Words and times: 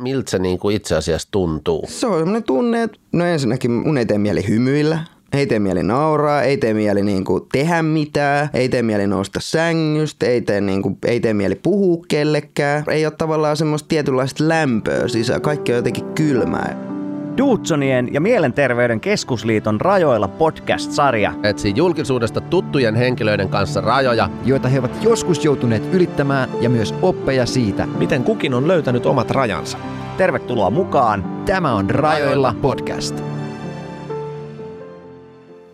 miltä 0.00 0.30
se 0.30 0.38
niin 0.38 0.58
kuin 0.58 0.76
itse 0.76 0.96
asiassa 0.96 1.28
tuntuu? 1.30 1.84
Se 1.88 2.06
on 2.06 2.12
sellainen 2.12 2.42
tunne, 2.42 2.82
että 2.82 2.98
no 3.12 3.24
ensinnäkin 3.24 3.70
mun 3.70 3.98
ei 3.98 4.06
tee 4.06 4.18
mieli 4.18 4.48
hymyillä, 4.48 5.04
ei 5.32 5.46
tee 5.46 5.58
mieli 5.58 5.82
nauraa, 5.82 6.42
ei 6.42 6.56
tee 6.56 6.74
mieli 6.74 7.02
niinku 7.02 7.40
tehdä 7.52 7.82
mitään, 7.82 8.50
ei 8.54 8.68
tee 8.68 8.82
mieli 8.82 9.06
nousta 9.06 9.40
sängystä, 9.42 10.26
ei 10.26 10.40
tee, 10.40 10.60
niinku, 10.60 10.98
ei 11.06 11.20
tee 11.20 11.34
mieli 11.34 11.54
puhua 11.54 12.04
kellekään. 12.08 12.84
Ei 12.88 13.06
ole 13.06 13.12
tavallaan 13.18 13.56
semmoista 13.56 13.88
tietynlaista 13.88 14.48
lämpöä 14.48 15.08
sisään, 15.08 15.40
kaikki 15.40 15.72
on 15.72 15.76
jotenkin 15.76 16.04
kylmää. 16.14 16.89
Duutsonien 17.38 18.14
ja 18.14 18.20
Mielenterveyden 18.20 19.00
keskusliiton 19.00 19.80
rajoilla 19.80 20.28
podcast-sarja. 20.28 21.32
Etsi 21.42 21.72
julkisuudesta 21.76 22.40
tuttujen 22.40 22.94
henkilöiden 22.94 23.48
kanssa 23.48 23.80
rajoja, 23.80 24.30
joita 24.44 24.68
he 24.68 24.78
ovat 24.78 25.02
joskus 25.02 25.44
joutuneet 25.44 25.94
ylittämään 25.94 26.48
ja 26.60 26.70
myös 26.70 26.94
oppeja 27.02 27.46
siitä, 27.46 27.86
miten 27.86 28.24
kukin 28.24 28.54
on 28.54 28.68
löytänyt 28.68 29.06
omat 29.06 29.30
rajansa. 29.30 29.78
Tervetuloa 30.16 30.70
mukaan. 30.70 31.42
Tämä 31.46 31.74
on 31.74 31.90
Rajoilla 31.90 32.54
podcast. 32.62 33.22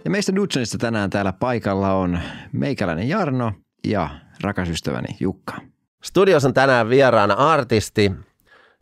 Ja 0.04 0.10
meistä 0.10 0.36
Dudsonista 0.36 0.78
tänään 0.78 1.10
täällä 1.10 1.32
paikalla 1.32 1.92
on 1.92 2.18
meikäläinen 2.52 3.08
Jarno 3.08 3.52
ja 3.86 4.08
rakas 4.40 4.68
ystäväni 4.68 5.16
Jukka. 5.20 5.54
Studiossa 6.02 6.48
on 6.48 6.54
tänään 6.54 6.88
vieraana 6.88 7.34
artisti, 7.34 8.12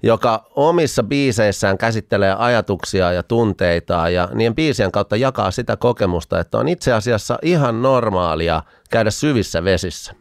joka 0.05 0.45
omissa 0.57 1.03
biiseissään 1.03 1.79
käsittelee 1.79 2.35
ajatuksia 2.39 3.13
ja 3.13 3.23
tunteita 3.23 4.09
ja 4.09 4.29
niiden 4.35 4.55
biisien 4.55 4.93
kautta 4.93 5.17
jakaa 5.17 5.51
sitä 5.51 5.77
kokemusta, 5.77 6.41
että 6.41 6.59
on 6.59 6.69
itse 6.69 6.93
asiassa 6.93 7.39
ihan 7.43 7.83
normaalia 7.83 8.63
käydä 8.91 9.11
syvissä 9.11 9.65
vesissä. 9.65 10.15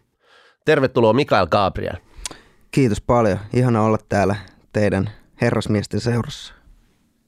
Tervetuloa 0.66 1.14
Mikael 1.14 1.48
Gabriel. 1.48 1.96
Kiitos 2.72 3.02
paljon. 3.02 3.40
Ihana 3.54 3.84
olla 3.84 3.98
täällä 4.10 4.36
teidän 4.74 5.10
herrasmiesten 5.42 6.00
seurassa. 6.00 6.54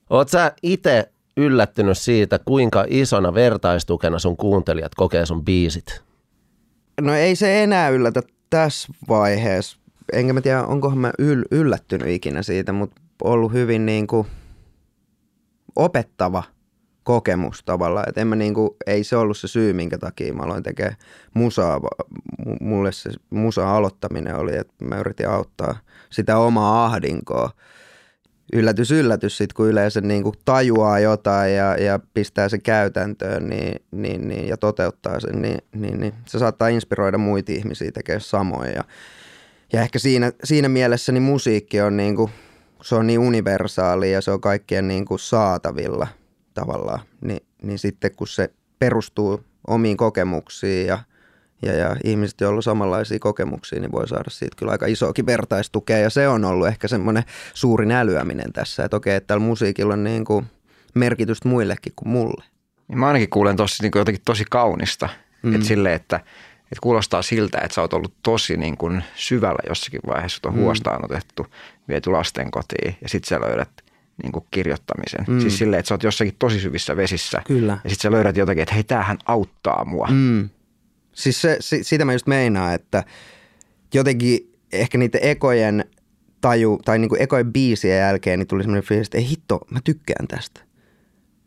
Oot 0.10 0.30
sä 0.30 0.52
itse 0.64 1.12
yllättynyt 1.38 1.98
siitä, 1.98 2.40
kuinka 2.40 2.86
isona 2.88 3.34
vertaistukena 3.34 4.20
sun 4.20 4.38
kuuntelijat 4.38 4.96
kokee 4.96 5.26
sun 5.26 5.46
biisit? 5.46 6.02
No 7.02 7.14
ei 7.14 7.36
se 7.36 7.64
enää 7.64 7.90
yllätä 7.90 8.22
tässä 8.50 8.88
vaiheessa 9.08 9.78
enkä 10.14 10.34
mä 10.34 10.42
tiedä, 10.42 10.64
onkohan 10.64 10.98
mä 10.98 11.12
yl, 11.20 11.44
yllättynyt 11.52 12.08
ikinä 12.08 12.42
siitä, 12.42 12.74
mutta 12.74 13.02
ollut 13.24 13.54
hyvin 13.54 13.86
niin 13.86 14.08
kuin 14.08 14.28
opettava 15.76 16.44
kokemus 17.04 17.64
tavallaan. 17.64 18.10
Että 18.10 18.22
en 18.22 18.28
mä 18.28 18.36
niin 18.36 18.54
kuin, 18.54 18.70
ei 18.88 19.04
se 19.04 19.18
ollut 19.18 19.38
se 19.38 19.48
syy, 19.48 19.74
minkä 19.74 19.98
takia 19.98 20.34
mä 20.34 20.44
aloin 20.44 20.64
tekemään 20.64 20.96
musaa. 21.34 21.82
Mulle 22.62 22.92
se 22.92 23.10
musa 23.30 23.76
aloittaminen 23.76 24.36
oli, 24.36 24.58
että 24.58 24.86
mä 24.86 25.00
yritin 25.00 25.30
auttaa 25.30 25.78
sitä 26.10 26.38
omaa 26.38 26.86
ahdinkoa. 26.86 27.50
Yllätys, 28.54 28.92
yllätys, 28.92 29.38
sit 29.38 29.54
kun 29.54 29.68
yleensä 29.68 30.02
niin 30.02 30.24
kuin 30.24 30.36
tajuaa 30.46 31.00
jotain 31.00 31.56
ja, 31.56 31.76
ja 31.76 32.00
pistää 32.14 32.50
se 32.50 32.58
käytäntöön 32.58 33.50
niin, 33.50 33.82
niin, 33.92 34.28
niin, 34.28 34.48
ja 34.48 34.58
toteuttaa 34.58 35.20
sen, 35.20 35.42
niin, 35.42 35.58
niin, 35.76 36.00
niin 36.00 36.14
se 36.26 36.40
saattaa 36.40 36.68
inspiroida 36.68 37.18
muita 37.18 37.52
ihmisiä 37.52 37.92
tekemään 37.92 38.22
samoin. 38.22 38.74
Ja 38.76 38.84
ja 39.76 39.82
ehkä 39.82 40.00
siinä, 40.00 40.32
siinä 40.44 40.70
mielessä 40.70 41.12
niin 41.12 41.24
musiikki 41.24 41.82
on 41.82 41.98
niin 41.98 42.16
kuin, 42.16 42.32
se 42.82 42.96
on 42.96 43.08
niin 43.08 43.20
universaali 43.20 44.12
ja 44.12 44.22
se 44.22 44.32
on 44.32 44.42
kaikkien 44.42 44.88
niin 44.88 45.06
kuin 45.06 45.20
saatavilla 45.20 46.08
tavallaan, 46.54 47.00
niin, 47.22 47.46
niin 47.62 47.80
sitten 47.80 48.16
kun 48.16 48.28
se 48.28 48.50
perustuu 48.80 49.44
omiin 49.68 49.98
kokemuksiin 49.98 50.88
ja, 50.88 51.00
ja, 51.62 51.74
ja 51.74 51.96
ihmiset, 52.04 52.42
joilla 52.42 52.58
on 52.58 52.64
samanlaisia 52.64 53.20
kokemuksia, 53.20 53.80
niin 53.80 53.92
voi 53.92 54.08
saada 54.08 54.30
siitä 54.30 54.56
kyllä 54.56 54.72
aika 54.72 54.86
isoakin 54.86 55.26
vertaistukea 55.26 55.98
ja 55.98 56.10
se 56.10 56.28
on 56.28 56.46
ollut 56.46 56.68
ehkä 56.68 56.88
semmoinen 56.88 57.24
suurin 57.54 57.92
älyäminen 57.92 58.54
tässä, 58.54 58.86
että 58.86 58.98
okei, 58.98 59.16
että 59.16 59.28
tällä 59.28 59.46
musiikilla 59.46 59.94
on 59.94 60.04
niin 60.04 60.26
kuin 60.26 60.46
merkitystä 60.94 61.50
muillekin 61.50 61.94
kuin 61.96 62.10
mulle. 62.10 62.44
Niin 62.88 63.00
mä 63.00 63.08
ainakin 63.08 63.30
kuulen 63.30 63.56
tosi, 63.56 63.84
niin 63.84 63.92
jotenkin 63.96 64.24
tosi 64.26 64.46
kaunista, 64.50 65.10
mm. 65.44 65.56
että 65.56 65.68
sille, 65.68 65.94
että– 65.94 66.20
että 66.66 66.82
kuulostaa 66.82 67.22
siltä, 67.22 67.58
että 67.58 67.76
sä 67.76 67.82
oot 67.82 67.94
ollut 67.94 68.14
tosi 68.24 68.58
niin 68.58 68.78
kuin 68.78 69.04
syvällä 69.16 69.60
jossakin 69.70 70.00
vaiheessa, 70.08 70.36
sut 70.36 70.46
on 70.46 70.56
mm. 70.56 70.60
huostaanotettu, 70.60 71.48
viety 71.88 72.12
lasten 72.12 72.52
kotiin 72.52 72.96
ja 73.02 73.10
sitten 73.10 73.30
sä 73.30 73.42
löydät 73.42 73.70
niin 74.24 74.32
kuin 74.32 74.46
kirjoittamisen. 74.52 75.26
Mm. 75.28 75.40
Siis 75.40 75.58
silleen, 75.58 75.80
että 75.80 75.88
sä 75.88 75.94
oot 75.94 76.04
jossakin 76.04 76.36
tosi 76.40 76.60
syvissä 76.60 76.98
vesissä. 76.98 77.42
Kyllä. 77.48 77.78
Ja 77.84 77.90
sitten 77.90 78.02
sä 78.02 78.12
löydät 78.12 78.38
jotakin, 78.38 78.64
että 78.64 78.76
hei, 78.76 78.84
tämähän 78.84 79.18
auttaa 79.26 79.86
mua. 79.86 80.08
Mm. 80.12 80.50
Siis 81.14 81.42
se, 81.42 81.58
si, 81.60 81.84
sitä 81.84 82.06
mä 82.06 82.14
just 82.14 82.28
meinaan, 82.28 82.74
että 82.74 83.04
jotenkin 83.94 84.54
ehkä 84.72 84.98
niiden 84.98 85.22
ekojen 85.24 85.86
taju, 86.42 86.80
tai 86.86 87.00
niin 87.00 87.10
kuin 87.10 87.22
ekojen 87.22 87.54
biisien 87.54 88.00
jälkeen, 88.00 88.40
niin 88.40 88.48
tuli 88.48 88.64
semmoinen 88.64 88.88
fiilis, 88.88 89.08
että 89.08 89.18
ei 89.18 89.30
hitto, 89.30 89.60
mä 89.72 89.80
tykkään 89.84 90.28
tästä. 90.28 90.62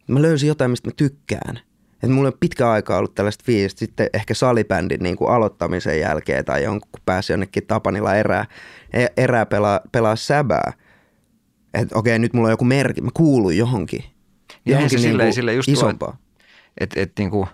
Mä 0.09 0.23
löysin 0.23 0.49
jotain, 0.49 0.71
mistä 0.71 0.89
mä 0.89 0.93
tykkään. 0.97 1.61
Et 2.03 2.11
mulla 2.11 2.29
on 2.29 2.39
pitkä 2.41 2.71
aika 2.71 2.97
ollut 2.97 3.15
tällaista 3.15 3.45
fiilistä 3.47 3.79
sitten 3.79 4.11
ehkä 4.13 4.35
salibändin 4.35 5.03
niin 5.03 5.17
kuin 5.17 5.31
aloittamisen 5.31 6.01
jälkeen 6.01 6.45
tai 6.45 6.65
jonkun, 6.65 6.89
kun 6.93 7.03
pääsi 7.07 7.33
jonnekin 7.33 7.67
Tapanilla 7.67 8.15
erää, 8.15 8.47
e, 8.93 9.07
erää 9.17 9.47
pelaa, 9.47 9.81
pelaa 9.93 10.17
säbää. 10.17 10.73
Että 11.75 11.99
okei, 11.99 12.19
nyt 12.19 12.33
mulla 12.33 12.47
on 12.47 12.53
joku 12.53 12.65
merkki, 12.65 13.01
mä 13.01 13.11
kuulun 13.15 13.57
johonkin. 13.57 14.05
Johonkin 14.67 14.97
niin 14.97 15.09
silleen, 15.09 15.33
silleen 15.33 15.57
just 15.57 15.69
isompaa. 15.69 16.17
Että 16.81 17.01
et, 17.01 17.13
niin 17.19 17.31
kuin, 17.31 17.47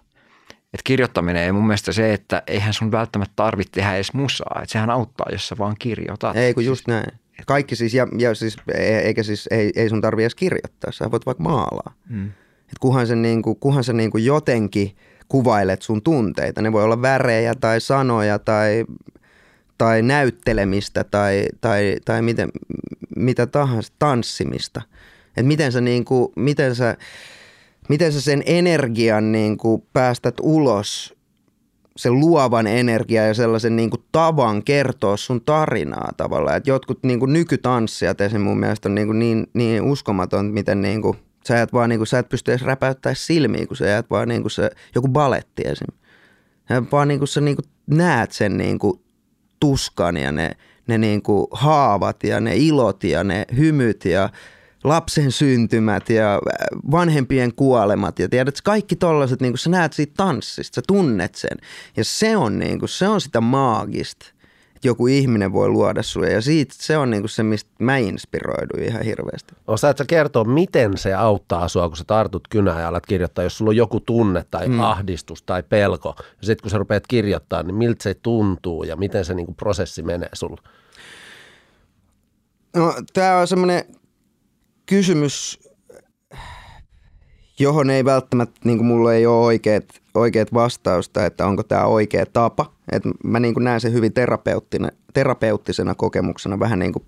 et 0.75 0.81
kirjoittaminen 0.85 1.43
ei 1.43 1.53
mun 1.53 1.67
mielestä 1.67 1.93
se, 1.93 2.13
että 2.13 2.43
eihän 2.47 2.73
sun 2.73 2.93
välttämättä 2.93 3.33
tarvitse 3.37 3.73
tehdä 3.73 3.95
edes 3.95 4.13
musaa. 4.13 4.61
Että 4.63 4.73
sehän 4.73 4.91
auttaa, 4.91 5.27
jos 5.33 5.49
sä 5.49 5.59
vaan 5.59 5.77
kirjoitat. 5.79 6.37
Ei 6.37 6.55
kun 6.55 6.65
just 6.65 6.89
näin. 6.89 7.07
Kaikki 7.47 7.77
siis, 7.77 7.95
ja, 7.95 8.07
ja 8.19 8.35
siis, 8.35 8.57
e, 8.75 8.99
eikä 8.99 9.23
siis, 9.23 9.49
ei, 9.51 9.73
ei 9.77 9.89
sun 9.89 10.01
tarvitse 10.01 10.25
edes 10.25 10.35
kirjoittaa, 10.35 10.93
sä 10.93 11.11
voit 11.11 11.27
vaikka 11.27 11.43
maalaa. 11.43 11.95
Hmm. 12.09 12.31
Et 12.69 12.79
kunhan 12.81 13.07
sä, 13.07 13.17
niin 13.17 13.43
kuin, 13.43 13.57
kunhan 13.57 13.85
sä 13.85 13.93
niin 13.93 14.11
kuin 14.11 14.25
jotenkin 14.25 14.97
kuvailet 15.29 15.83
sun 15.83 16.03
tunteita. 16.03 16.63
Ne 16.63 16.73
voi 16.73 16.85
olla 16.85 17.03
värejä 17.03 17.55
tai 17.55 17.81
sanoja 17.81 18.39
tai, 18.39 18.85
tai 19.79 20.03
näyttelemistä 20.03 21.05
tai, 21.05 21.47
tai, 21.61 21.97
tai 22.05 22.23
miten, 22.23 22.51
mitä 23.17 23.47
tahansa, 23.47 23.93
tanssimista. 23.99 24.83
Et 25.37 25.47
miten 25.47 25.73
sä, 25.73 25.81
niin 25.81 26.05
kuin, 26.05 26.33
miten 26.37 26.75
sä, 26.75 26.97
miten 27.89 28.13
sä 28.13 28.21
sen 28.21 28.43
energian 28.47 29.33
niin 29.33 29.57
kuin 29.57 29.83
päästät 29.93 30.35
ulos 30.43 31.15
sen 31.97 32.21
luovan 32.21 32.67
energia 32.67 33.27
ja 33.27 33.35
sellaisen 33.35 33.77
niin 33.77 33.91
kuin 33.91 34.03
tavan 34.13 34.63
kertoa 34.63 35.17
sun 35.17 35.41
tarinaa 35.41 36.13
tavallaan. 36.17 36.57
Et 36.57 36.67
jotkut 36.67 36.99
niin 37.03 37.21
kuin 37.21 37.33
nykytanssijat 37.33 38.21
esimerkiksi 38.21 38.49
mun 38.49 38.61
mielestä 38.61 38.89
on 38.89 38.95
niin, 38.95 39.07
kuin 39.07 39.19
niin, 39.19 39.47
niin 39.55 39.83
uskomaton, 39.83 40.47
miten 40.47 40.83
niin 40.83 41.03
kuin 41.03 41.17
Sä 41.49 41.63
et 41.63 41.73
vaan 41.73 41.89
niinku, 41.89 42.07
sä 42.07 42.19
et 42.19 42.29
pysty 42.29 42.53
edes 42.53 42.63
räpäyttämään 42.63 43.17
silmiä, 43.17 43.67
kun 43.67 43.77
sä 43.77 43.87
jäät 43.87 44.11
vaan 44.11 44.29
niinku 44.29 44.49
se, 44.49 44.71
joku 44.95 45.09
baletti 45.09 45.63
esim. 45.67 45.97
Sä 46.69 46.83
vaan 46.93 47.09
niinku 47.09 47.27
sä 47.27 47.41
niinku 47.41 47.63
näet 47.87 48.33
sen 48.33 48.57
niinku 48.57 49.03
tuskan 49.61 50.17
ja 50.17 50.33
ne, 50.33 50.51
ne 50.87 50.99
niinku 50.99 51.49
haavat 51.53 52.25
ja 52.25 52.41
ne 52.41 52.57
ilot 52.57 53.05
ja 53.05 53.25
ne 53.25 53.45
hymyt 53.57 54.05
ja 54.05 54.31
lapsen 54.85 55.33
syntymät 55.33 56.11
ja 56.11 56.41
vanhempien 56.91 57.55
kuolemat 57.55 58.19
ja 58.19 58.29
tiedät, 58.29 58.61
kaikki 58.61 58.97
tollaset, 58.97 59.41
niin 59.41 59.59
sä 59.59 59.71
näet 59.71 59.93
siitä 59.93 60.13
tanssista, 60.17 60.75
sä 60.75 60.83
tunnet 60.87 61.35
sen. 61.35 61.59
Ja 61.97 62.05
se 62.05 62.37
on, 62.37 62.59
niin 62.59 62.79
kuin, 62.79 62.89
se 62.89 63.09
on 63.09 63.21
sitä 63.21 63.41
maagista 63.41 64.27
joku 64.85 65.07
ihminen 65.07 65.53
voi 65.53 65.69
luoda 65.69 66.03
sulle. 66.03 66.31
Ja 66.31 66.41
siitä 66.41 66.75
se 66.79 66.99
on 66.99 67.11
niinku 67.11 67.29
se, 67.29 67.43
mistä 67.43 67.71
mä 67.79 67.97
inspiroiduin 67.97 68.85
ihan 68.85 69.03
hirveästi. 69.03 69.55
Osaatko 69.67 70.05
kertoa, 70.07 70.45
miten 70.45 70.99
se 70.99 71.15
auttaa 71.15 71.69
sua, 71.69 71.89
kun 71.89 71.97
sä 71.97 72.05
tartut 72.07 72.49
kynään 72.49 72.81
ja 72.81 72.89
alat 72.89 73.07
kirjoittaa, 73.07 73.45
jos 73.45 73.59
sulla 73.59 73.69
on 73.69 73.77
joku 73.77 74.01
tunne 74.01 74.45
tai 74.51 74.69
mm. 74.69 74.81
ahdistus 74.81 75.43
tai 75.43 75.63
pelko. 75.63 76.15
Ja 76.19 76.47
sitten 76.47 76.63
kun 76.63 76.71
sä 76.71 76.79
rupeat 76.79 77.07
kirjoittaa, 77.07 77.63
niin 77.63 77.75
miltä 77.75 78.03
se 78.03 78.15
tuntuu 78.15 78.85
ja 78.85 78.97
miten 78.97 79.25
se 79.25 79.35
niinku 79.35 79.55
prosessi 79.55 80.03
menee 80.03 80.31
sulla? 80.33 80.63
No, 82.77 82.95
tämä 83.13 83.39
on 83.39 83.49
semmoinen 83.49 83.85
kysymys, 84.87 85.61
johon 87.59 87.91
ei 87.91 88.05
välttämättä, 88.05 88.61
niin 88.65 88.79
kuin 88.79 88.87
mulla 88.87 89.15
ei 89.15 89.27
ole 89.27 89.45
oikeat, 89.45 89.85
oikeat 90.15 90.55
vastausta, 90.55 91.27
että 91.27 91.47
onko 91.47 91.63
tämä 91.63 91.85
oikea 91.85 92.27
tapa. 92.27 92.74
Et 92.93 93.03
mä 93.25 93.41
niin 93.41 93.55
kuin 93.55 93.65
näen 93.65 93.81
sen 93.81 93.93
hyvin 93.93 94.13
terapeuttisena 95.15 95.95
kokemuksena, 95.95 96.59
vähän 96.59 96.79
niin 96.79 96.93
kuin 96.93 97.05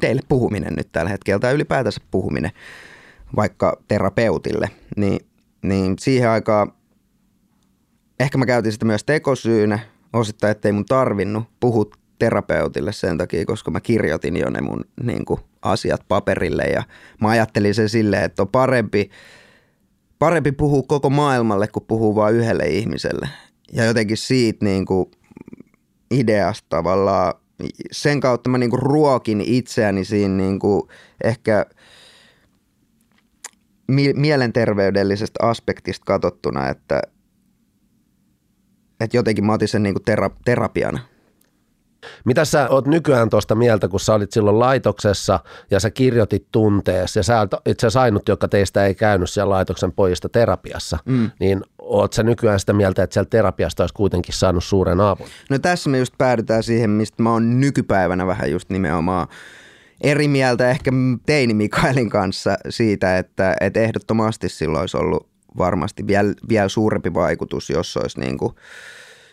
teille 0.00 0.22
puhuminen 0.28 0.74
nyt 0.76 0.88
tällä 0.92 1.10
hetkellä, 1.10 1.38
tai 1.38 1.54
ylipäätänsä 1.54 2.00
puhuminen 2.10 2.50
vaikka 3.36 3.78
terapeutille, 3.88 4.70
niin, 4.96 5.26
niin 5.62 5.96
siihen 6.00 6.30
aikaan 6.30 6.72
ehkä 8.20 8.38
mä 8.38 8.46
käytin 8.46 8.72
sitä 8.72 8.84
myös 8.84 9.04
tekosyynä, 9.04 9.78
osittain, 10.12 10.50
ettei 10.50 10.72
mun 10.72 10.84
tarvinnut 10.84 11.44
puhua 11.60 11.84
terapeutille 12.18 12.92
sen 12.92 13.18
takia, 13.18 13.46
koska 13.46 13.70
mä 13.70 13.80
kirjoitin 13.80 14.36
jo 14.36 14.50
ne 14.50 14.60
mun 14.60 14.84
niin 15.02 15.24
kuin, 15.24 15.40
asiat 15.62 16.04
paperille. 16.08 16.62
Ja 16.62 16.82
mä 17.20 17.28
ajattelin 17.28 17.74
sen 17.74 17.88
silleen, 17.88 18.24
että 18.24 18.42
on 18.42 18.48
parempi, 18.48 19.10
parempi 20.18 20.52
puhua 20.52 20.82
koko 20.88 21.10
maailmalle 21.10 21.68
kuin 21.68 21.84
puhua 21.88 22.14
vain 22.14 22.36
yhdelle 22.36 22.64
ihmiselle 22.64 23.28
ja 23.72 23.84
jotenkin 23.84 24.16
siitä 24.16 24.64
niin 24.64 24.86
kuin 24.86 25.10
ideasta 26.10 26.66
tavallaan 26.68 27.34
sen 27.92 28.20
kautta 28.20 28.50
mä 28.50 28.58
niinku 28.58 28.76
ruokin 28.76 29.40
itseäni 29.40 30.04
siinä 30.04 30.36
niinku 30.36 30.88
ehkä 31.24 31.66
mi- 33.88 34.12
mielenterveydellisestä 34.12 35.46
aspektista 35.46 36.04
katsottuna, 36.04 36.68
että, 36.68 37.02
että 39.00 39.16
jotenkin 39.16 39.44
mä 39.46 39.52
otin 39.52 39.68
sen 39.68 39.82
niinku 39.82 40.00
tera- 40.00 40.36
terapiana. 40.44 40.98
Mitä 42.24 42.44
sä 42.44 42.68
oot 42.68 42.86
nykyään 42.86 43.30
tuosta 43.30 43.54
mieltä, 43.54 43.88
kun 43.88 44.00
sä 44.00 44.14
olit 44.14 44.32
silloin 44.32 44.58
laitoksessa 44.58 45.40
ja 45.70 45.80
sä 45.80 45.90
kirjoitit 45.90 46.46
tunteessa 46.52 47.18
ja 47.18 47.22
sä 47.22 47.38
oot 47.38 47.50
itse 47.66 47.86
asiassa 47.86 48.00
ainut, 48.00 48.28
joka 48.28 48.48
teistä 48.48 48.86
ei 48.86 48.94
käynyt 48.94 49.30
siellä 49.30 49.54
laitoksen 49.54 49.92
pojista 49.92 50.28
terapiassa, 50.28 50.98
mm. 51.04 51.30
niin 51.40 51.62
oot 51.92 52.12
sä 52.12 52.22
nykyään 52.22 52.60
sitä 52.60 52.72
mieltä, 52.72 53.02
että 53.02 53.14
siellä 53.14 53.28
terapiasta 53.30 53.82
olisi 53.82 53.94
kuitenkin 53.94 54.34
saanut 54.34 54.64
suuren 54.64 55.00
avun? 55.00 55.26
No 55.50 55.58
tässä 55.58 55.90
me 55.90 55.98
just 55.98 56.14
päädytään 56.18 56.62
siihen, 56.62 56.90
mistä 56.90 57.22
mä 57.22 57.32
oon 57.32 57.60
nykypäivänä 57.60 58.26
vähän 58.26 58.50
just 58.50 58.70
nimenomaan 58.70 59.28
eri 60.00 60.28
mieltä 60.28 60.70
ehkä 60.70 60.90
teini 61.26 61.54
Mikaelin 61.54 62.10
kanssa 62.10 62.56
siitä, 62.68 63.18
että, 63.18 63.56
että 63.60 63.80
ehdottomasti 63.80 64.48
silloin 64.48 64.80
olisi 64.80 64.96
ollut 64.96 65.28
varmasti 65.58 66.06
vielä, 66.06 66.34
vielä 66.48 66.68
suurempi 66.68 67.14
vaikutus, 67.14 67.70
jos 67.70 67.96
olisi 67.96 68.20
niin 68.20 68.38
kuin 68.38 68.54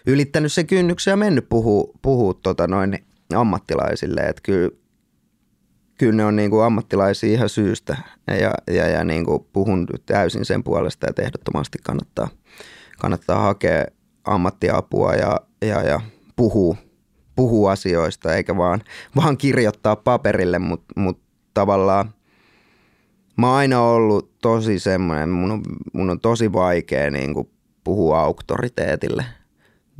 ylittänyt 0.06 0.54
se 0.54 0.64
kynnyksen 0.64 1.12
ja 1.12 1.18
mennyt 1.18 1.50
puhua, 1.50 1.94
puhua 2.02 2.34
tota 2.34 2.68
noin 2.68 3.06
ammattilaisille. 3.36 4.22
Että 4.22 4.42
kyllä, 4.44 4.70
kyllä 6.00 6.16
ne 6.16 6.26
on 6.26 6.36
niin 6.36 6.50
kuin 6.50 6.64
ammattilaisia 6.64 7.34
ihan 7.34 7.50
syystä. 7.50 7.98
Ja, 8.28 8.54
ja, 8.76 8.88
ja 8.88 9.04
niin 9.04 9.26
kuin 9.26 9.46
puhun 9.54 9.88
täysin 10.06 10.46
sen 10.46 10.64
puolesta, 10.64 11.08
että 11.10 11.22
ehdottomasti 11.22 11.78
kannattaa, 11.84 12.28
kannattaa 13.00 13.40
hakea 13.40 13.86
ammattiapua 14.24 15.14
ja, 15.14 15.40
ja, 15.62 15.82
ja 15.82 16.02
puhua, 16.36 16.76
puhua 17.36 17.72
asioista 17.72 18.36
eikä 18.36 18.58
vaan, 18.58 18.82
vaan 19.16 19.38
kirjoittaa 19.38 19.96
paperille, 19.96 20.60
mutta 20.60 20.94
mut 20.96 21.20
tavallaan 21.54 22.14
mä 23.38 23.48
oon 23.48 23.58
aina 23.58 23.82
ollut 23.82 24.40
tosi 24.42 24.80
semmoinen, 24.80 25.30
mun 25.30 25.64
mun 25.94 26.10
on 26.10 26.20
tosi 26.20 26.54
vaikea 26.54 27.12
niin 27.12 27.34
kuin 27.34 27.50
puhua 27.84 28.22
auktoriteetille. 28.22 29.26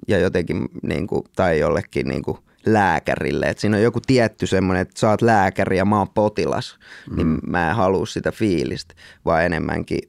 Ja 0.08 0.18
jotenkin, 0.20 0.70
niin 0.84 1.08
kuin, 1.08 1.24
tai 1.36 1.60
jollekin 1.60 2.08
niin 2.08 2.22
kuin 2.22 2.38
lääkärille. 2.66 3.46
Et 3.46 3.60
siinä 3.60 3.78
on 3.78 3.84
joku 3.84 4.00
tietty 4.08 4.48
semmoinen, 4.48 4.82
että 4.82 5.00
sä 5.00 5.10
oot 5.10 5.22
lääkäri 5.22 5.78
ja 5.78 5.86
mä 5.86 5.98
oon 5.98 6.10
potilas, 6.10 6.80
mm. 7.10 7.16
niin 7.16 7.40
mä 7.48 7.70
en 7.70 7.76
halua 7.76 8.06
sitä 8.06 8.32
fiilistä, 8.32 8.96
vaan 9.26 9.46
enemmänkin, 9.46 10.00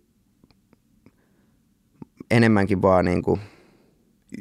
enemmänkin 2.30 2.82
vaan 2.82 3.04
niin 3.04 3.22
kuin 3.22 3.40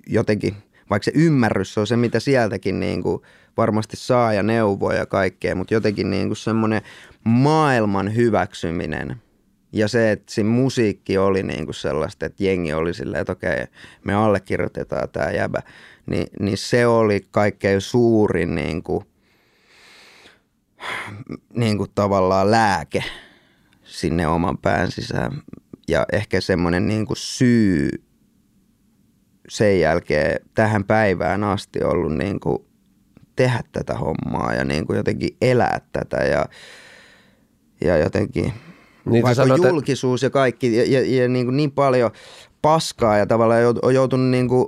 jotenkin, 0.07 0.55
vaikka 0.89 1.03
se 1.03 1.11
ymmärrys 1.15 1.77
on 1.77 1.87
se, 1.87 1.97
mitä 1.97 2.19
sieltäkin 2.19 2.79
niin 2.79 3.03
kuin 3.03 3.21
varmasti 3.57 3.97
saa 3.97 4.33
ja 4.33 4.43
neuvoja 4.43 4.97
ja 4.97 5.05
kaikkea, 5.05 5.55
mutta 5.55 5.73
jotenkin 5.73 6.09
niin 6.09 6.27
kuin 6.27 6.37
semmoinen 6.37 6.81
maailman 7.23 8.15
hyväksyminen– 8.15 9.15
ja 9.73 9.87
se, 9.87 10.11
että 10.11 10.33
se 10.33 10.43
musiikki 10.43 11.17
oli 11.17 11.43
niin 11.43 11.65
kuin 11.65 11.75
sellaista, 11.75 12.25
että 12.25 12.43
jengi 12.43 12.73
oli 12.73 12.93
silleen, 12.93 13.21
että 13.21 13.33
okei, 13.33 13.65
me 14.03 14.13
allekirjoitetaan 14.13 15.09
tämä 15.09 15.31
jäbä, 15.31 15.61
niin, 16.09 16.27
niin 16.39 16.57
se 16.57 16.87
oli 16.87 17.27
kaikkein 17.31 17.81
suurin 17.81 18.55
niin 18.55 18.83
kuin, 18.83 19.05
niin 21.53 21.77
kuin 21.77 21.89
tavallaan 21.95 22.51
lääke 22.51 23.03
sinne 23.83 24.27
oman 24.27 24.57
pään 24.57 24.91
sisään. 24.91 25.41
Ja 25.87 26.05
ehkä 26.13 26.41
semmoinen 26.41 26.87
niin 26.87 27.05
kuin 27.05 27.17
syy 27.17 27.89
sen 29.49 29.79
jälkeen 29.79 30.39
tähän 30.53 30.83
päivään 30.83 31.43
asti 31.43 31.83
ollut 31.83 32.17
niin 32.17 32.39
kuin 32.39 32.57
tehdä 33.35 33.63
tätä 33.71 33.93
hommaa 33.93 34.53
ja 34.53 34.63
niin 34.63 34.87
kuin 34.87 34.97
jotenkin 34.97 35.37
elää 35.41 35.81
tätä 35.91 36.17
ja, 36.17 36.45
ja 37.81 37.97
jotenkin– 37.97 38.53
niin 39.05 39.23
Vaikka 39.23 39.43
sanot, 39.43 39.57
julkisuus 39.57 40.23
ja 40.23 40.29
kaikki 40.29 40.75
ja, 40.75 40.83
ja, 40.87 41.21
ja 41.21 41.29
niin, 41.29 41.45
kuin 41.45 41.57
niin 41.57 41.71
paljon 41.71 42.11
paskaa 42.61 43.17
ja 43.17 43.25
tavallaan 43.25 43.61
on 43.81 43.93
joutunut, 43.93 44.29
niin 44.29 44.47
kuin, 44.47 44.67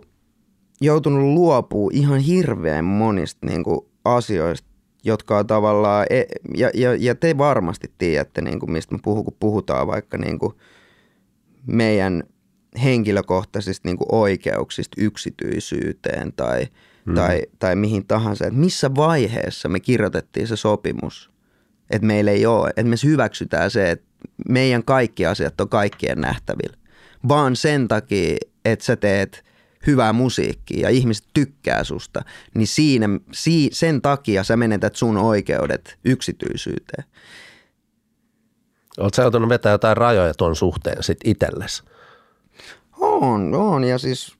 joutunut 0.81 1.23
luopua 1.23 1.89
ihan 1.93 2.19
hirveän 2.19 2.85
monista 2.85 3.45
niin 3.45 3.63
kuin 3.63 3.79
asioista, 4.05 4.67
jotka 5.03 5.37
on 5.37 5.47
tavallaan, 5.47 6.05
e, 6.09 6.23
ja, 6.57 6.71
ja, 6.73 6.95
ja 6.95 7.15
te 7.15 7.37
varmasti 7.37 7.91
tiedätte, 7.97 8.41
niin 8.41 8.59
kuin 8.59 8.71
mistä 8.71 8.95
me 8.95 8.99
puhun, 9.03 9.23
kun 9.23 9.37
puhutaan 9.39 9.87
vaikka 9.87 10.17
niin 10.17 10.39
kuin 10.39 10.53
meidän 11.67 12.23
henkilökohtaisista 12.83 13.87
niin 13.87 13.97
kuin 13.97 14.07
oikeuksista 14.11 15.01
yksityisyyteen 15.01 16.33
tai, 16.33 16.67
mm. 17.05 17.15
tai, 17.15 17.41
tai 17.59 17.75
mihin 17.75 18.07
tahansa, 18.07 18.47
että 18.47 18.59
missä 18.59 18.95
vaiheessa 18.95 19.69
me 19.69 19.79
kirjoitettiin 19.79 20.47
se 20.47 20.55
sopimus, 20.55 21.31
että 21.89 22.07
meillä 22.07 22.31
ei 22.31 22.45
ole, 22.45 22.69
että 22.69 22.83
me 22.83 22.95
hyväksytään 23.03 23.71
se, 23.71 23.91
että 23.91 24.05
meidän 24.49 24.83
kaikki 24.83 25.25
asiat 25.25 25.61
on 25.61 25.69
kaikkien 25.69 26.21
nähtävillä, 26.21 26.77
vaan 27.27 27.55
sen 27.55 27.87
takia, 27.87 28.37
että 28.65 28.85
sä 28.85 28.95
teet 28.95 29.50
hyvää 29.87 30.13
musiikkia 30.13 30.79
ja 30.81 30.89
ihmiset 30.89 31.25
tykkää 31.33 31.83
susta, 31.83 32.21
niin 32.55 32.67
siinä, 32.67 33.09
sen 33.71 34.01
takia 34.01 34.43
sä 34.43 34.57
menetät 34.57 34.95
sun 34.95 35.17
oikeudet 35.17 35.97
yksityisyyteen. 36.05 37.03
Oletko 38.97 39.15
sä 39.15 39.21
joutunut 39.21 39.49
vetää 39.49 39.71
jotain 39.71 39.97
rajoja 39.97 40.33
tuon 40.33 40.55
suhteen 40.55 41.03
sit 41.03 41.17
itsellesi? 41.23 41.83
On, 42.99 43.55
on 43.55 43.83
ja 43.83 43.97
siis 43.97 44.35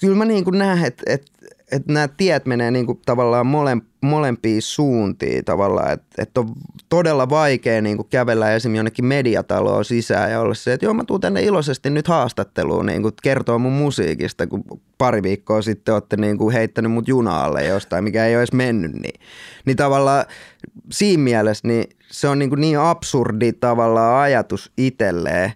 kyllä 0.00 0.16
mä 0.16 0.24
niin 0.24 0.44
kuin 0.44 0.58
näen, 0.58 0.84
että, 0.84 1.02
että 1.06 1.32
että 1.72 1.92
nämä 1.92 2.08
tiet 2.08 2.46
menee 2.46 2.70
niin 2.70 2.86
kuin 2.86 3.00
tavallaan 3.06 3.46
mole, 3.46 3.76
molempiin 4.00 4.62
suuntiin 4.62 5.44
tavallaan, 5.44 5.92
että, 5.92 6.22
että 6.22 6.40
on 6.40 6.48
todella 6.88 7.30
vaikea 7.30 7.82
niin 7.82 7.96
kuin 7.96 8.08
kävellä 8.10 8.54
esimerkiksi 8.54 8.78
jonnekin 8.78 9.04
mediataloon 9.04 9.84
sisään 9.84 10.30
ja 10.30 10.40
olla 10.40 10.54
se, 10.54 10.72
että 10.72 10.86
joo 10.86 10.94
mä 10.94 11.04
tuun 11.04 11.20
tänne 11.20 11.42
iloisesti 11.42 11.90
nyt 11.90 12.08
haastatteluun 12.08 12.86
niin 12.86 13.02
kuin 13.02 13.14
kertoo 13.22 13.58
mun 13.58 13.72
musiikista, 13.72 14.46
kun 14.46 14.64
pari 14.98 15.22
viikkoa 15.22 15.62
sitten 15.62 15.94
olette 15.94 16.16
niin 16.16 16.38
kuin 16.38 16.52
heittänyt 16.54 16.92
mut 16.92 17.08
junaalle 17.08 17.64
jostain, 17.64 18.04
mikä 18.04 18.26
ei 18.26 18.34
ole 18.34 18.40
edes 18.40 18.52
mennyt, 18.52 18.92
niin, 18.92 19.20
niin 19.64 19.76
tavallaan 19.76 20.24
siinä 20.92 21.22
mielessä 21.22 21.68
niin 21.68 21.84
se 22.10 22.28
on 22.28 22.38
niin, 22.38 22.48
kuin 22.48 22.60
niin 22.60 22.78
absurdi 22.78 23.52
tavallaan 23.52 24.22
ajatus 24.22 24.72
itselleen, 24.76 25.52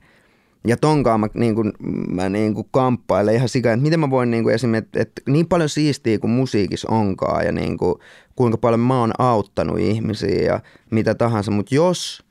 ja 0.66 0.76
tonkaan 0.76 1.20
mä, 1.20 1.28
niin 1.34 1.54
kuin, 1.54 1.72
mä 2.08 2.28
niin 2.28 2.54
kuin 2.54 2.68
kamppailen 2.70 3.34
ihan 3.34 3.48
sika, 3.48 3.72
että 3.72 3.82
miten 3.82 4.00
mä 4.00 4.10
voin 4.10 4.30
niin 4.30 4.42
kuin 4.42 4.54
esimerkiksi, 4.54 5.00
että, 5.00 5.22
niin 5.28 5.48
paljon 5.48 5.68
siistiä 5.68 6.18
kuin 6.18 6.30
musiikissa 6.30 6.88
onkaan 6.90 7.46
ja 7.46 7.52
niin 7.52 7.78
kuin, 7.78 7.94
kuinka 8.36 8.58
paljon 8.58 8.80
mä 8.80 9.00
oon 9.00 9.12
auttanut 9.18 9.78
ihmisiä 9.78 10.42
ja 10.42 10.60
mitä 10.90 11.14
tahansa, 11.14 11.50
mutta 11.50 11.74
jos 11.74 12.24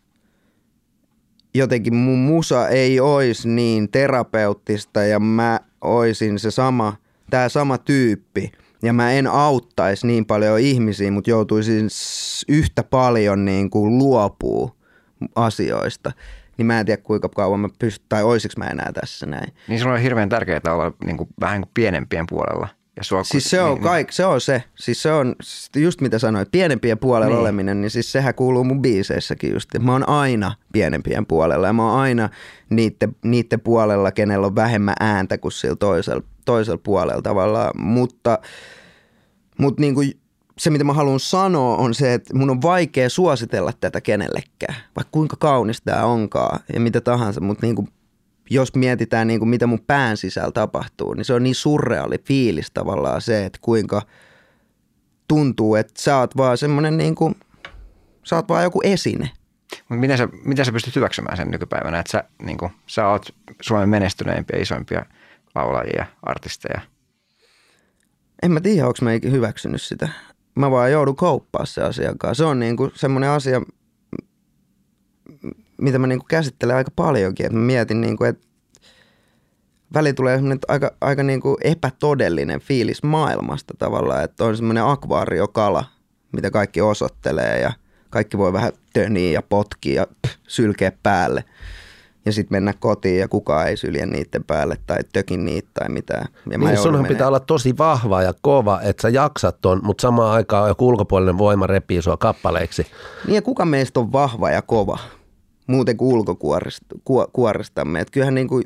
jotenkin 1.53 1.95
mun 1.95 2.19
musa 2.19 2.67
ei 2.67 2.99
olisi 2.99 3.49
niin 3.49 3.91
terapeuttista 3.91 5.03
ja 5.03 5.19
mä 5.19 5.59
oisin 5.81 6.39
se 6.39 6.51
sama, 6.51 6.95
tämä 7.29 7.49
sama 7.49 7.77
tyyppi 7.77 8.51
ja 8.81 8.93
mä 8.93 9.11
en 9.11 9.27
auttaisi 9.27 10.07
niin 10.07 10.25
paljon 10.25 10.59
ihmisiä, 10.59 11.11
mutta 11.11 11.29
joutuisin 11.29 11.87
yhtä 12.47 12.83
paljon 12.83 13.45
niin 13.45 13.69
kuin 13.69 13.97
luopuu 13.97 14.71
asioista, 15.35 16.11
niin 16.61 16.67
mä 16.67 16.79
en 16.79 16.85
tiedä 16.85 17.01
kuinka 17.01 17.29
kauan 17.29 17.59
mä 17.59 17.69
pystyn, 17.79 18.05
tai 18.09 18.23
olisiko 18.23 18.53
mä 18.57 18.65
enää 18.65 18.91
tässä 18.93 19.25
näin. 19.25 19.53
Niin 19.67 19.79
se 19.79 19.89
on 19.89 19.99
hirveän 19.99 20.29
tärkeää 20.29 20.61
olla 20.69 20.91
niin 21.05 21.17
kuin, 21.17 21.29
vähän 21.39 21.61
kuin 21.61 21.71
pienempien 21.73 22.25
puolella. 22.29 22.67
Ja 22.95 23.03
sua, 23.03 23.23
siis 23.23 23.49
se 23.49 23.61
on, 23.61 23.73
niin, 23.73 23.83
kaik, 23.83 24.07
niin. 24.07 24.13
se 24.13 24.25
on 24.25 24.41
se, 24.41 24.63
siis 24.75 25.01
se 25.01 25.11
on 25.11 25.35
just 25.75 26.01
mitä 26.01 26.19
sanoit, 26.19 26.51
pienempien 26.51 26.97
puolella 26.97 27.33
niin. 27.35 27.41
oleminen, 27.41 27.81
niin 27.81 27.91
siis 27.91 28.11
sehän 28.11 28.35
kuuluu 28.35 28.63
mun 28.63 28.81
biiseissäkin 28.81 29.53
just. 29.53 29.69
Mä 29.79 29.91
oon 29.91 30.09
aina 30.09 30.55
pienempien 30.73 31.25
puolella 31.25 31.67
ja 31.67 31.73
mä 31.73 31.91
oon 31.91 31.99
aina 31.99 32.29
niiden, 32.69 33.15
niiden 33.23 33.59
puolella, 33.59 34.11
kenellä 34.11 34.47
on 34.47 34.55
vähemmän 34.55 34.95
ääntä 34.99 35.37
kuin 35.37 35.51
sillä 35.51 35.75
toisella, 35.75 36.23
toisella 36.45 36.81
puolella 36.83 37.21
tavallaan, 37.21 37.71
mutta, 37.75 38.39
mutta 39.57 39.81
niin 39.81 39.95
kuin 39.95 40.20
se, 40.61 40.69
mitä 40.69 40.83
mä 40.83 40.93
haluan 40.93 41.19
sanoa, 41.19 41.77
on 41.77 41.93
se, 41.93 42.13
että 42.13 42.37
mun 42.37 42.49
on 42.49 42.61
vaikea 42.61 43.09
suositella 43.09 43.73
tätä 43.79 44.01
kenellekään, 44.01 44.75
vaikka 44.95 45.11
kuinka 45.11 45.35
kaunis 45.39 45.81
tämä 45.81 46.05
onkaan 46.05 46.59
ja 46.73 46.79
mitä 46.79 47.01
tahansa, 47.01 47.41
mutta 47.41 47.65
niin 47.65 47.75
kuin, 47.75 47.87
jos 48.49 48.75
mietitään 48.75 49.27
niin 49.27 49.39
kuin 49.39 49.49
mitä 49.49 49.67
mun 49.67 49.83
pään 49.87 50.17
sisällä 50.17 50.51
tapahtuu, 50.51 51.13
niin 51.13 51.25
se 51.25 51.33
on 51.33 51.43
niin 51.43 51.55
surreaali 51.55 52.17
fiilis 52.17 52.71
tavallaan 52.71 53.21
se, 53.21 53.45
että 53.45 53.59
kuinka 53.61 54.01
tuntuu, 55.27 55.75
että 55.75 56.01
sä 56.01 56.17
oot 56.17 56.37
vaan 56.37 56.57
semmoinen 56.57 56.97
niin 56.97 57.15
kuin, 57.15 57.35
sä 58.23 58.35
oot 58.35 58.49
vaan 58.49 58.63
joku 58.63 58.81
esine. 58.83 59.29
Miten 59.89 60.17
sä, 60.17 60.27
miten 60.45 60.65
sä 60.65 60.71
pystyt 60.71 60.95
hyväksymään 60.95 61.37
sen 61.37 61.51
nykypäivänä, 61.51 61.99
että 61.99 62.11
sä, 62.11 62.23
niin 62.43 62.57
kuin, 62.57 62.71
sä 62.87 63.07
oot 63.07 63.35
Suomen 63.61 63.89
menestyneimpiä, 63.89 64.59
isoimpia 64.59 65.05
laulajia, 65.55 66.05
artisteja? 66.23 66.81
En 68.43 68.51
mä 68.51 68.61
tiedä, 68.61 68.87
onko 68.87 68.99
mä 69.01 69.11
hyväksynyt 69.31 69.81
sitä 69.81 70.09
mä 70.55 70.71
vaan 70.71 70.91
joudun 70.91 71.15
kauppaa 71.15 71.65
se 71.65 71.81
asian 71.81 72.17
kanssa. 72.17 72.43
Se 72.43 72.47
on 72.47 72.59
niinku 72.59 72.91
semmoinen 72.95 73.29
asia, 73.29 73.61
mitä 75.77 75.99
mä 75.99 76.07
niinku 76.07 76.25
käsittelen 76.29 76.75
aika 76.75 76.91
paljonkin. 76.95 77.45
Et 77.45 77.51
mä 77.51 77.59
mietin, 77.59 78.01
niinku, 78.01 78.23
että 78.23 78.47
välillä 79.93 80.13
tulee 80.13 80.35
semmoinen 80.35 80.59
aika, 80.67 80.91
aika 81.01 81.23
niin 81.23 81.41
kuin 81.41 81.57
epätodellinen 81.63 82.59
fiilis 82.59 83.03
maailmasta 83.03 83.73
tavallaan, 83.79 84.23
että 84.23 84.45
on 84.45 84.57
semmoinen 84.57 84.85
akvaariokala, 84.85 85.85
mitä 86.31 86.51
kaikki 86.51 86.81
osoittelee 86.81 87.59
ja 87.59 87.73
kaikki 88.09 88.37
voi 88.37 88.53
vähän 88.53 88.71
töniä 88.93 89.31
ja 89.31 89.41
potkia 89.41 90.01
ja 90.01 90.07
pff, 90.27 90.35
sylkeä 90.47 90.91
päälle. 91.03 91.43
Ja 92.25 92.31
sitten 92.31 92.55
mennä 92.55 92.73
kotiin 92.79 93.19
ja 93.19 93.27
kukaan 93.27 93.67
ei 93.67 93.77
sylje 93.77 94.05
niiden 94.05 94.43
päälle 94.43 94.77
tai 94.87 94.97
tökin 95.13 95.45
niitä 95.45 95.69
tai 95.73 95.89
mitään. 95.89 96.27
Ja 96.51 96.57
Niin, 96.57 96.77
sunhan 96.77 97.01
menee- 97.01 97.09
pitää 97.15 97.27
olla 97.27 97.39
tosi 97.39 97.77
vahva 97.77 98.21
ja 98.21 98.33
kova, 98.41 98.81
että 98.81 99.01
sä 99.01 99.09
jaksat 99.09 99.57
ton, 99.61 99.79
mutta 99.83 100.01
samaan 100.01 100.31
aikaan 100.31 100.67
joku 100.67 100.87
ulkopuolinen 100.87 101.37
voima 101.37 101.67
repii 101.67 102.01
sua 102.01 102.17
kappaleiksi. 102.17 102.87
Niin 103.27 103.35
ja 103.35 103.41
kuka 103.41 103.65
meistä 103.65 103.99
on 103.99 104.11
vahva 104.11 104.49
ja 104.49 104.61
kova, 104.61 104.99
muuten 105.67 105.97
kuin 105.97 106.13
ulkokuoristamme. 106.13 107.99
Että 107.99 108.11
kyllähän 108.11 108.35
niin 108.35 108.47
kuin, 108.47 108.63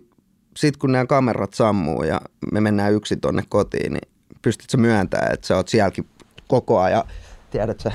sit 0.58 0.78
kun 0.78 0.92
nämä 0.92 1.06
kamerat 1.06 1.54
sammuu 1.54 2.04
ja 2.04 2.22
me 2.52 2.62
mennään 2.62 2.94
yksin 2.94 3.20
tonne 3.22 3.44
kotiin, 3.50 3.94
niin 3.94 4.10
pystyt 4.42 4.70
sä 4.70 4.78
myöntämään, 4.78 5.34
että 5.34 5.48
sä 5.48 5.56
oot 5.56 5.68
sielläkin 5.68 6.06
koko 6.48 6.80
ajan, 6.80 7.04
tiedät 7.52 7.80
sä, 7.80 7.92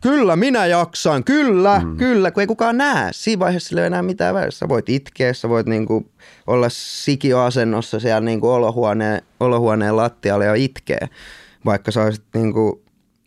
Kyllä, 0.00 0.36
minä 0.36 0.66
jaksan, 0.66 1.24
kyllä, 1.24 1.80
mm. 1.84 1.96
kyllä, 1.96 2.30
kun 2.30 2.40
ei 2.40 2.46
kukaan 2.46 2.78
näe. 2.78 3.08
Siinä 3.12 3.40
vaiheessa 3.40 3.76
ei 3.76 3.80
ole 3.80 3.86
enää 3.86 4.02
mitään 4.02 4.34
väliä. 4.34 4.50
Sä 4.50 4.68
voit 4.68 4.88
itkeä, 4.88 5.32
sä 5.32 5.48
voit 5.48 5.66
niinku 5.66 6.10
olla 6.46 6.66
sikioasennossa 6.68 8.00
siellä 8.00 8.20
niinku 8.20 8.48
olohuoneen, 8.48 9.22
olohuoneen 9.40 9.96
lattialla 9.96 10.44
ja 10.44 10.54
itkeä, 10.54 11.08
vaikka 11.64 11.90
sä 11.90 12.02
olisit 12.02 12.24
niinku, 12.34 12.82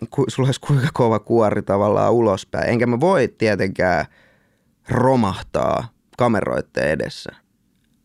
ku, 0.09 0.25
sulla 0.27 0.47
olisi 0.47 0.61
kuinka 0.61 0.87
kova 0.93 1.19
kuori 1.19 1.61
tavallaan 1.61 2.13
ulospäin. 2.13 2.69
Enkä 2.69 2.85
mä 2.85 2.99
voi 2.99 3.27
tietenkään 3.37 4.05
romahtaa 4.89 5.87
kameroiden 6.17 6.83
edessä. 6.83 7.40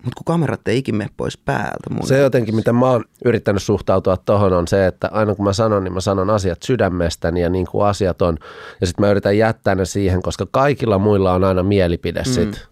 Mutta 0.07 0.17
kun 0.17 0.35
kamerat 0.35 0.69
ei 0.69 0.79
ikin 0.79 0.97
mene 0.97 1.11
pois 1.17 1.39
päältä. 1.39 1.91
Mun 1.91 2.07
Se 2.07 2.19
jotenkin, 2.19 2.57
miten 2.57 2.75
mä 2.75 2.91
oon 2.91 3.05
yrittänyt 3.25 3.63
suhtautua 3.63 4.17
tohon 4.17 4.53
on 4.53 4.69
se, 4.69 4.87
että 4.87 5.09
aina 5.13 5.35
kun 5.35 5.45
mä 5.45 5.53
sanon, 5.53 5.85
niin 5.85 5.93
mä 5.93 6.01
sanon 6.01 6.31
asiat 6.31 6.63
sydämestäni 6.63 7.43
ja 7.43 7.51
niin 7.51 7.67
kuin 7.71 7.87
asiat 7.87 8.23
on. 8.23 8.37
Ja 8.81 8.87
sitten 8.87 9.07
mä 9.07 9.11
yritän 9.11 9.39
jättää 9.39 9.75
ne 9.75 9.85
siihen, 9.85 10.23
koska 10.23 10.47
kaikilla 10.51 10.99
muilla 10.99 11.33
on 11.33 11.45
aina 11.45 11.63
mielipide 11.63 12.21
mm. 12.21 12.33
sit 12.33 12.69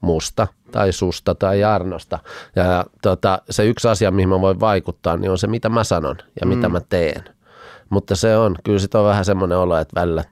musta 0.00 0.46
tai 0.72 0.92
susta 0.92 1.34
tai 1.34 1.60
Jarnosta. 1.60 2.18
Ja 2.56 2.84
tota, 3.02 3.42
se 3.50 3.66
yksi 3.66 3.88
asia, 3.88 4.10
mihin 4.10 4.28
mä 4.28 4.40
voin 4.40 4.60
vaikuttaa, 4.60 5.16
niin 5.16 5.30
on 5.30 5.38
se, 5.38 5.46
mitä 5.46 5.68
mä 5.68 5.84
sanon 5.84 6.16
ja 6.40 6.46
mm. 6.46 6.54
mitä 6.54 6.68
mä 6.68 6.80
teen. 6.80 7.24
Mutta 7.90 8.16
se 8.16 8.36
on, 8.36 8.56
kyllä 8.64 8.78
sit 8.78 8.94
on 8.94 9.04
vähän 9.04 9.24
semmoinen 9.24 9.58
olo, 9.58 9.76
että 9.76 10.00
välillä 10.00 10.24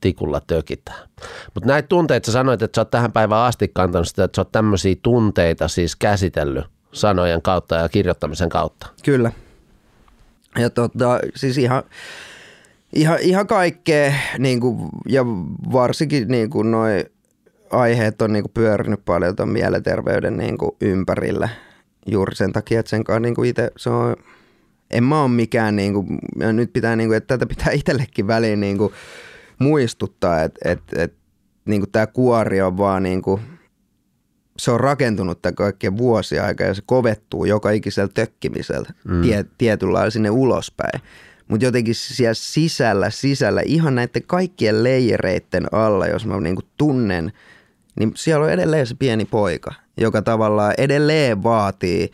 tikulla 0.00 0.40
tökitään. 0.46 1.08
Mutta 1.54 1.68
näitä 1.68 1.88
tunteita, 1.88 2.26
sä 2.26 2.32
sanoit, 2.32 2.62
että 2.62 2.76
sä 2.76 2.80
oot 2.80 2.90
tähän 2.90 3.12
päivään 3.12 3.46
asti 3.46 3.70
kantanut 3.74 4.08
sitä, 4.08 4.24
että 4.24 4.36
sä 4.36 4.40
oot 4.40 4.52
tämmöisiä 4.52 4.96
tunteita 5.02 5.68
siis 5.68 5.96
käsitellyt 5.96 6.64
sanojen 6.92 7.42
kautta 7.42 7.74
ja 7.74 7.88
kirjoittamisen 7.88 8.48
kautta. 8.48 8.86
Kyllä. 9.04 9.32
Ja 10.58 10.70
tota, 10.70 11.20
siis 11.34 11.58
ihan, 11.58 11.82
ihan, 12.92 13.18
ihan 13.20 13.46
kaikkea, 13.46 14.12
niin 14.38 14.60
kuin, 14.60 14.88
ja 15.08 15.26
varsinkin 15.72 16.28
niin 16.28 16.50
kuin 16.50 16.70
noi 16.70 17.04
aiheet 17.70 18.22
on 18.22 18.32
niin 18.32 18.42
kuin 18.42 18.52
pyörinyt 18.54 19.04
paljon 19.04 19.36
ton 19.36 19.48
mielenterveyden 19.48 20.36
niin 20.36 20.58
kuin 20.58 20.70
ympärillä. 20.80 21.48
Juuri 22.06 22.34
sen 22.34 22.52
takia, 22.52 22.80
että 22.80 22.90
sen 22.90 23.04
kanssa 23.04 23.20
niin 23.20 23.34
kuin 23.34 23.50
itse, 23.50 23.70
se 23.76 23.90
on, 23.90 24.16
en 24.90 25.04
mä 25.04 25.22
ole 25.22 25.30
mikään, 25.30 25.76
niin 25.76 25.94
kuin, 25.94 26.18
ja 26.38 26.52
nyt 26.52 26.72
pitää, 26.72 26.96
niin 26.96 27.08
kuin, 27.08 27.16
että 27.16 27.38
tätä 27.38 27.46
pitää 27.46 27.72
itsellekin 27.72 28.26
väliin 28.26 28.60
niin 28.60 28.78
kuin, 28.78 28.92
muistuttaa, 29.60 30.42
että, 30.42 30.60
että, 30.70 31.02
että 31.02 31.20
niin 31.64 31.90
tämä 31.92 32.06
kuori 32.06 32.62
on 32.62 32.76
vaan 32.76 33.02
niin 33.02 33.22
kuin, 33.22 33.40
se 34.58 34.70
on 34.70 34.80
rakentunut 34.80 35.42
tämän 35.42 35.54
kaikkien 35.54 35.96
vuosia 35.96 36.44
aikaa 36.44 36.66
ja 36.66 36.74
se 36.74 36.82
kovettuu 36.86 37.44
joka 37.44 37.70
ikisellä 37.70 38.10
tökkimisellä 38.14 38.88
mm. 39.04 39.22
tie, 39.22 39.44
tietyllä 39.58 39.92
lailla 39.92 40.10
sinne 40.10 40.30
ulospäin. 40.30 41.00
Mutta 41.48 41.64
jotenkin 41.66 41.94
siellä 41.94 42.34
sisällä, 42.34 43.10
sisällä, 43.10 43.62
ihan 43.64 43.94
näiden 43.94 44.22
kaikkien 44.26 44.84
leijereiden 44.84 45.74
alla, 45.74 46.06
jos 46.06 46.26
mä 46.26 46.40
niinku 46.40 46.62
tunnen, 46.76 47.32
niin 47.98 48.12
siellä 48.16 48.44
on 48.44 48.52
edelleen 48.52 48.86
se 48.86 48.94
pieni 48.94 49.24
poika, 49.24 49.74
joka 50.00 50.22
tavallaan 50.22 50.74
edelleen 50.78 51.42
vaatii, 51.42 52.10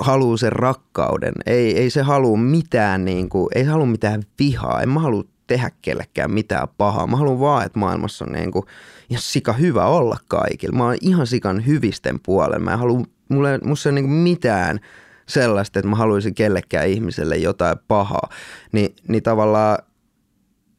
haluaa 0.00 0.36
sen 0.36 0.52
rakkauden. 0.52 1.32
Ei, 1.46 1.78
ei 1.78 1.90
se 1.90 2.02
halua 2.02 2.36
mitään, 2.36 3.04
niinku, 3.04 3.48
ei 3.54 3.64
se 3.64 3.70
halua 3.70 3.86
mitään 3.86 4.22
vihaa. 4.38 4.82
En 4.82 4.88
mä 4.88 5.00
halua 5.00 5.24
tehdä 5.48 5.70
kellekään 5.82 6.30
mitään 6.30 6.68
pahaa. 6.78 7.06
Mä 7.06 7.16
haluan 7.16 7.40
vaan, 7.40 7.66
että 7.66 7.78
maailmassa 7.78 8.24
on 8.24 8.32
niinku 8.32 8.66
ihan 9.10 9.22
sika 9.22 9.52
hyvä 9.52 9.86
olla 9.86 10.16
kaikilla. 10.28 10.76
Mä 10.76 10.84
oon 10.84 10.96
ihan 11.00 11.26
sikan 11.26 11.66
hyvisten 11.66 12.20
puolella. 12.20 12.58
Mä 12.58 12.72
en 12.72 12.78
halua, 12.78 13.04
mulle, 13.28 13.58
musta 13.64 13.88
ei 13.88 13.90
ole 13.90 14.00
niinku 14.00 14.14
mitään 14.14 14.80
sellaista, 15.28 15.78
että 15.78 15.88
mä 15.88 15.96
haluaisin 15.96 16.34
kellekään 16.34 16.88
ihmiselle 16.88 17.36
jotain 17.36 17.76
pahaa. 17.88 18.28
Ni, 18.72 18.94
niin 19.08 19.22
tavallaan 19.22 19.78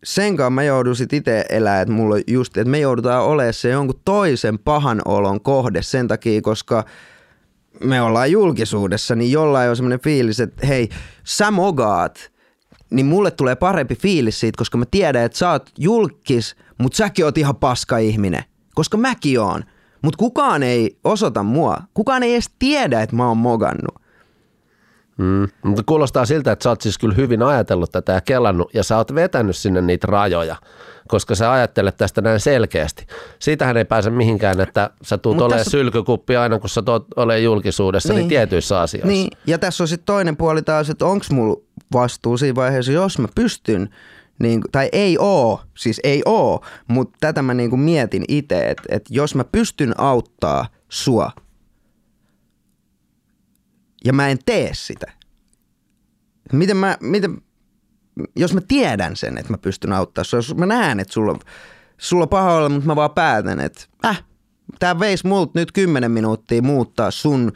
sen 0.03 0.37
kanssa 0.37 0.49
mä 0.49 0.63
joudun 0.63 0.95
sit 0.95 1.13
itse 1.13 1.45
elää, 1.49 1.81
että 1.81 1.93
mulla 1.93 2.15
just, 2.27 2.57
että 2.57 2.71
me 2.71 2.79
joudutaan 2.79 3.23
olemaan 3.23 3.53
se 3.53 3.69
jonkun 3.69 4.01
toisen 4.05 4.59
pahan 4.59 5.01
olon 5.05 5.41
kohde 5.41 5.81
sen 5.81 6.07
takia, 6.07 6.41
koska 6.41 6.85
me 7.83 8.01
ollaan 8.01 8.31
julkisuudessa, 8.31 9.15
niin 9.15 9.31
jollain 9.31 9.69
on 9.69 9.75
semmoinen 9.75 9.99
fiilis, 9.99 10.39
että 10.39 10.67
hei, 10.67 10.89
sä 11.23 11.51
mogaat, 11.51 12.31
niin 12.91 13.05
mulle 13.05 13.31
tulee 13.31 13.55
parempi 13.55 13.95
fiilis 13.95 14.39
siitä, 14.39 14.57
koska 14.57 14.77
mä 14.77 14.85
tiedän, 14.91 15.23
että 15.23 15.37
sä 15.37 15.51
oot 15.51 15.69
julkis, 15.77 16.55
mutta 16.77 16.95
säkin 16.95 17.25
oot 17.25 17.37
ihan 17.37 17.55
paska 17.55 17.97
ihminen, 17.97 18.43
koska 18.75 18.97
mäkin 18.97 19.39
oon. 19.39 19.63
Mutta 20.01 20.17
kukaan 20.17 20.63
ei 20.63 20.97
osoita 21.03 21.43
mua. 21.43 21.77
Kukaan 21.93 22.23
ei 22.23 22.33
edes 22.33 22.51
tiedä, 22.59 23.01
että 23.01 23.15
mä 23.15 23.27
oon 23.27 23.37
mogannut. 23.37 23.95
Mm. 25.19 25.47
Mutta 25.63 25.83
kuulostaa 25.85 26.25
siltä, 26.25 26.51
että 26.51 26.63
sä 26.63 26.69
oot 26.69 26.81
siis 26.81 26.97
kyllä 26.97 27.15
hyvin 27.15 27.43
ajatellut 27.43 27.91
tätä 27.91 28.11
ja 28.13 28.21
kelannut 28.21 28.73
ja 28.73 28.83
sä 28.83 28.97
oot 28.97 29.15
vetänyt 29.15 29.55
sinne 29.57 29.81
niitä 29.81 30.07
rajoja, 30.07 30.55
koska 31.07 31.35
sä 31.35 31.51
ajattelet 31.51 31.97
tästä 31.97 32.21
näin 32.21 32.39
selkeästi. 32.39 33.05
Siitähän 33.39 33.77
ei 33.77 33.85
pääse 33.85 34.09
mihinkään, 34.09 34.59
että 34.59 34.89
sä 35.03 35.17
tuut 35.17 35.35
Mut 35.35 35.41
olemaan 35.43 35.59
tässä- 35.59 35.71
sylkykuppi 35.71 36.35
aina, 36.35 36.59
kun 36.59 36.69
sä 36.69 36.81
tuot 36.81 37.05
olemaan 37.15 37.43
julkisuudessa, 37.43 38.13
niin, 38.13 38.17
Niin. 38.17 38.29
tietyissä 38.29 38.81
asioissa. 38.81 39.07
Niin, 39.07 39.27
ja 39.47 39.57
tässä 39.57 39.83
on 39.83 39.87
sitten 39.87 40.05
toinen 40.05 40.37
puoli 40.37 40.61
taas, 40.61 40.89
että 40.89 41.05
onko 41.05 41.25
mulla 41.31 41.61
vastuu 41.93 42.37
siinä 42.37 42.55
vaiheessa, 42.55 42.91
jos 42.91 43.19
mä 43.19 43.27
pystyn, 43.35 43.89
niin, 44.39 44.61
tai 44.71 44.89
ei 44.91 45.17
oo, 45.19 45.61
siis 45.77 45.99
ei 46.03 46.21
oo, 46.25 46.61
mutta 46.87 47.17
tätä 47.19 47.41
mä 47.41 47.53
niin 47.53 47.79
mietin 47.79 48.23
itse, 48.27 48.69
että, 48.69 48.83
että 48.89 49.09
jos 49.13 49.35
mä 49.35 49.43
pystyn 49.43 49.93
auttaa 49.97 50.65
sua 50.89 51.31
ja 54.05 54.13
mä 54.13 54.27
en 54.29 54.37
tee 54.45 54.69
sitä, 54.73 55.11
miten 56.53 56.77
mä, 56.77 56.97
miten, 57.01 57.41
jos 58.35 58.53
mä 58.53 58.61
tiedän 58.67 59.15
sen, 59.15 59.37
että 59.37 59.53
mä 59.53 59.57
pystyn 59.57 59.93
auttaa 59.93 60.23
sua, 60.23 60.37
jos 60.37 60.55
mä 60.55 60.65
näen, 60.65 60.99
että 60.99 61.13
sulla, 61.13 61.39
sulla 61.97 62.23
on 62.23 62.29
paha 62.29 62.53
olla, 62.55 62.69
mutta 62.69 62.87
mä 62.87 62.95
vaan 62.95 63.11
päätän, 63.11 63.59
että 63.59 63.81
äh, 64.05 64.23
tää 64.79 64.99
veisi 64.99 65.27
multa 65.27 65.51
nyt 65.55 65.71
10 65.71 66.11
minuuttia 66.11 66.61
muuttaa 66.61 67.11
sun 67.11 67.51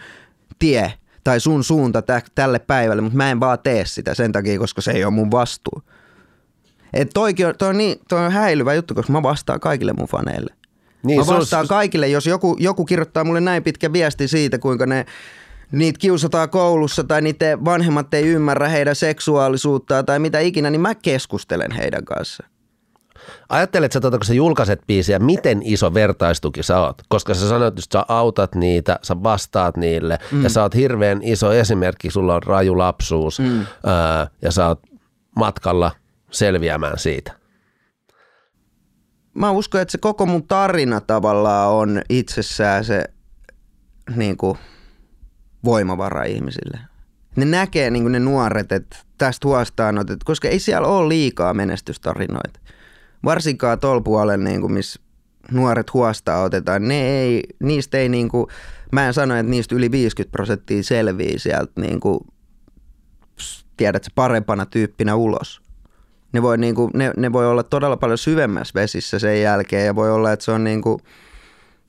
tie 0.59 0.93
tai 1.23 1.39
sun 1.39 1.63
suunta 1.63 2.01
tä, 2.01 2.21
tälle 2.35 2.59
päivälle, 2.59 3.01
mutta 3.01 3.17
mä 3.17 3.31
en 3.31 3.39
vaan 3.39 3.59
tee 3.63 3.85
sitä 3.85 4.13
sen 4.13 4.31
takia, 4.31 4.59
koska 4.59 4.81
se 4.81 4.91
ei 4.91 5.03
ole 5.03 5.13
mun 5.13 5.31
vastuu. 5.31 5.83
Et 6.93 7.09
toikin 7.13 7.47
on, 7.47 7.53
toi, 7.57 7.69
on 7.69 7.77
niin, 7.77 7.95
toi 8.09 8.25
on 8.25 8.31
häilyvä 8.31 8.73
juttu, 8.73 8.95
koska 8.95 9.13
mä 9.13 9.23
vastaan 9.23 9.59
kaikille 9.59 9.93
mun 9.93 10.07
faneille. 10.07 10.53
Niin, 11.03 11.19
mä 11.19 11.25
se 11.25 11.31
on- 11.31 11.39
vastaan 11.39 11.67
kaikille, 11.67 12.07
jos 12.07 12.27
joku, 12.27 12.55
joku 12.59 12.85
kirjoittaa 12.85 13.23
mulle 13.23 13.41
näin 13.41 13.63
pitkä 13.63 13.93
viesti 13.93 14.27
siitä, 14.27 14.59
kuinka 14.59 14.85
ne 14.85 15.05
niitä 15.74 16.00
kiusataan 16.00 16.50
koulussa 16.50 17.03
tai 17.03 17.22
niiden 17.22 17.65
vanhemmat 17.65 18.13
ei 18.13 18.27
ymmärrä 18.27 18.68
heidän 18.68 18.96
seksuaalisuuttaan 18.96 20.06
tai 20.06 20.20
mitä 20.20 20.39
ikinä, 20.39 20.70
niin 20.70 20.82
mä 20.82 20.96
keskustelen 20.96 21.72
heidän 21.72 22.06
kanssa. 22.06 22.44
Ajatteletko 23.50 23.94
sä, 23.94 24.01
tota, 24.01 24.18
kun 24.18 24.25
sä 24.25 24.34
julkaiset 24.34 24.82
biisiä, 24.88 25.20
miten 25.20 25.62
iso 25.63 25.94
vertaistuki 25.94 26.63
sä 26.63 26.80
oot? 26.80 27.01
Koska 27.10 27.34
sä 27.34 27.50
sanoit, 27.50 27.80
että 27.80 28.00
sä 28.00 28.06
autat 28.08 28.56
niitä, 28.56 29.00
sä 29.01 29.24
vastaat 29.24 29.77
niille 29.77 30.18
mm. 30.32 30.44
ja 30.44 30.50
sä 30.50 30.62
oot 30.62 30.75
hirveän 30.75 31.20
iso 31.24 31.53
esimerkki, 31.53 32.12
sulla 32.12 32.36
on 32.36 32.44
raju 32.44 32.77
lapsuus 32.77 33.39
mm. 33.39 33.65
ää, 33.86 34.27
ja 34.42 34.51
sä 34.51 34.68
oot 34.68 34.80
matkalla 35.36 35.92
selviämään 36.32 37.00
siitä. 37.00 37.32
Mä 39.34 39.51
uskon, 39.51 39.82
että 39.82 39.92
se 39.92 39.98
koko 39.98 40.25
mun 40.25 40.48
tarina 40.48 41.01
tavallaan 41.01 41.70
on 41.70 42.01
itsessään 42.10 42.86
se 42.86 43.03
niin 44.15 44.38
kuin, 44.38 44.58
voimavara 45.65 46.24
ihmisille. 46.24 46.79
Ne 47.36 47.46
näkee 47.46 47.89
niin 47.89 48.12
ne 48.12 48.20
nuoret, 48.20 48.72
että 48.72 48.98
tästä 49.17 49.48
huostaanotet, 49.48 50.24
koska 50.24 50.48
ei 50.48 50.60
siellä 50.60 50.88
ole 50.88 51.10
liikaa 51.10 51.53
menestystarinoita. 51.53 52.60
Varsinkaan 53.25 53.79
tuolla 53.79 54.01
puolella, 54.01 54.43
niin 54.43 54.62
kuin, 54.62 54.74
missä 54.74 55.00
nuoret 55.51 55.93
huostaa 55.93 56.43
otetaan, 56.43 56.88
ne 56.88 57.01
ei, 57.01 57.43
niistä 57.60 57.98
ei 57.98 58.10
niin 58.10 58.29
kuin, 58.29 58.48
mä 58.91 59.08
en 59.08 59.13
sano, 59.13 59.36
että 59.36 59.50
niistä 59.50 59.75
yli 59.75 59.91
50 59.91 60.32
prosenttia 60.32 60.84
selvii 60.84 61.39
sieltä 61.39 61.82
niin 61.82 62.00
kuin, 62.00 62.20
tiedätkö, 63.77 64.10
parempana 64.15 64.65
tyyppinä 64.65 65.15
ulos. 65.15 65.62
Ne 66.34 66.41
voi, 66.41 66.58
niin 66.58 66.75
kuin, 66.75 66.91
ne, 66.93 67.13
ne 67.17 67.34
voi 67.34 67.48
olla 67.48 67.63
todella 67.63 67.98
paljon 67.98 68.17
syvemmässä 68.17 68.74
vesissä 68.75 69.20
sen 69.20 69.41
jälkeen 69.41 69.86
ja 69.86 69.96
voi 69.96 70.12
olla, 70.12 70.32
että 70.32 70.46
se 70.46 70.51
on 70.51 70.63
niin 70.63 70.82
kuin, 70.82 71.00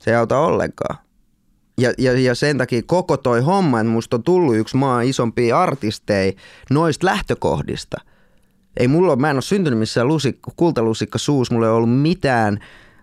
se 0.01 0.11
ei 0.11 0.17
auta 0.17 0.39
ollenkaan. 0.39 0.99
Ja, 1.79 1.93
ja, 1.99 2.21
ja 2.21 2.35
sen 2.35 2.59
takia 2.59 2.83
koko 2.87 3.17
toi 3.17 3.41
homma, 3.41 3.81
että 3.81 3.91
musta 3.91 4.17
on 4.17 4.23
tullut 4.23 4.57
yksi 4.57 4.77
maa 4.77 5.03
isompia 5.03 5.61
artisteja 5.61 6.33
noista 6.71 7.07
lähtökohdista. 7.07 7.97
Ei 8.77 8.89
mulla 8.89 9.17
mä 9.17 9.31
en 9.31 9.37
ole 9.37 9.43
syntynyt 9.43 9.79
missään 9.79 10.09
lusikka, 10.09 10.53
kultalusikka 10.57 11.19
suus, 11.19 11.51
mulla 11.51 11.67
ei 11.67 11.73
ollut 11.73 12.01
mitään 12.01 12.59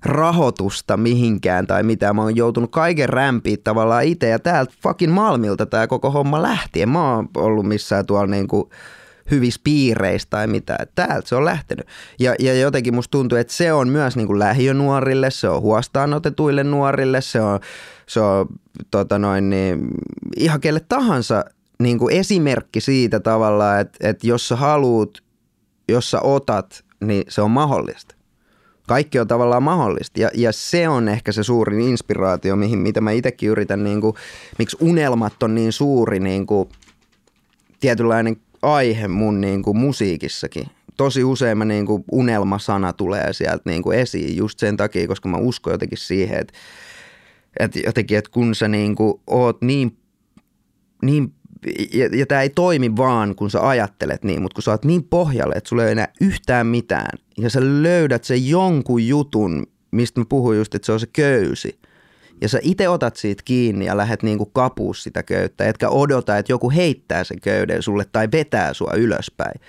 rahoitusta 0.05 0.97
mihinkään 0.97 1.67
tai 1.67 1.83
mitä. 1.83 2.13
Mä 2.13 2.21
oon 2.21 2.35
joutunut 2.35 2.71
kaiken 2.71 3.09
rämpiä 3.09 3.57
tavallaan 3.63 4.03
itse 4.03 4.29
ja 4.29 4.39
täältä 4.39 4.73
fucking 4.83 5.13
Malmilta 5.13 5.65
tämä 5.65 5.87
koko 5.87 6.11
homma 6.11 6.41
lähti. 6.41 6.81
En 6.81 6.89
mä 6.89 7.15
oon 7.15 7.29
ollut 7.37 7.65
missään 7.65 8.05
tuolla 8.05 8.27
niinku 8.27 8.69
hyvissä 9.31 9.61
piireissä 9.63 10.27
tai 10.29 10.47
mitä. 10.47 10.77
Täältä 10.95 11.29
se 11.29 11.35
on 11.35 11.45
lähtenyt. 11.45 11.87
Ja, 12.19 12.35
ja 12.39 12.53
jotenkin 12.53 12.95
musta 12.95 13.11
tuntuu, 13.11 13.37
että 13.37 13.53
se 13.53 13.73
on 13.73 13.89
myös 13.89 14.15
niin 14.15 14.27
kuin 14.27 14.39
lähiönuorille, 14.39 15.31
se 15.31 15.49
on 15.49 15.61
huostaan 15.61 16.13
otetuille 16.13 16.63
nuorille, 16.63 17.21
se 17.21 17.41
on, 17.41 17.59
se 18.07 18.19
on 18.19 18.47
tota 18.91 19.19
noin, 19.19 19.49
niin, 19.49 19.87
ihan 20.37 20.61
kelle 20.61 20.79
tahansa 20.79 21.45
niin 21.79 21.99
kuin 21.99 22.15
esimerkki 22.15 22.81
siitä 22.81 23.19
tavalla, 23.19 23.79
että, 23.79 24.09
että 24.09 24.27
jos 24.27 24.47
sä 24.47 24.55
haluut, 24.55 25.23
jos 25.87 26.11
sä 26.11 26.21
otat, 26.21 26.83
niin 27.01 27.23
se 27.29 27.41
on 27.41 27.51
mahdollista. 27.51 28.15
Kaikki 28.87 29.19
on 29.19 29.27
tavallaan 29.27 29.63
mahdollista 29.63 30.21
ja, 30.21 30.29
ja 30.33 30.51
se 30.51 30.89
on 30.89 31.07
ehkä 31.07 31.31
se 31.31 31.43
suurin 31.43 31.81
inspiraatio, 31.81 32.55
mihin, 32.55 32.79
mitä 32.79 33.01
mä 33.01 33.11
itsekin 33.11 33.49
yritän, 33.49 33.83
niin 33.83 34.01
kuin, 34.01 34.15
miksi 34.59 34.77
unelmat 34.79 35.43
on 35.43 35.55
niin 35.55 35.73
suuri 35.73 36.19
niin 36.19 36.45
kuin, 36.47 36.69
tietynlainen 37.79 38.37
aihe 38.61 39.07
mun 39.07 39.41
niin 39.41 39.63
kuin 39.63 39.77
musiikissakin. 39.77 40.67
Tosi 40.97 41.23
usein 41.23 41.57
mä 41.57 41.65
niin 41.65 41.85
kuin 41.85 42.03
unelmasana 42.11 42.93
tulee 42.93 43.33
sieltä 43.33 43.61
niin 43.65 43.83
kuin 43.83 43.99
esiin 43.99 44.37
just 44.37 44.59
sen 44.59 44.77
takia, 44.77 45.07
koska 45.07 45.29
mä 45.29 45.37
uskon 45.37 45.73
jotenkin 45.73 45.97
siihen, 45.97 46.39
että, 46.39 46.53
että 47.59 47.79
jotenkin, 47.85 48.17
että 48.17 48.31
kun 48.31 48.55
sä 48.55 48.67
niin 48.67 48.95
kuin 48.95 49.13
oot 49.27 49.61
niin, 49.61 49.97
niin 51.01 51.33
ja, 51.93 52.09
ja 52.11 52.25
tämä 52.25 52.41
ei 52.41 52.49
toimi 52.49 52.97
vaan, 52.97 53.35
kun 53.35 53.51
sä 53.51 53.67
ajattelet 53.67 54.23
niin, 54.23 54.41
mutta 54.41 54.55
kun 54.55 54.63
sä 54.63 54.71
oot 54.71 54.85
niin 54.85 55.03
pohjalle, 55.03 55.55
että 55.55 55.67
sulla 55.67 55.85
ei 55.85 55.91
enää 55.91 56.07
yhtään 56.21 56.67
mitään, 56.67 57.19
ja 57.37 57.49
sä 57.49 57.59
löydät 57.63 58.23
sen 58.23 58.47
jonkun 58.47 59.07
jutun, 59.07 59.67
mistä 59.91 60.19
mä 60.19 60.25
puhuin 60.29 60.57
just, 60.57 60.75
että 60.75 60.85
se 60.85 60.91
on 60.91 60.99
se 60.99 61.07
köysi, 61.13 61.79
ja 62.41 62.49
sä 62.49 62.59
itse 62.61 62.89
otat 62.89 63.15
siitä 63.15 63.43
kiinni 63.45 63.85
ja 63.85 63.97
lähdet 63.97 64.23
niinku 64.23 64.45
kapuus 64.45 65.03
sitä 65.03 65.23
köyttä, 65.23 65.67
etkä 65.67 65.89
odota, 65.89 66.37
että 66.37 66.51
joku 66.51 66.71
heittää 66.71 67.23
sen 67.23 67.41
köyden 67.41 67.83
sulle 67.83 68.05
tai 68.11 68.27
vetää 68.31 68.73
sua 68.73 68.93
ylöspäin, 68.97 69.61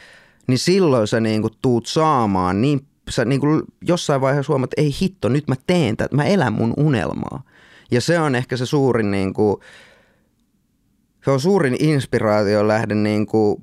niin 0.47 0.59
silloin 0.59 1.07
sä 1.07 1.21
niinku 1.21 1.51
tuut 1.63 1.87
saamaan 1.87 2.63
niin 2.63 2.87
sä 3.11 3.25
niinku 3.25 3.47
jossain 3.83 4.21
vaiheessa 4.21 4.53
huomaat, 4.53 4.73
että 4.73 4.83
ei 4.83 4.95
hitto, 5.03 5.29
nyt 5.29 5.49
mä 5.49 5.55
teen 5.67 5.97
tätä, 5.97 6.17
mä 6.17 6.25
elän 6.25 6.53
mun 6.53 6.75
unelmaa. 6.77 7.43
Ja 7.91 8.01
se 8.01 8.21
on 8.21 8.35
ehkä 8.35 8.57
se 8.57 8.67
suurin 8.67 9.11
niinku, 9.11 9.61
se 11.25 11.31
on 11.31 11.41
suurin 11.41 11.77
inspiraatio 11.79 12.69
lähde 12.69 12.95
niin 12.95 13.27
kuin 13.27 13.63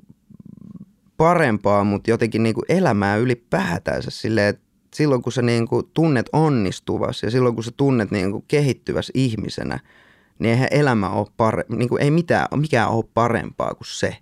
parempaa, 1.16 1.84
mutta 1.84 2.10
jotenkin 2.10 2.42
niin 2.42 2.54
kuin 2.54 2.64
elämää 2.68 3.16
ylipäätänsä 3.16 4.10
silleen, 4.10 4.48
että 4.48 4.69
silloin 4.94 5.22
kun 5.22 5.32
sä 5.32 5.42
niin 5.42 5.68
kuin 5.68 5.90
tunnet 5.94 6.26
onnistuvas 6.32 7.22
ja 7.22 7.30
silloin 7.30 7.54
kun 7.54 7.64
sä 7.64 7.70
tunnet 7.76 8.10
niin 8.10 8.30
kuin 8.30 8.44
kehittyväs 8.48 9.10
ihmisenä, 9.14 9.78
niin 10.38 10.50
eihän 10.50 10.68
elämä 10.70 11.10
ole 11.10 11.26
pare- 11.26 11.76
niin 11.76 11.88
kuin 11.88 12.02
ei 12.02 12.10
mitään, 12.10 12.46
mikään 12.56 12.88
ole 12.88 13.04
parempaa 13.14 13.74
kuin 13.74 13.86
se. 13.86 14.16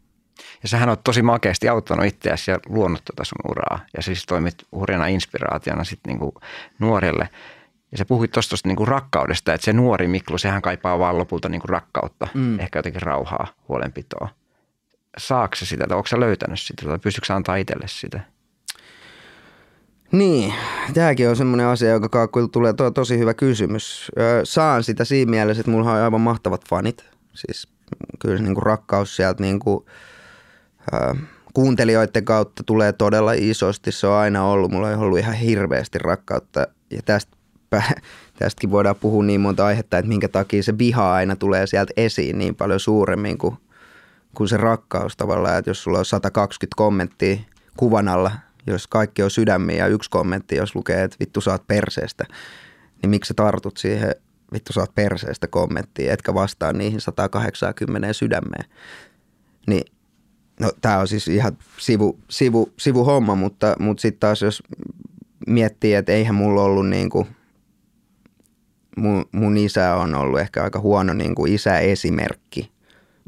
Ja 0.62 0.68
sähän 0.68 0.88
on 0.88 0.96
tosi 1.04 1.22
makeasti 1.22 1.68
auttanut 1.68 2.06
itseäsi 2.06 2.50
ja 2.50 2.58
luonut 2.68 3.04
tätä 3.04 3.24
sun 3.24 3.50
uraa. 3.50 3.80
Ja 3.96 4.02
siis 4.02 4.26
toimit 4.26 4.54
hurjana 4.72 5.06
inspiraationa 5.06 5.84
sitten 5.84 6.10
niinku 6.10 6.34
nuorille. 6.78 7.28
Ja 7.92 7.98
sä 7.98 8.04
puhuit 8.04 8.30
tuosta 8.30 8.56
niinku 8.64 8.84
rakkaudesta, 8.84 9.54
että 9.54 9.64
se 9.64 9.72
nuori 9.72 10.08
Miklu, 10.08 10.38
sehän 10.38 10.62
kaipaa 10.62 10.98
vaan 10.98 11.18
lopulta 11.18 11.48
niinku 11.48 11.66
rakkautta, 11.66 12.28
mm. 12.34 12.60
ehkä 12.60 12.78
jotenkin 12.78 13.02
rauhaa, 13.02 13.46
huolenpitoa. 13.68 14.28
Saako 15.18 15.54
se 15.56 15.66
sitä, 15.66 15.86
tai 15.86 15.96
onko 15.96 16.06
sä 16.06 16.20
löytänyt 16.20 16.60
sitä, 16.60 16.86
tai 16.86 16.98
pystyykö 16.98 17.34
antaa 17.34 17.56
itselle 17.56 17.88
sitä? 17.88 18.20
Niin, 20.12 20.54
tämäkin 20.94 21.28
on 21.28 21.36
semmoinen 21.36 21.66
asia, 21.66 21.90
joka 21.90 22.08
kaakkuilta 22.08 22.52
tulee 22.52 22.72
to, 22.72 22.90
tosi 22.90 23.18
hyvä 23.18 23.34
kysymys. 23.34 24.10
Saan 24.44 24.84
sitä 24.84 25.04
siinä 25.04 25.30
mielessä, 25.30 25.60
että 25.60 25.70
mulla 25.70 25.92
on 25.92 25.96
aivan 25.96 26.20
mahtavat 26.20 26.68
fanit. 26.68 27.04
Siis 27.34 27.68
kyllä 28.18 28.36
se 28.36 28.42
niinku 28.42 28.60
rakkaus 28.60 29.16
sieltä 29.16 29.42
niinku, 29.42 29.86
öö, 30.92 31.14
kuuntelijoiden 31.54 32.24
kautta 32.24 32.62
tulee 32.62 32.92
todella 32.92 33.32
isosti. 33.32 33.92
Se 33.92 34.06
on 34.06 34.14
aina 34.14 34.44
ollut. 34.44 34.70
Mulla 34.70 34.88
on 34.88 34.98
ollut 34.98 35.18
ihan 35.18 35.34
hirveästi 35.34 35.98
rakkautta. 35.98 36.66
Ja 36.90 37.02
tästä, 37.04 37.36
tästäkin 38.38 38.70
voidaan 38.70 38.96
puhua 38.96 39.24
niin 39.24 39.40
monta 39.40 39.66
aihetta, 39.66 39.98
että 39.98 40.08
minkä 40.08 40.28
takia 40.28 40.62
se 40.62 40.78
viha 40.78 41.14
aina 41.14 41.36
tulee 41.36 41.66
sieltä 41.66 41.92
esiin 41.96 42.38
niin 42.38 42.54
paljon 42.54 42.80
suuremmin 42.80 43.38
kuin, 43.38 43.56
kuin 44.34 44.48
se 44.48 44.56
rakkaus 44.56 45.16
tavallaan. 45.16 45.58
Että 45.58 45.70
jos 45.70 45.82
sulla 45.82 45.98
on 45.98 46.04
120 46.04 46.76
kommenttia 46.76 47.36
kuvan 47.76 48.08
alla– 48.08 48.30
jos 48.70 48.86
kaikki 48.86 49.22
on 49.22 49.30
sydämiä 49.30 49.76
ja 49.76 49.86
yksi 49.86 50.10
kommentti, 50.10 50.56
jos 50.56 50.74
lukee, 50.74 51.02
että 51.02 51.16
vittu 51.20 51.40
saat 51.40 51.66
perseestä, 51.66 52.24
niin 53.02 53.10
miksi 53.10 53.28
sä 53.28 53.34
tartut 53.34 53.76
siihen 53.76 54.14
vittu 54.52 54.72
saat 54.72 54.94
perseestä 54.94 55.46
kommenttiin, 55.46 56.10
etkä 56.10 56.34
vastaa 56.34 56.72
niihin 56.72 57.00
180 57.00 58.12
sydämeen. 58.12 58.64
Niin, 59.66 59.92
no 60.60 60.70
tämä 60.80 60.98
on 60.98 61.08
siis 61.08 61.28
ihan 61.28 61.58
sivu, 61.78 62.18
sivu, 62.30 62.72
sivu 62.78 63.04
homma, 63.04 63.34
mutta, 63.34 63.76
mutta 63.78 64.00
sitten 64.00 64.20
taas 64.20 64.42
jos 64.42 64.62
miettii, 65.46 65.94
että 65.94 66.12
eihän 66.12 66.34
mulla 66.34 66.62
ollut 66.62 66.88
niin 66.88 67.10
kuin, 67.10 67.26
mun, 68.96 69.24
mun 69.32 69.56
isä 69.56 69.94
on 69.94 70.14
ollut 70.14 70.40
ehkä 70.40 70.62
aika 70.62 70.80
huono 70.80 71.12
niin 71.12 71.34
isäesimerkki 71.48 72.77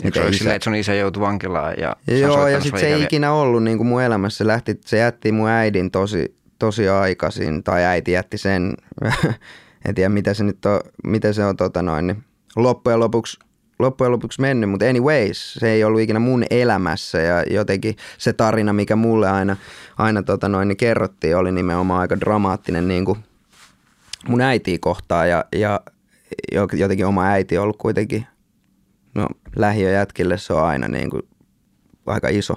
Miten 0.04 0.22
se 0.22 0.28
isä... 0.28 0.38
silleen, 0.38 0.56
että 0.56 0.64
sun 0.64 0.74
isä 0.74 0.94
joutui 0.94 1.20
vankilaan 1.20 1.74
ja 1.78 1.96
Joo, 2.06 2.48
ja 2.48 2.60
sitten 2.60 2.80
se 2.80 2.94
ei 2.94 3.02
ikinä 3.02 3.32
ollut 3.32 3.62
niin 3.62 3.76
kuin 3.76 3.86
mun 3.86 4.02
elämässä. 4.02 4.38
Se, 4.38 4.46
lähti, 4.46 4.80
se 4.84 4.98
jätti 4.98 5.32
mun 5.32 5.48
äidin 5.48 5.90
tosi, 5.90 6.36
tosi 6.58 6.88
aikaisin, 6.88 7.62
tai 7.62 7.84
äiti 7.84 8.12
jätti 8.12 8.38
sen, 8.38 8.74
en 9.88 9.94
tiedä 9.94 10.08
mitä 10.08 10.34
se 10.34 10.44
nyt 10.44 10.66
on, 10.66 10.80
miten 11.04 11.34
se 11.34 11.44
on 11.44 11.56
tota 11.56 11.82
noin, 11.82 12.06
niin 12.06 12.24
loppujen 12.56 13.00
lopuksi 13.00 13.38
loppujen 13.80 14.12
lopuksi 14.12 14.40
mennyt, 14.40 14.70
mutta 14.70 14.86
anyways, 14.86 15.54
se 15.54 15.70
ei 15.70 15.84
ollut 15.84 16.00
ikinä 16.00 16.18
mun 16.18 16.44
elämässä. 16.50 17.18
Ja 17.18 17.42
jotenkin 17.42 17.96
se 18.18 18.32
tarina, 18.32 18.72
mikä 18.72 18.96
mulle 18.96 19.28
aina, 19.28 19.56
aina 19.98 20.22
tota 20.22 20.48
noin, 20.48 20.68
niin 20.68 20.76
kerrottiin, 20.76 21.36
oli 21.36 21.52
nimenomaan 21.52 22.00
aika 22.00 22.20
dramaattinen 22.20 22.88
niin 22.88 23.04
kuin 23.04 23.18
mun 24.28 24.40
äitiä 24.40 24.78
kohtaan. 24.80 25.28
Ja, 25.28 25.44
ja 25.56 25.80
jotenkin 26.72 27.06
oma 27.06 27.26
äiti 27.26 27.58
on 27.58 27.62
ollut 27.62 27.78
kuitenkin 27.78 28.26
no 29.14 29.28
lähiöjätkille 29.56 30.38
se 30.38 30.52
on 30.52 30.64
aina 30.64 30.88
niin 30.88 31.10
kuin 31.10 31.22
aika 32.06 32.28
iso, 32.28 32.54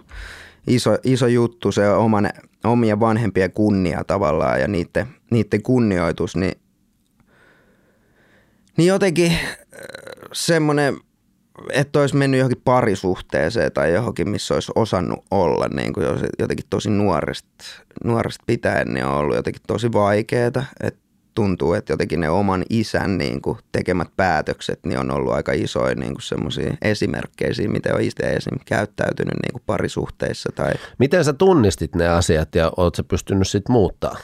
iso, 0.68 0.98
iso 1.04 1.28
juttu, 1.28 1.72
se 1.72 1.90
on 1.90 1.98
oman, 1.98 2.30
omien 2.64 3.00
vanhempien 3.00 3.52
kunnia 3.52 4.04
tavallaan 4.04 4.62
ja 4.62 4.68
niiden, 4.68 5.08
niiden 5.32 5.62
kunnioitus, 5.64 6.36
niin, 6.36 6.54
niin 8.78 8.88
jotenkin 8.88 9.32
äh, 9.32 9.40
semmoinen, 10.34 10.98
että 11.72 12.00
olisi 12.00 12.16
mennyt 12.16 12.38
johonkin 12.38 12.62
parisuhteeseen 12.66 13.72
tai 13.72 13.94
johonkin, 13.94 14.30
missä 14.30 14.54
olisi 14.54 14.72
osannut 14.76 15.26
olla, 15.32 15.68
niin 15.68 15.94
kuin 15.94 16.06
jotenkin 16.40 16.66
tosi 16.70 16.90
nuoresta, 16.90 17.66
nuoresta 18.04 18.44
pitäen, 18.48 18.94
niin 18.94 19.06
on 19.06 19.14
ollut 19.14 19.36
jotenkin 19.36 19.62
tosi 19.68 19.94
vaikeaa, 19.94 20.48
että 20.80 21.03
tuntuu, 21.34 21.74
että 21.74 21.94
jotenkin 21.94 22.20
ne 22.20 22.30
oman 22.30 22.64
isän 22.70 23.18
niin 23.18 23.42
kuin, 23.42 23.58
tekemät 23.72 24.08
päätökset 24.18 24.80
niin 24.86 25.00
on 25.00 25.12
ollut 25.12 25.34
aika 25.34 25.52
isoja 25.52 25.96
niin 25.96 26.16
semmoisia 26.22 26.74
esimerkkejä 26.82 27.54
siitä, 27.54 27.72
miten 27.72 27.96
on 27.96 28.02
itse 28.02 28.34
esim. 28.34 28.58
käyttäytynyt 28.66 29.34
niin 29.34 29.52
kuin 29.52 29.64
parisuhteissa. 29.66 30.50
Tai... 30.56 30.72
Miten 31.00 31.26
sä 31.26 31.34
tunnistit 31.34 31.96
ne 31.96 32.08
asiat 32.08 32.56
ja 32.56 32.72
oot 32.78 32.96
sä 32.96 33.04
pystynyt 33.04 33.48
sitten 33.48 33.74
muuttaa? 33.74 34.18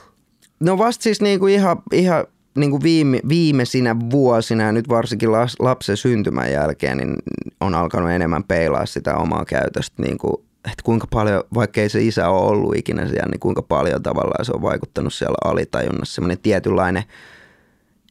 No 0.60 0.78
vasta 0.78 1.04
siis 1.04 1.22
niin 1.22 1.40
kuin 1.40 1.54
ihan, 1.54 1.82
ihan 1.94 2.26
niin 2.58 2.72
kuin 2.72 2.84
viime, 2.84 3.20
viimeisinä 3.30 3.96
vuosina 4.12 4.64
ja 4.64 4.72
nyt 4.72 4.90
varsinkin 4.90 5.32
lapsen 5.60 5.98
syntymän 5.98 6.52
jälkeen 6.52 6.98
niin 6.98 7.16
on 7.60 7.76
alkanut 7.76 8.12
enemmän 8.12 8.44
peilaa 8.44 8.86
sitä 8.86 9.16
omaa 9.16 9.46
käytöstä 9.46 10.02
niin 10.04 10.18
kuin 10.18 10.49
että 10.72 10.84
kuinka 10.84 11.08
paljon, 11.12 11.44
vaikka 11.54 11.82
ei 11.82 11.90
se 11.90 12.02
isä 12.02 12.30
ole 12.30 12.50
ollut 12.50 12.76
ikinä 12.76 13.08
siellä, 13.08 13.30
niin 13.32 13.40
kuinka 13.40 13.62
paljon 13.62 14.04
tavallaan 14.04 14.46
se 14.46 14.52
on 14.56 14.62
vaikuttanut 14.62 15.14
siellä 15.14 15.38
alitajunnassa. 15.46 16.16
Semmoinen 16.16 16.40
tietynlainen 16.40 17.04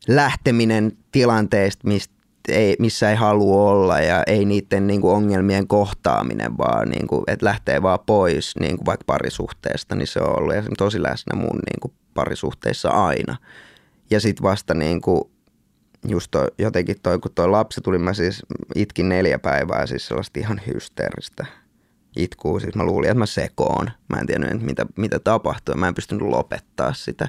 lähteminen 0.09 0.93
tilanteesta, 1.13 1.89
mistä 1.89 2.15
ei, 2.49 2.77
missä 2.79 3.11
ei 3.11 3.17
halua 3.17 3.71
olla 3.71 4.01
ja 4.01 4.23
ei 4.27 4.45
niiden 4.45 4.87
niin 4.87 5.01
kuin 5.01 5.15
ongelmien 5.15 5.69
kohtaaminen, 5.69 6.59
vaan 6.59 6.89
niin 6.89 7.07
kuin, 7.07 7.25
että 7.27 7.47
lähtee 7.47 7.83
vaan 7.83 7.99
pois 8.07 8.57
niin 8.61 8.77
kuin 8.77 8.87
vaikka 8.87 9.05
parisuhteesta, 9.07 9.95
niin 9.95 10.07
se 10.07 10.21
on 10.21 10.39
ollut 10.39 10.55
ja 10.55 10.63
se 10.63 10.69
on 10.69 10.77
tosi 10.79 11.03
läsnä 11.03 11.37
mun 11.37 11.57
niin 11.57 11.81
kuin 11.81 11.93
parisuhteissa 12.15 12.89
aina. 12.89 13.37
Ja 14.11 14.21
sitten 14.21 14.43
vasta 14.43 14.75
niin 14.75 15.01
kuin, 15.01 15.23
just 16.09 16.31
toi, 16.31 16.47
jotenkin 16.59 16.97
toi, 17.03 17.19
kun 17.19 17.33
toi 17.35 17.49
lapsi 17.49 17.81
tuli, 17.81 17.99
mä 17.99 18.15
siis 18.15 18.43
itkin 18.75 19.09
neljä 19.09 19.39
päivää, 19.39 19.87
siis 19.87 20.07
sellaista 20.07 20.41
ihan 20.41 20.61
hysteeristä 20.67 21.47
itkuu. 22.17 22.61
Siis 22.61 22.75
mä 22.75 22.85
luulin, 22.85 23.11
että 23.11 23.19
mä 23.19 23.27
sekoon. 23.27 23.91
Mä 24.09 24.21
en 24.21 24.27
tiennyt, 24.27 24.63
mitä, 24.63 24.87
mitä 24.97 25.19
tapahtui. 25.19 25.75
Mä 25.75 25.89
en 25.89 25.95
pystynyt 25.95 26.23
lopettaa 26.23 26.93
sitä. 26.93 27.29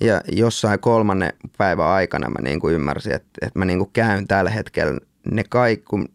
Ja 0.00 0.20
jossain 0.32 0.80
kolmannen 0.80 1.32
päivän 1.58 1.86
aikana 1.86 2.30
mä 2.30 2.38
niin 2.42 2.60
kuin 2.60 2.74
ymmärsin, 2.74 3.12
että, 3.12 3.46
että 3.46 3.58
mä 3.58 3.64
niin 3.64 3.78
kuin 3.78 3.90
käyn 3.92 4.28
tällä 4.28 4.50
hetkellä 4.50 5.00
ne 5.30 5.44
kaikki, 5.48 5.84
kun 5.84 6.08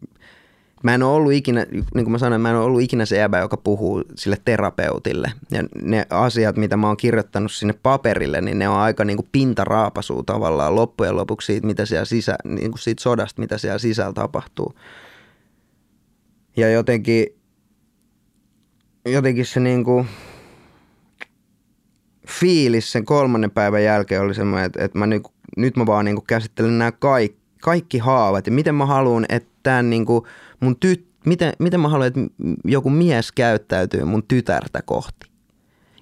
mä 0.82 0.94
en 0.94 1.02
ole 1.02 1.14
ollut 1.14 1.32
ikinä, 1.32 1.66
niin 1.70 1.84
kuin 2.04 2.12
mä 2.12 2.18
sanoin, 2.18 2.40
mä 2.40 2.50
en 2.50 2.56
ole 2.56 2.64
ollut 2.64 2.80
ikinä 2.80 3.06
se 3.06 3.16
jäbä, 3.16 3.38
joka 3.38 3.56
puhuu 3.56 4.04
sille 4.14 4.36
terapeutille. 4.44 5.32
Ja 5.50 5.64
ne 5.82 6.06
asiat, 6.10 6.56
mitä 6.56 6.76
mä 6.76 6.86
oon 6.86 6.96
kirjoittanut 6.96 7.52
sinne 7.52 7.74
paperille, 7.82 8.40
niin 8.40 8.58
ne 8.58 8.68
on 8.68 8.76
aika 8.76 9.04
niin 9.04 9.16
kuin 9.16 9.28
pintaraapasuu 9.32 10.22
tavallaan 10.22 10.74
loppujen 10.74 11.16
lopuksi 11.16 11.46
siitä, 11.46 11.66
mitä 11.66 11.86
siellä 11.86 12.04
sisä, 12.04 12.36
niin 12.44 12.70
kuin 12.70 12.78
siitä 12.78 13.02
sodasta, 13.02 13.42
mitä 13.42 13.58
siellä 13.58 13.78
sisällä 13.78 14.12
tapahtuu. 14.12 14.74
Ja 16.56 16.70
jotenkin, 16.70 17.26
jotenkin 19.04 19.46
se 19.46 19.60
niin 19.60 19.84
kuin 19.84 20.06
fiilis 22.28 22.92
sen 22.92 23.04
kolmannen 23.04 23.50
päivän 23.50 23.84
jälkeen 23.84 24.20
oli 24.20 24.34
semmoinen, 24.34 24.66
että, 24.66 24.84
että 24.84 24.98
mä 24.98 25.06
nyt, 25.06 25.22
nyt 25.56 25.76
mä 25.76 25.86
vaan 25.86 26.04
niin 26.04 26.16
kuin 26.16 26.26
käsittelen 26.26 26.78
nämä 26.78 26.92
kaikki, 26.92 27.40
kaikki 27.62 27.98
haavat 27.98 28.46
ja 28.46 28.52
miten 28.52 28.74
mä 28.74 28.86
haluan, 28.86 29.26
että 29.28 29.48
tämän 29.62 29.90
niin 29.90 30.06
kuin 30.06 30.24
mun 30.60 30.76
tyt, 30.76 31.06
miten, 31.26 31.52
miten 31.58 31.80
mä 31.80 31.88
haluan, 31.88 32.06
että 32.06 32.20
joku 32.64 32.90
mies 32.90 33.32
käyttäytyy 33.32 34.04
mun 34.04 34.22
tytärtä 34.28 34.82
kohti. 34.84 35.30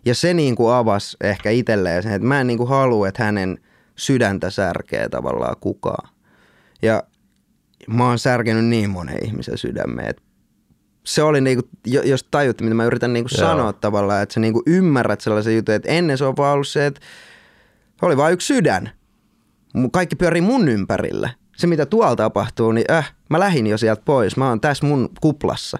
Ja 0.04 0.14
se 0.14 0.34
niin 0.34 0.56
kuin 0.56 0.74
avasi 0.74 1.16
ehkä 1.20 1.50
itselleen 1.50 2.02
sen, 2.02 2.12
että 2.12 2.28
mä 2.28 2.40
en 2.40 2.46
niin 2.46 2.58
kuin 2.58 2.68
halua, 2.68 3.08
että 3.08 3.24
hänen 3.24 3.58
sydäntä 3.96 4.50
särkee 4.50 5.08
tavallaan 5.08 5.56
kukaan. 5.60 6.08
Ja 6.82 7.02
mä 7.88 8.08
oon 8.08 8.18
särkenyt 8.18 8.64
niin 8.64 8.90
monen 8.90 9.24
ihmisen 9.24 9.58
sydämeen, 9.58 10.08
että 10.08 10.22
se 11.08 11.22
oli 11.22 11.40
niinku, 11.40 11.68
jos 11.86 12.24
tajutti, 12.30 12.64
mitä 12.64 12.74
mä 12.74 12.84
yritän 12.84 13.12
niinku 13.12 13.28
sanoa 13.28 13.72
tavallaan, 13.72 14.22
että 14.22 14.32
sä 14.32 14.40
niinku 14.40 14.62
ymmärrät 14.66 15.20
sellaisen 15.20 15.56
jutun, 15.56 15.74
että 15.74 15.88
ennen 15.88 16.18
se 16.18 16.24
on 16.24 16.36
vaan 16.36 16.54
ollut 16.54 16.68
se, 16.68 16.86
että 16.86 17.00
oli 18.02 18.16
vain 18.16 18.32
yksi 18.32 18.46
sydän. 18.46 18.90
Kaikki 19.92 20.16
pyörii 20.16 20.42
mun 20.42 20.68
ympärillä. 20.68 21.30
Se, 21.56 21.66
mitä 21.66 21.86
tuolla 21.86 22.16
tapahtuu, 22.16 22.72
niin 22.72 22.84
äh, 22.90 23.14
mä 23.30 23.38
lähdin 23.38 23.66
jo 23.66 23.78
sieltä 23.78 24.02
pois. 24.04 24.36
Mä 24.36 24.48
oon 24.48 24.60
tässä 24.60 24.86
mun 24.86 25.08
kuplassa. 25.20 25.78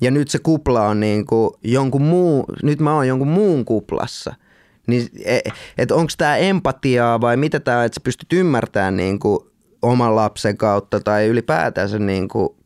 Ja 0.00 0.10
nyt 0.10 0.28
se 0.28 0.38
kupla 0.38 0.86
on 0.86 1.00
niinku 1.00 1.58
jonkun 1.64 2.02
muu, 2.02 2.44
nyt 2.62 2.80
mä 2.80 2.94
oon 2.94 3.08
jonkun 3.08 3.28
muun 3.28 3.64
kuplassa. 3.64 4.34
Niin, 4.86 5.08
et, 5.24 5.44
et 5.78 5.90
onko 5.90 6.12
tämä 6.18 6.36
empatiaa 6.36 7.20
vai 7.20 7.36
mitä 7.36 7.60
tämä, 7.60 7.84
että 7.84 7.94
sä 7.94 8.00
pystyt 8.04 8.32
ymmärtämään 8.32 8.96
niinku 8.96 9.50
oman 9.82 10.16
lapsen 10.16 10.56
kautta 10.56 11.00
tai 11.00 11.26
ylipäätänsä 11.26 11.98
niinku 11.98 12.61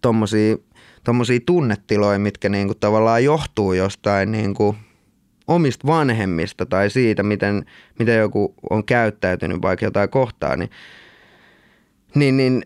tommosia, 0.00 0.56
tommosia 1.04 1.40
tunnetiloja, 1.46 2.18
mitkä 2.18 2.48
niinku 2.48 2.74
tavallaan 2.74 3.24
johtuu 3.24 3.72
jostain 3.72 4.32
niinku 4.32 4.76
omista 5.48 5.86
vanhemmista 5.86 6.66
tai 6.66 6.90
siitä, 6.90 7.22
miten, 7.22 7.64
miten 7.98 8.18
joku 8.18 8.54
on 8.70 8.84
käyttäytynyt 8.84 9.62
vaikka 9.62 9.86
jotain 9.86 10.10
kohtaa, 10.10 10.56
niin 10.56 10.70
niin, 12.14 12.36
niin 12.36 12.62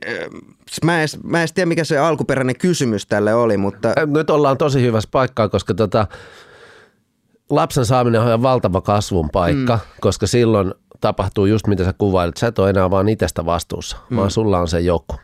mä, 0.85 1.03
en, 1.03 1.09
mä 1.25 1.43
en 1.43 1.49
tiedä, 1.55 1.69
mikä 1.69 1.85
se 1.85 1.99
alkuperäinen 1.99 2.57
kysymys 2.57 3.07
tälle 3.07 3.35
oli, 3.35 3.57
mutta... 3.57 3.93
Nyt 4.07 4.31
ollaan 4.31 4.59
tosi 4.59 4.83
hyvässä 4.83 5.09
paikkaa, 5.13 5.49
koska 5.49 5.75
tota, 5.75 6.07
lapsen 7.51 7.87
saaminen 7.87 8.21
on 8.21 8.43
valtava 8.43 8.81
kasvun 8.81 9.31
paikka, 9.31 9.75
mm. 9.75 10.01
koska 10.01 10.27
silloin 10.27 10.75
tapahtuu 11.01 11.47
just 11.47 11.67
mitä 11.67 11.85
sä 11.85 11.93
kuvailit. 11.93 12.37
Sä 12.37 12.47
et 12.47 12.59
ole 12.59 12.71
enää 12.71 12.91
vaan 12.91 13.09
itsestä 13.09 13.45
vastuussa, 13.45 13.97
mm. 14.11 14.17
vaan 14.17 14.31
sulla 14.31 14.59
on 14.59 14.69
se 14.69 14.81
joku. 14.81 15.15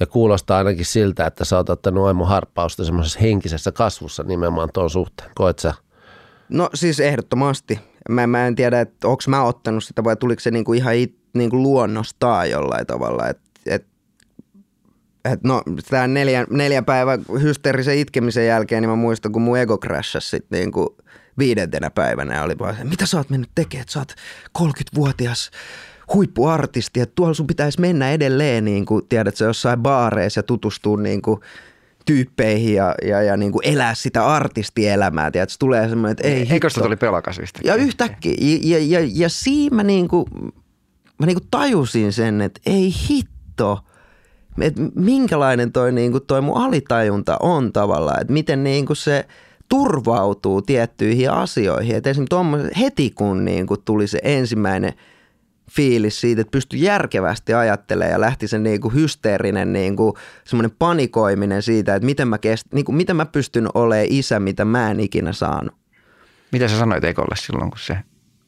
Ja 0.00 0.06
kuulostaa 0.06 0.58
ainakin 0.58 0.86
siltä, 0.86 1.26
että 1.26 1.44
sä 1.44 1.56
oot 1.56 1.70
ottanut 1.70 2.06
aimo 2.06 2.24
harppausta 2.24 2.84
semmoisessa 2.84 3.20
henkisessä 3.20 3.72
kasvussa 3.72 4.22
nimenomaan 4.22 4.68
tuon 4.74 4.90
suhteen. 4.90 5.30
Koet 5.34 5.58
sä? 5.58 5.74
No 6.48 6.70
siis 6.74 7.00
ehdottomasti. 7.00 7.80
Mä, 8.08 8.26
mä 8.26 8.46
en 8.46 8.54
tiedä, 8.54 8.80
että 8.80 9.08
onko 9.08 9.22
mä 9.26 9.44
ottanut 9.44 9.84
sitä 9.84 10.04
vai 10.04 10.16
tuliko 10.16 10.40
se 10.40 10.50
niinku 10.50 10.72
ihan 10.72 10.94
it, 10.94 11.16
niinku 11.34 11.56
luonnostaan 11.56 12.50
jollain 12.50 12.86
tavalla. 12.86 13.28
Et, 13.28 13.38
et, 13.66 13.86
et 15.24 15.42
no, 15.44 15.62
tämä 15.90 16.06
neljän, 16.06 16.46
neljän 16.50 16.84
päivän 16.84 17.24
hysteerisen 17.42 17.98
itkemisen 17.98 18.46
jälkeen, 18.46 18.82
niin 18.82 18.90
mä 18.90 18.96
muistan, 18.96 19.32
kun 19.32 19.42
mun 19.42 19.58
ego 19.58 19.78
crashasi 19.78 20.28
sitten 20.28 20.58
niinku 20.58 20.96
viidentenä 21.38 21.90
päivänä. 21.90 22.42
Oli 22.42 22.58
vaan 22.58 22.76
se, 22.76 22.84
mitä 22.84 23.06
sä 23.06 23.16
oot 23.16 23.30
mennyt 23.30 23.50
tekemään, 23.54 23.82
että 23.82 23.92
sä 23.92 23.98
oot 23.98 24.14
30-vuotias 24.58 25.50
huippuartisti, 26.14 27.00
että 27.00 27.12
tuolla 27.14 27.34
sun 27.34 27.46
pitäisi 27.46 27.80
mennä 27.80 28.10
edelleen, 28.10 28.64
niin 28.64 28.86
kuin 28.86 29.06
tiedät 29.08 29.36
sä 29.36 29.44
jossain 29.44 29.80
baareissa 29.80 30.38
ja 30.38 30.42
tutustua 30.42 30.96
niin 30.96 31.22
kuin 31.22 31.40
tyyppeihin 32.06 32.74
ja, 32.74 32.94
ja, 33.04 33.22
ja 33.22 33.36
niin 33.36 33.52
kuin 33.52 33.68
elää 33.68 33.94
sitä 33.94 34.26
artistielämää. 34.26 35.30
Tiedät, 35.30 35.50
se 35.50 35.58
tulee 35.58 35.88
semmoinen, 35.88 36.12
että 36.12 36.28
ei 36.28 36.46
Eikö 36.50 36.70
sitä 36.70 36.82
tuli 36.82 36.96
pelakasvista? 36.96 37.60
Ja 37.64 37.74
yhtäkkiä. 37.74 38.34
Ja, 38.40 38.78
ja, 38.78 39.00
ja, 39.00 39.08
ja 39.12 39.28
siinä 39.28 39.76
mä, 39.76 39.82
niin 39.82 40.08
kuin, 40.08 40.26
mä 41.18 41.26
niin 41.26 41.36
kuin 41.36 41.48
tajusin 41.50 42.12
sen, 42.12 42.40
että 42.40 42.60
ei 42.66 42.94
hitto, 43.08 43.84
että 44.60 44.82
minkälainen 44.94 45.72
toi, 45.72 45.92
niin 45.92 46.12
kuin 46.12 46.26
toi 46.26 46.40
mun 46.40 46.56
alitajunta 46.56 47.36
on 47.40 47.72
tavallaan, 47.72 48.20
että 48.20 48.32
miten 48.32 48.64
niin 48.64 48.86
kuin 48.86 48.96
se 48.96 49.26
turvautuu 49.68 50.62
tiettyihin 50.62 51.30
asioihin. 51.30 51.96
Että 51.96 52.10
esimerkiksi 52.10 52.80
heti 52.80 53.10
kun 53.10 53.44
niin 53.44 53.66
kuin 53.66 53.80
tuli 53.84 54.06
se 54.06 54.18
ensimmäinen– 54.22 54.92
fiilis 55.70 56.20
siitä, 56.20 56.40
että 56.40 56.50
pystyi 56.50 56.82
järkevästi 56.82 57.54
ajattelemaan 57.54 58.12
ja 58.12 58.20
lähti 58.20 58.48
se 58.48 58.58
niin 58.58 58.80
kuin 58.80 58.94
hysteerinen 58.94 59.72
niin 59.72 59.96
kuin 59.96 60.14
semmoinen 60.44 60.76
panikoiminen 60.78 61.62
siitä, 61.62 61.94
että 61.94 62.06
miten 62.06 62.28
mä, 62.28 62.38
kest, 62.38 62.66
niin 62.72 62.84
kuin, 62.84 62.96
miten 62.96 63.16
mä 63.16 63.26
pystyn 63.26 63.68
olemaan 63.74 64.06
isä, 64.10 64.40
mitä 64.40 64.64
mä 64.64 64.90
en 64.90 65.00
ikinä 65.00 65.32
saanut. 65.32 65.74
Mitä 66.52 66.68
sä 66.68 66.78
sanoit 66.78 67.04
Ekolle 67.04 67.36
silloin, 67.36 67.70
kun 67.70 67.78
se 67.78 67.98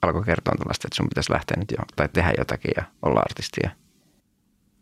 alkoi 0.02 0.24
kertoa 0.24 0.54
tällaista, 0.58 0.88
että 0.88 0.96
sun 0.96 1.08
pitäisi 1.08 1.32
lähteä 1.32 1.56
nyt 1.58 1.70
jo, 1.70 1.84
tai 1.96 2.08
tehdä 2.12 2.32
jotakin 2.38 2.70
ja 2.76 2.84
olla 3.02 3.20
artistia? 3.20 3.70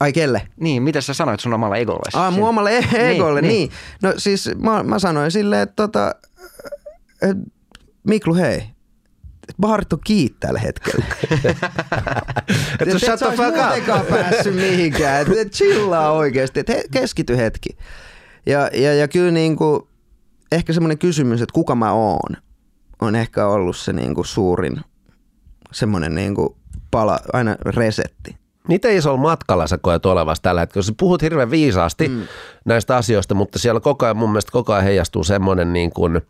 Ai 0.01 0.13
kelle? 0.13 0.49
Niin, 0.61 0.83
mitä 0.83 1.01
sä 1.01 1.15
sanoit 1.15 1.41
sun 1.41 1.55
omalle 1.55 1.79
egolle? 1.79 2.11
Ah, 2.15 2.35
mun 2.35 2.49
omalle 2.49 2.79
e- 2.79 3.11
egolle, 3.15 3.41
niin, 3.41 3.49
niin. 3.49 3.69
niin. 3.69 3.79
No 4.03 4.13
siis 4.17 4.51
mä, 4.63 4.83
mä 4.83 4.99
sanoin 4.99 5.31
silleen, 5.31 5.63
että 5.63 5.77
tota, 5.77 6.15
et, 7.23 7.37
Miklu 8.07 8.35
hei, 8.35 8.74
baarit 9.61 9.93
on 9.93 9.99
kiinni 10.05 10.37
tällä 10.41 10.59
hetkellä. 10.59 11.05
et 12.81 12.89
et 12.89 12.99
shut 12.99 13.19
the 13.19 13.37
fuck 13.37 14.01
up. 14.01 14.09
päässyt 14.09 14.55
mihinkään. 14.55 15.23
Et, 15.23 15.39
et 15.39 15.53
chillaa 15.53 16.13
oikeasti. 16.13 16.61
Et 16.61 16.69
he, 16.69 16.85
keskity 16.91 17.37
hetki. 17.37 17.69
Ja, 18.47 18.71
ja, 18.73 18.95
ja 18.95 19.09
kyllä 19.09 19.31
niinku, 19.31 19.89
ehkä 20.53 20.73
semmoinen 20.73 20.99
kysymys, 20.99 21.43
että 21.43 21.53
kuka 21.53 21.75
mä 21.75 21.93
oon, 21.93 22.37
on 23.03 23.17
ehkä 23.17 23.47
ollut 23.47 23.77
se 23.77 23.93
niinku 23.93 24.25
suurin 24.25 24.81
semmoinen 25.75 26.15
niinku 26.15 26.57
pala, 26.91 27.19
aina 27.33 27.57
resetti. 27.67 28.37
Miten 28.69 28.97
isolla 28.97 29.21
matkalla 29.21 29.67
sä 29.67 29.79
koet 29.79 30.07
olevassa 30.07 30.43
tällä 30.43 30.61
hetkellä? 30.61 30.83
Sä 30.83 30.93
puhut 30.99 31.23
hirveän 31.23 31.51
viisaasti 31.51 32.09
mm. 32.09 32.23
näistä 32.65 32.97
asioista, 32.97 33.35
mutta 33.35 33.59
siellä 33.59 33.81
koko 33.81 34.07
ajan 34.07 34.17
mun 34.17 34.31
mielestä 34.31 34.53
koko 34.53 34.73
ajan 34.73 34.85
heijastuu 34.85 35.25
semmoinen 35.25 35.73
niin 35.73 35.91
kuin, 35.91 36.21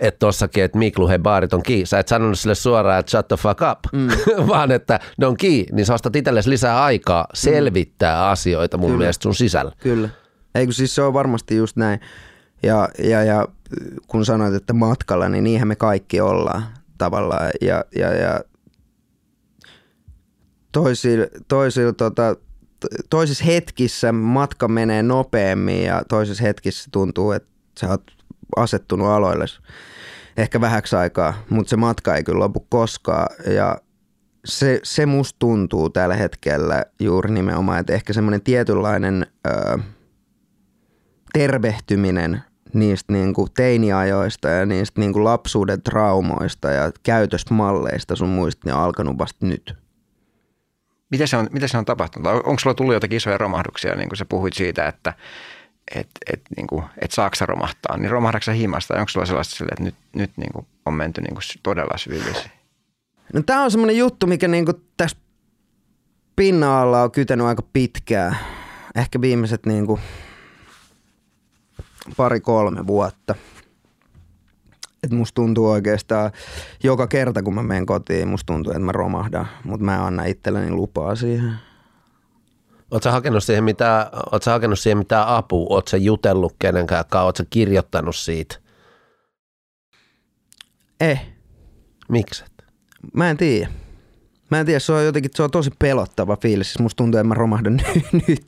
että 0.00 0.18
tossakin, 0.18 0.64
että 0.64 0.78
Miklu, 0.78 1.08
hei 1.08 1.18
baarit 1.18 1.54
on 1.54 1.62
kiinni. 1.62 1.86
Sä 1.86 1.98
et 1.98 2.08
sanonut 2.08 2.38
sille 2.38 2.54
suoraan, 2.54 3.00
että 3.00 3.10
shut 3.10 3.28
the 3.28 3.36
fuck 3.36 3.60
up, 3.72 3.78
mm. 3.92 4.08
vaan 4.48 4.72
että 4.72 5.00
ne 5.18 5.26
on 5.26 5.36
kiinni, 5.36 5.72
niin 5.72 5.86
sä 5.86 5.94
ostat 5.94 6.16
itsellesi 6.16 6.50
lisää 6.50 6.82
aikaa 6.82 7.26
selvittää 7.34 8.16
mm. 8.16 8.32
asioita 8.32 8.78
mun 8.78 8.88
Kyllä. 8.88 8.98
mielestä 8.98 9.22
sun 9.22 9.34
sisällä. 9.34 9.72
Kyllä. 9.78 10.08
Eikö 10.54 10.72
siis 10.72 10.94
se 10.94 11.02
on 11.02 11.14
varmasti 11.14 11.56
just 11.56 11.76
näin. 11.76 12.00
Ja, 12.62 12.88
ja, 12.98 13.24
ja 13.24 13.48
kun 14.06 14.24
sanoit, 14.24 14.54
että 14.54 14.72
matkalla, 14.72 15.28
niin 15.28 15.44
niinhän 15.44 15.68
me 15.68 15.76
kaikki 15.76 16.20
ollaan 16.20 16.62
tavallaan. 16.98 17.50
Ja, 17.60 17.84
ja, 17.96 18.14
ja 18.14 18.40
toisilla, 20.72 21.26
toisilla 21.48 21.92
tota, 21.92 22.36
toisissa 23.10 23.44
hetkissä 23.44 24.12
matka 24.12 24.68
menee 24.68 25.02
nopeammin 25.02 25.84
ja 25.84 26.02
toisissa 26.08 26.42
hetkissä 26.42 26.88
tuntuu, 26.92 27.32
että 27.32 27.48
sä 27.80 27.88
oot 27.88 28.15
asettunut 28.56 29.08
aloille 29.08 29.44
ehkä 30.36 30.60
vähäksi 30.60 30.96
aikaa, 30.96 31.34
mutta 31.50 31.70
se 31.70 31.76
matka 31.76 32.16
ei 32.16 32.24
kyllä 32.24 32.38
lopu 32.38 32.66
koskaan 32.68 33.28
ja 33.54 33.78
se, 34.44 34.80
se 34.82 35.06
musta 35.06 35.36
tuntuu 35.38 35.90
tällä 35.90 36.14
hetkellä 36.14 36.84
juuri 37.00 37.34
nimenomaan, 37.34 37.80
että 37.80 37.92
ehkä 37.92 38.12
semmoinen 38.12 38.42
tietynlainen 38.42 39.26
ö, 39.46 39.78
tervehtyminen 41.32 42.42
niistä 42.74 43.12
niin 43.12 43.34
kuin 43.34 43.48
teiniajoista 43.56 44.48
ja 44.48 44.66
niistä 44.66 45.00
niin 45.00 45.12
kuin 45.12 45.24
lapsuuden 45.24 45.82
traumoista 45.82 46.70
ja 46.70 46.92
käytösmalleista 47.02 48.16
sun 48.16 48.28
muista, 48.28 48.68
ne 48.68 48.74
on 48.74 48.80
alkanut 48.80 49.18
vasta 49.18 49.46
nyt. 49.46 49.74
Mitä 51.10 51.26
se 51.26 51.36
on, 51.36 51.48
mitä 51.52 51.68
se 51.68 51.78
on 51.78 51.84
tapahtunut? 51.84 52.32
Onko 52.32 52.58
sulla 52.58 52.74
tullut 52.74 52.94
jotakin 52.94 53.16
isoja 53.16 53.38
romahduksia, 53.38 53.94
niin 53.94 54.08
kuin 54.08 54.16
sä 54.16 54.24
puhuit 54.24 54.54
siitä, 54.54 54.88
että 54.88 55.14
että 55.94 56.20
et, 56.32 56.42
niin 56.56 56.66
kuin, 56.66 56.84
et 56.98 57.10
saaksa 57.12 57.46
romahtaa, 57.46 57.96
niin 57.96 58.10
romahdatko 58.10 58.50
himasta? 58.50 58.94
Onko 58.94 59.08
sulla 59.08 59.26
sellaista 59.26 59.56
sille, 59.56 59.70
että 59.72 59.84
nyt, 59.84 59.94
nyt 60.14 60.30
niin 60.36 60.52
kuin 60.52 60.66
on 60.86 60.94
menty 60.94 61.20
niin 61.20 61.34
kuin 61.34 61.42
todella 61.62 61.98
syvillisiin? 61.98 62.50
No 63.32 63.42
tämä 63.42 63.62
on 63.62 63.70
semmoinen 63.70 63.96
juttu, 63.96 64.26
mikä 64.26 64.48
niin 64.48 64.64
kuin 64.64 64.82
tässä 64.96 65.16
pinnan 66.36 66.70
alla 66.70 67.02
on 67.02 67.10
kytenyt 67.10 67.46
aika 67.46 67.62
pitkään. 67.72 68.36
Ehkä 68.94 69.20
viimeiset 69.20 69.66
niin 69.66 69.86
kuin 69.86 70.00
pari-kolme 72.16 72.86
vuotta. 72.86 73.34
Et 75.02 75.10
musta 75.10 75.34
tuntuu 75.34 75.70
oikeastaan 75.70 76.30
joka 76.82 77.06
kerta, 77.06 77.42
kun 77.42 77.54
mä 77.54 77.62
menen 77.62 77.86
kotiin, 77.86 78.28
musta 78.28 78.52
tuntuu, 78.52 78.72
että 78.72 78.82
mä 78.82 78.92
romahdan, 78.92 79.48
mutta 79.64 79.84
mä 79.84 79.94
en 79.94 80.00
anna 80.00 80.24
itselleni 80.24 80.70
lupaa 80.70 81.14
siihen. 81.16 81.52
Oletko 82.90 83.10
hakenut 83.10 83.44
siihen 83.44 83.64
mitään, 83.64 84.06
oot 84.32 84.42
sä 84.42 84.50
hakenut 84.50 84.78
siihen 84.78 84.98
mitään 84.98 85.28
apua? 85.28 85.66
Oletko 85.70 85.96
jutellut 85.96 86.54
kenenkään 86.58 87.04
kanssa? 87.08 87.24
Oletko 87.24 87.42
kirjoittanut 87.50 88.16
siitä? 88.16 88.56
Eh, 91.00 91.26
Mikset? 92.08 92.50
mä 93.14 93.30
en 93.30 93.36
tiedä. 93.36 93.68
Mä 94.50 94.60
en 94.60 94.66
tiedä, 94.66 94.78
se 94.78 94.92
on 94.92 95.04
jotenkin, 95.04 95.30
se 95.34 95.42
on 95.42 95.50
tosi 95.50 95.70
pelottava 95.78 96.36
fiilis. 96.42 96.66
Siis 96.66 96.78
musta 96.78 96.96
tuntuu, 96.96 97.18
että 97.18 97.28
mä 97.28 97.34
romahdan 97.34 97.76
nyt. 98.28 98.46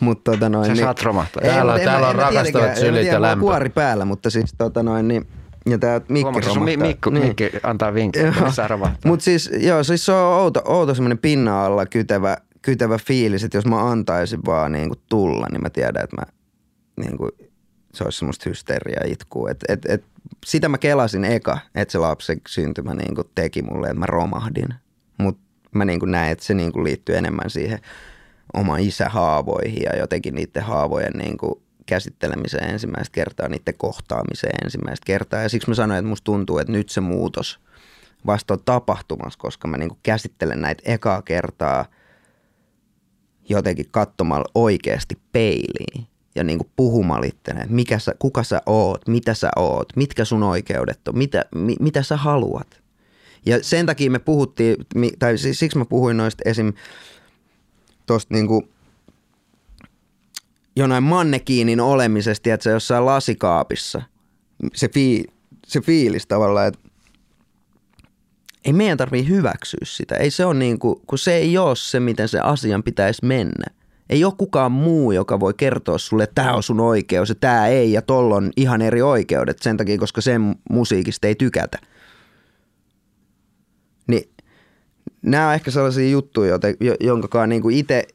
Mutta 0.00 0.32
tota 0.32 0.48
noin, 0.48 0.66
Sä 0.66 0.72
niin, 0.72 0.84
saat 0.84 1.02
romahtaa. 1.02 1.42
Ei, 1.42 1.50
Täällä 1.50 1.72
on- 1.72 1.80
täällä 1.80 2.00
mä- 2.06 2.08
on 2.08 2.14
rakastavat 2.14 2.76
sylit 2.76 3.06
ja 3.06 3.22
lämpö. 3.22 3.40
kuori 3.40 3.68
päällä, 3.70 4.04
mutta 4.04 4.30
siis 4.30 4.54
tota 4.58 4.82
noin, 4.82 5.08
niin, 5.08 5.26
ja 5.66 5.78
tää 5.78 5.98
mikki 6.08 6.22
Huomaatko, 6.22 6.48
sun 6.50 6.56
romahtaa. 6.56 6.82
mi- 6.82 6.88
Mikko, 6.88 7.10
Niin. 7.10 7.26
Mikki 7.26 7.50
antaa 7.62 7.94
vinkin, 7.94 8.26
että 8.26 8.40
missä 8.44 8.68
romahtaa. 8.68 8.98
Mutta 9.10 9.24
siis, 9.24 9.50
joo, 9.60 9.84
siis 9.84 10.06
se 10.06 10.12
on 10.12 10.34
outo, 10.42 10.62
outo 10.64 10.94
semmoinen 10.94 11.18
pinnan 11.18 11.54
alla 11.54 11.86
kytevä, 11.86 12.36
kytevä 12.62 12.98
fiilis, 12.98 13.44
että 13.44 13.58
jos 13.58 13.66
mä 13.66 13.90
antaisin 13.90 14.40
vaan 14.46 14.72
niin 14.72 14.88
kuin 14.88 15.00
tulla, 15.08 15.46
niin 15.50 15.62
mä 15.62 15.70
tiedän, 15.70 16.04
että 16.04 16.16
mä, 16.16 16.22
niin 17.04 17.18
kuin, 17.18 17.30
se 17.94 18.04
olisi 18.04 18.18
semmoista 18.18 18.48
hysteriaa 18.48 19.04
itkua. 19.06 19.50
Et, 19.50 19.64
et, 19.68 19.86
et, 19.88 20.04
sitä 20.46 20.68
mä 20.68 20.78
kelasin 20.78 21.24
eka, 21.24 21.58
että 21.74 21.92
se 21.92 21.98
lapsen 21.98 22.40
syntymä 22.48 22.94
niin 22.94 23.14
kuin 23.14 23.28
teki 23.34 23.62
mulle, 23.62 23.86
että 23.86 23.98
mä 23.98 24.06
romahdin. 24.06 24.74
Mutta 25.18 25.42
mä 25.72 25.84
niin 25.84 26.00
kuin 26.00 26.10
näen, 26.10 26.32
että 26.32 26.44
se 26.44 26.54
niin 26.54 26.72
kuin 26.72 26.84
liittyy 26.84 27.16
enemmän 27.16 27.50
siihen 27.50 27.78
oma 28.54 28.76
isähaavoihin 28.78 29.82
ja 29.82 29.98
jotenkin 29.98 30.34
niiden 30.34 30.62
haavojen 30.62 31.12
niin 31.12 31.38
kuin 31.38 31.62
käsittelemiseen 31.86 32.70
ensimmäistä 32.70 33.12
kertaa, 33.12 33.48
niiden 33.48 33.74
kohtaamiseen 33.76 34.64
ensimmäistä 34.64 35.06
kertaa. 35.06 35.42
Ja 35.42 35.48
siksi 35.48 35.68
mä 35.68 35.74
sanoin, 35.74 35.98
että 35.98 36.08
musta 36.08 36.24
tuntuu, 36.24 36.58
että 36.58 36.72
nyt 36.72 36.88
se 36.88 37.00
muutos 37.00 37.60
vasta 38.26 38.54
on 38.54 38.60
tapahtumassa, 38.64 39.38
koska 39.38 39.68
mä 39.68 39.76
niin 39.76 39.88
kuin 39.88 39.98
käsittelen 40.02 40.60
näitä 40.60 40.82
ekaa 40.86 41.22
kertaa 41.22 41.84
jotenkin 43.50 43.86
katsomalla 43.90 44.50
oikeasti 44.54 45.18
peiliin 45.32 46.06
ja 46.34 46.44
niin 46.44 46.58
kuin 46.58 46.70
puhumalla 46.76 47.26
ittenä, 47.26 47.60
että 47.60 47.74
mikä 47.74 47.98
sä, 47.98 48.14
kuka 48.18 48.42
sä 48.42 48.62
oot, 48.66 49.08
mitä 49.08 49.34
sä 49.34 49.50
oot, 49.56 49.96
mitkä 49.96 50.24
sun 50.24 50.42
oikeudet 50.42 51.08
on, 51.08 51.18
mitä, 51.18 51.44
mi, 51.54 51.76
mitä 51.80 52.02
sä 52.02 52.16
haluat. 52.16 52.80
Ja 53.46 53.64
sen 53.64 53.86
takia 53.86 54.10
me 54.10 54.18
puhuttiin, 54.18 54.76
tai 55.18 55.38
si- 55.38 55.54
siksi 55.54 55.78
mä 55.78 55.84
puhuin 55.84 56.16
noista 56.16 56.42
esim. 56.46 56.72
tuosta 58.06 58.34
niinku 58.34 58.68
jonain 60.76 61.02
mannekiinin 61.02 61.80
olemisesta, 61.80 62.52
että 62.52 62.64
se 62.64 62.70
jossain 62.70 63.06
lasikaapissa. 63.06 64.02
Se, 64.74 64.88
fii, 64.88 65.24
se 65.66 65.80
fiilis 65.80 66.26
tavallaan, 66.26 66.68
että 66.68 66.89
ei 68.64 68.72
meidän 68.72 68.98
tarvii 68.98 69.28
hyväksyä 69.28 69.80
sitä. 69.84 70.14
Ei 70.14 70.30
se 70.30 70.44
ole 70.44 70.54
niin 70.54 70.78
kuin, 70.78 71.00
kun 71.06 71.18
se 71.18 71.34
ei 71.34 71.58
ole 71.58 71.76
se, 71.76 72.00
miten 72.00 72.28
se 72.28 72.40
asian 72.40 72.82
pitäisi 72.82 73.26
mennä. 73.26 73.66
Ei 74.10 74.24
ole 74.24 74.32
kukaan 74.38 74.72
muu, 74.72 75.12
joka 75.12 75.40
voi 75.40 75.54
kertoa 75.54 75.98
sulle, 75.98 76.22
että 76.24 76.42
tämä 76.42 76.54
on 76.54 76.62
sun 76.62 76.80
oikeus 76.80 77.28
ja 77.28 77.34
tämä 77.34 77.66
ei 77.66 77.92
ja 77.92 78.02
tolla 78.02 78.36
on 78.36 78.50
ihan 78.56 78.82
eri 78.82 79.02
oikeudet 79.02 79.58
sen 79.58 79.76
takia, 79.76 79.98
koska 79.98 80.20
sen 80.20 80.54
musiikista 80.70 81.26
ei 81.26 81.34
tykätä. 81.34 81.78
Niin 84.06 84.30
nämä 85.22 85.48
on 85.48 85.54
ehkä 85.54 85.70
sellaisia 85.70 86.10
juttuja, 86.10 86.58
jonka 87.00 87.46
niin 87.46 87.62
kuin 87.62 87.76
itse 87.76 88.06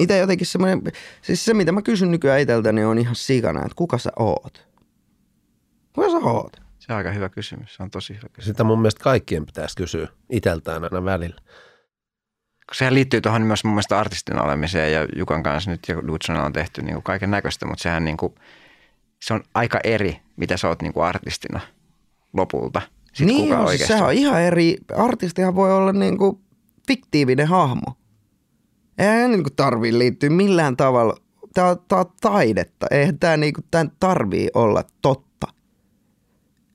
itse 0.00 0.18
jotenkin 0.18 0.46
semmoinen, 0.46 0.82
siis 1.22 1.44
se 1.44 1.54
mitä 1.54 1.72
mä 1.72 1.82
kysyn 1.82 2.10
nykyään 2.10 2.40
itseltäni 2.40 2.84
on 2.84 2.98
ihan 2.98 3.16
sikana, 3.16 3.60
että 3.60 3.76
kuka 3.76 3.98
sä 3.98 4.10
oot? 4.18 4.66
Kuka 5.92 6.10
sä 6.10 6.16
oot? 6.16 6.63
Se 6.86 6.92
on 6.92 6.96
aika 6.96 7.10
hyvä 7.10 7.28
kysymys, 7.28 7.74
se 7.74 7.82
on 7.82 7.90
tosi 7.90 8.12
hyvä 8.12 8.28
kysymys. 8.32 8.44
Sitä 8.44 8.64
mun 8.64 8.78
mielestä 8.78 9.04
kaikkien 9.04 9.46
pitäisi 9.46 9.76
kysyä 9.76 10.08
iteltään 10.30 10.84
aina 10.84 11.04
välillä. 11.04 11.40
Sehän 12.72 12.94
liittyy 12.94 13.20
tuohon 13.20 13.42
myös 13.42 13.64
mun 13.64 13.72
mielestä 13.72 13.98
artistin 13.98 14.42
olemiseen 14.42 14.92
ja 14.92 15.08
Jukan 15.16 15.42
kanssa 15.42 15.70
nyt 15.70 15.80
ja 15.88 16.06
Dutsonella 16.06 16.46
on 16.46 16.52
tehty 16.52 16.82
niin 16.82 16.94
kuin 16.94 17.02
kaiken 17.02 17.30
näköistä, 17.30 17.66
mutta 17.66 17.82
sehän 17.82 18.04
niin 18.04 18.16
kuin, 18.16 18.34
se 19.22 19.34
on 19.34 19.42
aika 19.54 19.80
eri, 19.84 20.20
mitä 20.36 20.56
sä 20.56 20.68
oot 20.68 20.82
niin 20.82 20.92
kuin 20.92 21.06
artistina 21.06 21.60
lopulta. 22.32 22.82
Sit 23.12 23.26
niin 23.26 23.48
kuka 23.48 23.58
on, 23.58 23.68
siis 23.68 23.70
oikeasti 23.70 23.92
sehän 23.92 24.08
on. 24.08 24.12
ihan 24.12 24.42
eri, 24.42 24.76
artistihan 24.96 25.54
voi 25.54 25.72
olla 25.76 25.92
niinku 25.92 26.40
fiktiivinen 26.88 27.48
hahmo. 27.48 27.96
Eihän 28.98 29.30
niinku 29.30 29.50
tarvii 29.56 29.98
liittyä 29.98 30.30
millään 30.30 30.76
tavalla, 30.76 31.16
tää 31.54 31.68
on, 31.68 31.76
tää 31.88 31.98
on 31.98 32.12
taidetta, 32.20 32.86
eihän 32.90 33.18
tää 33.18 33.36
niinku, 33.36 33.60
tää 33.70 33.86
tarvii 34.00 34.50
olla 34.54 34.84
totta. 35.02 35.23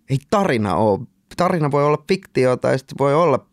Ei 0.10 0.18
tarina 0.30 0.76
ole, 0.76 1.00
tarina 1.38 1.72
voi 1.72 1.86
olla 1.86 2.04
fiktio 2.08 2.58
tai 2.58 2.80
sitten 2.80 2.98
voi 2.98 3.14
olla 3.16 3.46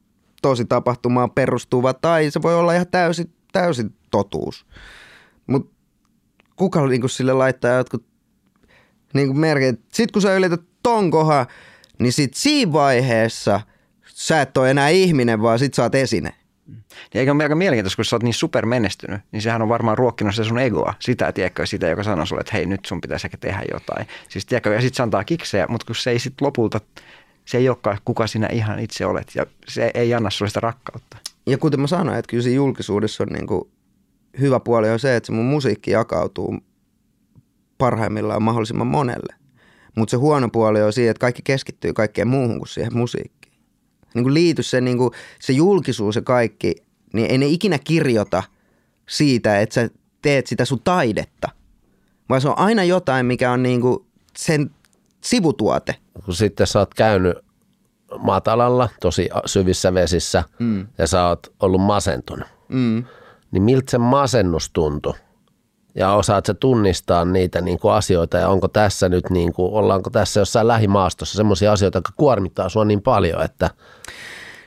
tosi 0.43 0.65
tapahtumaan 0.65 1.31
perustuva 1.31 1.95
tai 1.95 2.31
se 2.31 2.43
voi 2.43 2.55
olla 2.55 2.73
ihan 2.73 2.87
täysin, 2.91 3.33
täysin 3.53 3.95
totuus. 4.11 4.67
Mutta 5.47 5.75
kuka 6.57 6.87
niinku 6.87 7.09
sille 7.09 7.33
laittaa 7.33 7.77
jotkut 7.77 8.07
niinku 9.15 9.35
merkit. 9.35 9.81
Sitten 9.93 10.13
kun 10.13 10.23
sä 10.23 10.37
ylität 10.37 10.63
ton 10.83 11.11
kohan, 11.11 11.47
niin 11.99 12.13
sit 12.13 12.35
siinä 12.35 12.73
vaiheessa 12.73 13.61
sä 14.07 14.41
et 14.41 14.57
ole 14.57 14.71
enää 14.71 14.89
ihminen, 14.89 15.43
vaan 15.43 15.59
sit 15.59 15.75
sä 15.75 15.83
oot 15.83 15.95
esine. 15.95 16.35
Ja 17.15 17.21
eikö 17.21 17.33
ole 17.33 17.43
aika 17.43 17.55
mielenkiintoista, 17.55 17.97
kun 17.97 18.05
sä 18.05 18.17
oot 18.17 18.23
niin 18.23 18.35
supermenestynyt, 18.35 19.21
niin 19.33 19.43
sehän 19.43 19.63
on 19.63 19.69
varmaan 19.69 19.99
ruokkinut 19.99 20.35
se 20.35 20.45
sun 20.45 20.59
egoa. 20.59 20.95
Sitä, 20.99 21.33
tiedätkö, 21.33 21.67
sitä, 21.67 21.89
joka 21.89 22.03
sanoo 22.03 22.27
sulle, 22.27 22.41
että 22.41 22.53
hei, 22.53 22.67
nyt 22.67 22.85
sun 22.85 23.01
pitäisi 23.01 23.27
ehkä 23.27 23.37
tehdä 23.37 23.63
jotain. 23.73 24.07
Siis, 24.29 24.47
tiedätkö, 24.47 24.75
ja 24.75 24.81
sitten 24.81 24.97
se 24.97 25.03
antaa 25.03 25.25
kiksejä, 25.25 25.67
mutta 25.69 25.87
kun 25.87 25.97
se 25.97 26.11
ei 26.11 26.19
sitten 26.19 26.47
lopulta, 26.47 26.81
se 27.45 27.59
ei 27.59 27.69
olekaan 27.69 27.99
kuka 28.05 28.27
sinä 28.27 28.47
ihan 28.53 28.79
itse 28.79 29.07
olet, 29.07 29.33
ja 29.35 29.47
se 29.69 29.91
ei 29.95 30.15
anna 30.15 30.31
sulle 30.31 30.49
sitä 30.51 30.61
rakkautta. 30.61 31.17
Ja 31.47 31.59
kuten 31.59 31.81
mä 31.81 31.87
sanoin, 31.87 32.19
että 32.19 32.31
kyllä 32.31 32.43
siinä 32.43 32.57
julkisuudessa 32.57 33.25
on 33.25 33.29
niinku 33.29 33.71
hyvä 34.41 34.61
puoli 34.61 34.91
on 34.91 34.99
se, 34.99 35.17
että 35.17 35.27
se 35.27 35.33
mun 35.33 35.45
musiikki 35.45 35.91
jakautuu 35.91 36.59
parhaimmillaan 37.79 38.43
mahdollisimman 38.43 38.87
monelle. 38.87 39.35
Mutta 39.97 40.11
se 40.11 40.17
huono 40.17 40.49
puoli 40.49 40.83
on 40.83 40.93
siinä, 40.93 41.11
että 41.11 41.21
kaikki 41.21 41.43
keskittyy 41.45 41.93
kaikkeen 41.93 42.29
muuhun 42.29 42.59
kuin 42.59 42.69
siihen 42.69 42.97
musiikkiin. 42.97 43.36
Niin 44.17 44.25
kuin 44.25 44.35
liity 44.35 44.63
se, 44.63 44.81
niin 44.81 44.99
kuin, 44.99 45.11
se 45.41 45.53
julkisuus 45.53 46.17
ja 46.17 46.23
kaikki, 46.23 46.75
niin 47.13 47.31
ei 47.31 47.39
ne 47.39 47.47
ikinä 47.47 47.79
kirjoita 47.79 48.43
siitä, 49.09 49.61
että 49.61 49.75
sä 49.75 49.89
teet 50.23 50.47
sitä 50.47 50.65
sun 50.65 50.81
taidetta. 50.85 51.49
Vaan 52.29 52.41
se 52.41 52.49
on 52.49 52.59
aina 52.59 52.85
jotain, 52.85 53.27
mikä 53.27 53.53
on 53.53 53.63
niin 53.63 53.81
kuin 53.81 54.07
sen 54.37 54.71
sivutuote. 55.21 55.95
Kun 56.25 56.35
sitten 56.35 56.67
sä 56.67 56.79
oot 56.79 56.95
käynyt 56.95 57.39
matalalla, 58.19 58.89
tosi 59.01 59.29
syvissä 59.47 59.95
vesissä 59.95 60.45
mm. 60.59 60.87
ja 60.99 61.07
sä 61.07 61.27
oot 61.27 61.53
ollut 61.61 61.81
masentunut, 61.81 62.49
Mm. 62.69 63.05
niin 63.51 63.63
miltä 63.63 63.91
se 63.91 63.99
masennus 63.99 64.71
tuntui? 64.71 65.15
Ja 65.99 66.15
osaat 66.15 66.47
sä 66.47 66.55
tunnistaa 66.55 67.25
niitä 67.25 67.61
niin 67.61 67.79
kuin 67.79 67.95
asioita 67.95 68.37
ja 68.37 68.49
onko 68.49 68.69
tässä 68.69 69.09
nyt, 69.09 69.31
niin 69.31 69.53
kuin, 69.53 69.73
ollaanko 69.73 70.11
tässä 70.11 70.41
jossain 70.41 70.69
lähimaastossa 70.69 71.37
semmoisia 71.37 71.73
asioita, 71.73 71.99
jotka 71.99 72.13
kuormittaa 72.17 72.69
sua 72.69 72.85
niin 72.85 73.03
paljon, 73.03 73.43
että 73.43 73.71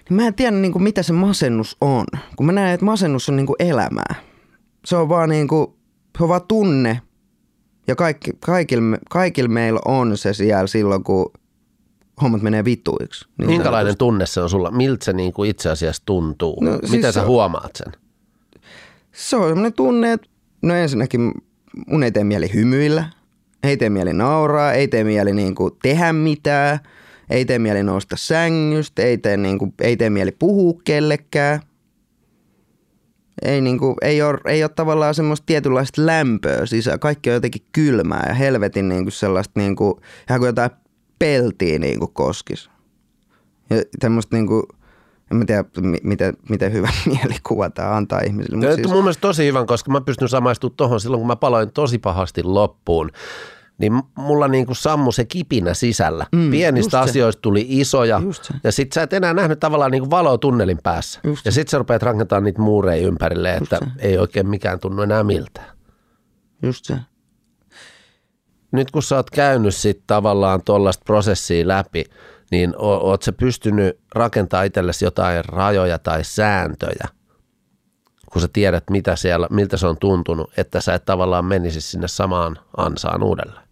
Niin 0.10 0.16
mä 0.16 0.28
en 0.28 0.34
tiedä 0.34 0.52
niin 0.52 0.72
kuin, 0.72 0.84
mitä 0.84 1.04
se 1.04 1.14
masennus 1.14 1.78
on. 1.82 2.06
Kun 2.36 2.46
mä 2.46 2.52
näen, 2.52 2.74
että 2.74 2.86
masennus 2.86 3.30
on 3.30 3.36
niin 3.36 3.48
kuin 3.48 3.56
elämää. 3.60 4.16
Se 4.86 4.96
on 4.96 5.10
vaan, 5.10 5.30
niin 5.30 5.48
kuin, 5.48 5.68
se 6.18 6.24
on 6.24 6.30
vaan 6.30 6.48
tunne. 6.48 7.02
Ja 7.88 7.96
kaikki, 7.96 8.32
kaikilla, 8.40 8.98
kaikilla 9.10 9.50
meillä 9.50 9.80
on 9.86 10.18
se 10.18 10.34
siellä 10.34 10.68
silloin, 10.68 11.04
kun 11.04 11.32
hommat 12.22 12.42
menee 12.42 12.66
vituiksi. 12.66 13.28
Niin 13.38 13.48
minkälainen 13.50 13.98
tunne 13.98 14.26
se 14.26 14.42
on 14.42 14.50
sulla? 14.50 14.72
Miltä 14.72 15.06
se 15.06 15.14
niin 15.14 15.34
kuin 15.34 15.50
itse 15.50 15.70
asiassa 15.70 16.04
tuntuu? 16.06 16.64
No, 16.64 16.72
siis 16.80 16.92
Miten 16.92 17.14
se 17.14 17.16
sä 17.16 17.22
on- 17.22 17.28
huomaat 17.28 17.72
sen? 17.76 17.94
Se 19.12 19.36
on 19.36 19.48
semmoinen 19.48 19.74
tunne, 19.74 20.14
että 20.14 20.29
no 20.62 20.76
ensinnäkin 20.76 21.32
mun 21.88 22.04
ei 22.04 22.12
tee 22.12 22.24
mieli 22.24 22.54
hymyillä, 22.54 23.10
ei 23.64 23.78
tee 23.78 23.90
mieli 23.90 24.14
nauraa, 24.14 24.74
ei 24.74 24.88
tee 24.88 25.04
mieli 25.04 25.34
niin 25.34 25.56
kuin 25.56 25.72
tehdä 25.82 26.14
mitään, 26.14 26.80
ei 27.30 27.46
tee 27.46 27.60
mieli 27.60 27.84
nousta 27.84 28.16
sängystä, 28.18 29.02
ei 29.02 29.18
tee, 29.18 29.38
niin 29.38 29.60
kuin, 29.60 29.74
ei 29.82 29.98
tee 29.98 30.10
mieli 30.10 30.32
puhua 30.32 30.82
kellekään. 30.84 31.60
Ei, 33.42 33.62
niin 33.62 33.80
kuin, 33.80 33.96
ei, 34.02 34.22
ole, 34.22 34.40
ei 34.46 34.64
ole 34.64 34.70
tavallaan 34.76 35.16
semmoista 35.16 35.46
tietynlaista 35.46 36.06
lämpöä 36.06 36.66
sisään. 36.66 37.00
Kaikki 37.00 37.30
on 37.30 37.34
jotenkin 37.34 37.62
kylmää 37.72 38.26
ja 38.28 38.34
helvetin 38.34 38.90
niin 38.90 39.04
kuin 39.04 39.12
sellaista 39.12 39.60
niin 39.60 39.76
kuin, 39.76 39.94
ihan 40.30 40.40
kuin 40.40 40.48
jotain 40.48 40.72
peltiä 41.20 41.80
niin 41.80 42.00
kuin 42.00 42.14
koskisi. 42.14 42.70
Ja 43.70 43.78
tämmöistä 44.00 44.36
niin 44.36 44.48
kuin, 44.48 44.64
en 45.32 45.38
mä 45.38 45.46
tiedä, 45.46 45.64
mi- 45.82 45.98
miten, 46.04 46.38
miten 46.50 46.74
hyvä 46.74 46.90
mielikuva 47.16 47.70
tämä 47.70 47.96
antaa 47.96 48.20
ihmisille. 48.20 48.68
Mut 48.68 48.76
siis... 48.76 48.88
mun 48.88 49.04
mielestä 49.04 49.22
tosi 49.22 49.46
hyvän, 49.46 49.66
koska 49.66 49.92
mä 49.92 50.02
pystyn 50.02 50.30
samaistumaan 50.30 50.76
tuohon 50.78 51.00
silloin, 51.00 51.20
kun 51.20 51.28
mä 51.28 51.36
paloin 51.36 51.72
tosi 51.72 51.98
pahasti 52.00 52.44
loppuun. 52.44 53.12
Niin 53.78 54.02
mulla 54.16 54.48
niin 54.48 54.66
kuin 54.66 54.76
sammu 54.76 55.12
se 55.12 55.26
kipinä 55.26 55.74
sisällä. 55.74 56.26
Mm, 56.32 56.52
Pienistä 56.52 56.98
just 56.98 57.06
se. 57.06 57.12
asioista 57.12 57.42
tuli 57.42 57.66
isoja. 57.70 58.22
Se. 58.32 58.54
Ja 58.64 58.72
sit 58.72 58.92
sä 58.92 59.02
et 59.04 59.14
enää 59.14 59.34
nähnyt 59.34 59.60
tavallaan 59.60 59.92
niin 59.92 60.02
kuin 60.02 60.12
valoa 60.12 60.38
tunnelin 60.38 60.80
päässä. 60.84 61.20
Just 61.24 61.46
ja 61.46 61.52
sit 61.52 61.68
sä 61.68 61.78
rupeat 61.78 62.04
rakentamaan 62.04 62.44
niitä 62.44 62.62
muureja 62.62 63.08
ympärille, 63.08 63.54
että 63.54 63.80
ei 64.00 64.18
oikein 64.18 64.50
mikään 64.50 64.80
tunnu 64.80 65.02
enää 65.02 65.24
miltään. 65.24 65.78
Just 66.64 66.86
se. 66.86 66.96
Nyt 68.72 68.92
kun 68.92 69.04
sä 69.04 69.16
oot 69.16 69.30
käynyt 69.30 69.76
sit 69.76 70.04
tavallaan 70.08 70.62
tuollaista 70.66 71.04
prosessia 71.06 71.68
läpi, 71.68 72.06
niin 72.52 72.74
oot 72.78 73.22
sä 73.22 73.32
pystynyt 73.32 74.00
rakentamaan 74.16 74.66
itsellesi 74.66 75.06
jotain 75.06 75.46
rajoja 75.46 76.00
tai 76.00 76.24
sääntöjä, 76.24 77.08
kun 78.32 78.42
sä 78.42 78.48
tiedät, 78.54 78.84
mitä 78.90 79.16
siellä, 79.16 79.48
miltä 79.52 79.78
se 79.78 79.88
on 79.88 79.98
tuntunut, 79.98 80.52
että 80.58 80.82
sä 80.82 80.94
et 80.94 81.06
tavallaan 81.06 81.46
menisi 81.46 81.82
sinne 81.82 82.08
samaan 82.08 82.58
ansaan 82.78 83.24
uudelleen? 83.24 83.70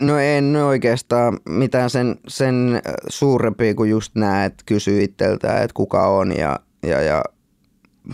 No 0.00 0.18
en 0.18 0.56
oikeastaan 0.56 1.38
mitään 1.48 1.90
sen, 1.90 2.16
sen 2.28 2.82
suurempi 3.08 3.74
kuin 3.74 3.90
just 3.90 4.14
nämä, 4.14 4.44
että 4.44 4.62
kysyy 4.66 5.02
itseltään, 5.02 5.62
että 5.62 5.74
kuka 5.74 6.06
on 6.06 6.36
ja, 6.36 6.60
ja, 6.82 7.02
ja 7.02 7.22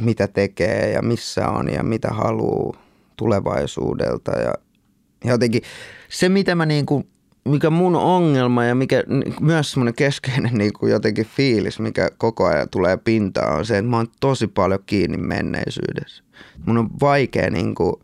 mitä 0.01 0.29
tekee 0.29 0.93
ja 0.93 1.03
missä 1.03 1.49
on 1.49 1.73
ja 1.73 1.83
mitä 1.83 2.09
haluaa 2.09 2.81
tulevaisuudelta. 3.17 4.33
Ja 4.33 4.55
jotenkin 5.25 5.63
se, 6.09 6.29
mitä 6.29 6.55
mä 6.55 6.67
niin 6.67 6.87
kuin, 6.87 7.09
mikä 7.47 7.71
mun 7.71 7.97
ongelma 7.97 8.65
ja 8.65 8.75
mikä 8.75 9.03
myös 9.41 9.71
semmoinen 9.71 9.95
keskeinen 9.95 10.55
niin 10.59 10.73
kuin 10.73 10.93
jotenkin 10.93 11.27
fiilis, 11.27 11.81
mikä 11.81 12.11
koko 12.19 12.47
ajan 12.47 12.69
tulee 12.71 12.97
pintaan, 12.97 13.59
on 13.59 13.67
se, 13.67 13.79
että 13.79 13.91
mä 13.91 13.97
oon 13.97 14.07
tosi 14.21 14.47
paljon 14.47 14.81
kiinni 14.87 15.17
menneisyydessä. 15.17 16.25
Mun 16.67 16.79
on 16.79 16.91
vaikea, 17.01 17.51
niin 17.51 17.75
kuin, 17.75 17.95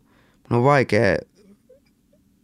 mun 0.49 0.57
on 0.59 0.63
vaikea 0.63 1.17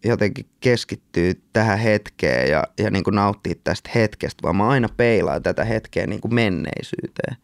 jotenkin 0.05 0.45
keskittyä 0.59 1.33
tähän 1.53 1.79
hetkeen 1.79 2.51
ja, 2.51 2.63
ja 2.79 2.91
niin 2.91 3.03
kuin 3.03 3.15
nauttia 3.15 3.53
tästä 3.63 3.89
hetkestä, 3.95 4.43
vaan 4.43 4.55
mä 4.55 4.67
aina 4.67 4.89
peilaan 4.97 5.43
tätä 5.43 5.63
hetkeä 5.63 6.07
niin 6.07 6.21
kuin 6.21 6.33
menneisyyteen. 6.33 7.35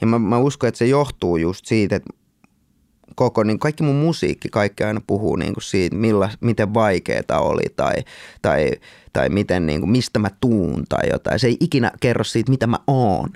Ja 0.00 0.06
mä, 0.06 0.18
mä 0.18 0.38
uskon, 0.38 0.68
että 0.68 0.78
se 0.78 0.86
johtuu 0.86 1.36
just 1.36 1.66
siitä, 1.66 1.96
että 1.96 2.10
koko, 3.14 3.42
niin 3.42 3.58
kaikki 3.58 3.82
mun 3.82 3.96
musiikki, 3.96 4.48
kaikki 4.48 4.84
aina 4.84 5.00
puhuu 5.06 5.36
niin 5.36 5.54
kuin 5.54 5.64
siitä, 5.64 5.96
milla, 5.96 6.30
miten 6.40 6.74
vaikeaa 6.74 7.40
oli 7.40 7.62
tai, 7.76 7.94
tai, 8.42 8.70
tai 9.12 9.28
miten, 9.28 9.66
niin 9.66 9.80
kuin, 9.80 9.90
mistä 9.90 10.18
mä 10.18 10.28
tuun 10.40 10.84
tai 10.88 11.08
jotain. 11.12 11.38
Se 11.38 11.46
ei 11.46 11.56
ikinä 11.60 11.92
kerro 12.00 12.24
siitä, 12.24 12.50
mitä 12.50 12.66
mä 12.66 12.78
oon. 12.86 13.30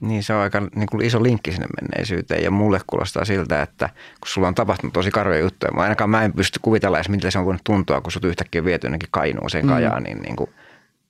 Niin 0.00 0.22
se 0.22 0.34
on 0.34 0.40
aika 0.40 0.60
niin 0.74 0.88
kuin 0.90 1.04
iso 1.04 1.22
linkki 1.22 1.52
sinne 1.52 1.66
menneisyyteen 1.80 2.44
ja 2.44 2.50
mulle 2.50 2.80
kuulostaa 2.86 3.24
siltä, 3.24 3.62
että 3.62 3.88
kun 4.20 4.28
sulla 4.28 4.48
on 4.48 4.54
tapahtunut 4.54 4.92
tosi 4.92 5.10
karvoja 5.10 5.40
juttuja, 5.40 5.72
mä 5.72 5.82
ainakaan 5.82 6.10
mä 6.10 6.24
en 6.24 6.32
pysty 6.32 6.58
kuvitella 6.62 6.98
edes, 6.98 7.08
miten 7.08 7.32
se 7.32 7.38
on 7.38 7.44
voinut 7.44 7.64
tuntua, 7.64 8.00
kun 8.00 8.12
sut 8.12 8.24
yhtäkkiä 8.24 8.64
viety 8.64 8.86
jonnekin 8.86 9.08
kainuuseen 9.12 9.64
mm. 9.64 9.70
kajaan, 9.70 10.02
niin, 10.02 10.18
niin 10.18 10.36
kuin 10.36 10.50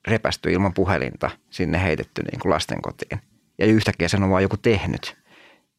repästy 0.07 0.53
ilman 0.53 0.75
puhelinta, 0.75 1.31
sinne 1.51 1.83
heitetty 1.83 2.23
niin 2.23 2.41
kuin 2.41 2.51
lastenkotiin. 2.51 3.21
Ja 3.59 3.67
yhtäkkiä 3.67 4.09
sen 4.09 4.23
on 4.23 4.31
vaan 4.31 4.43
joku 4.43 4.57
tehnyt. 4.57 5.17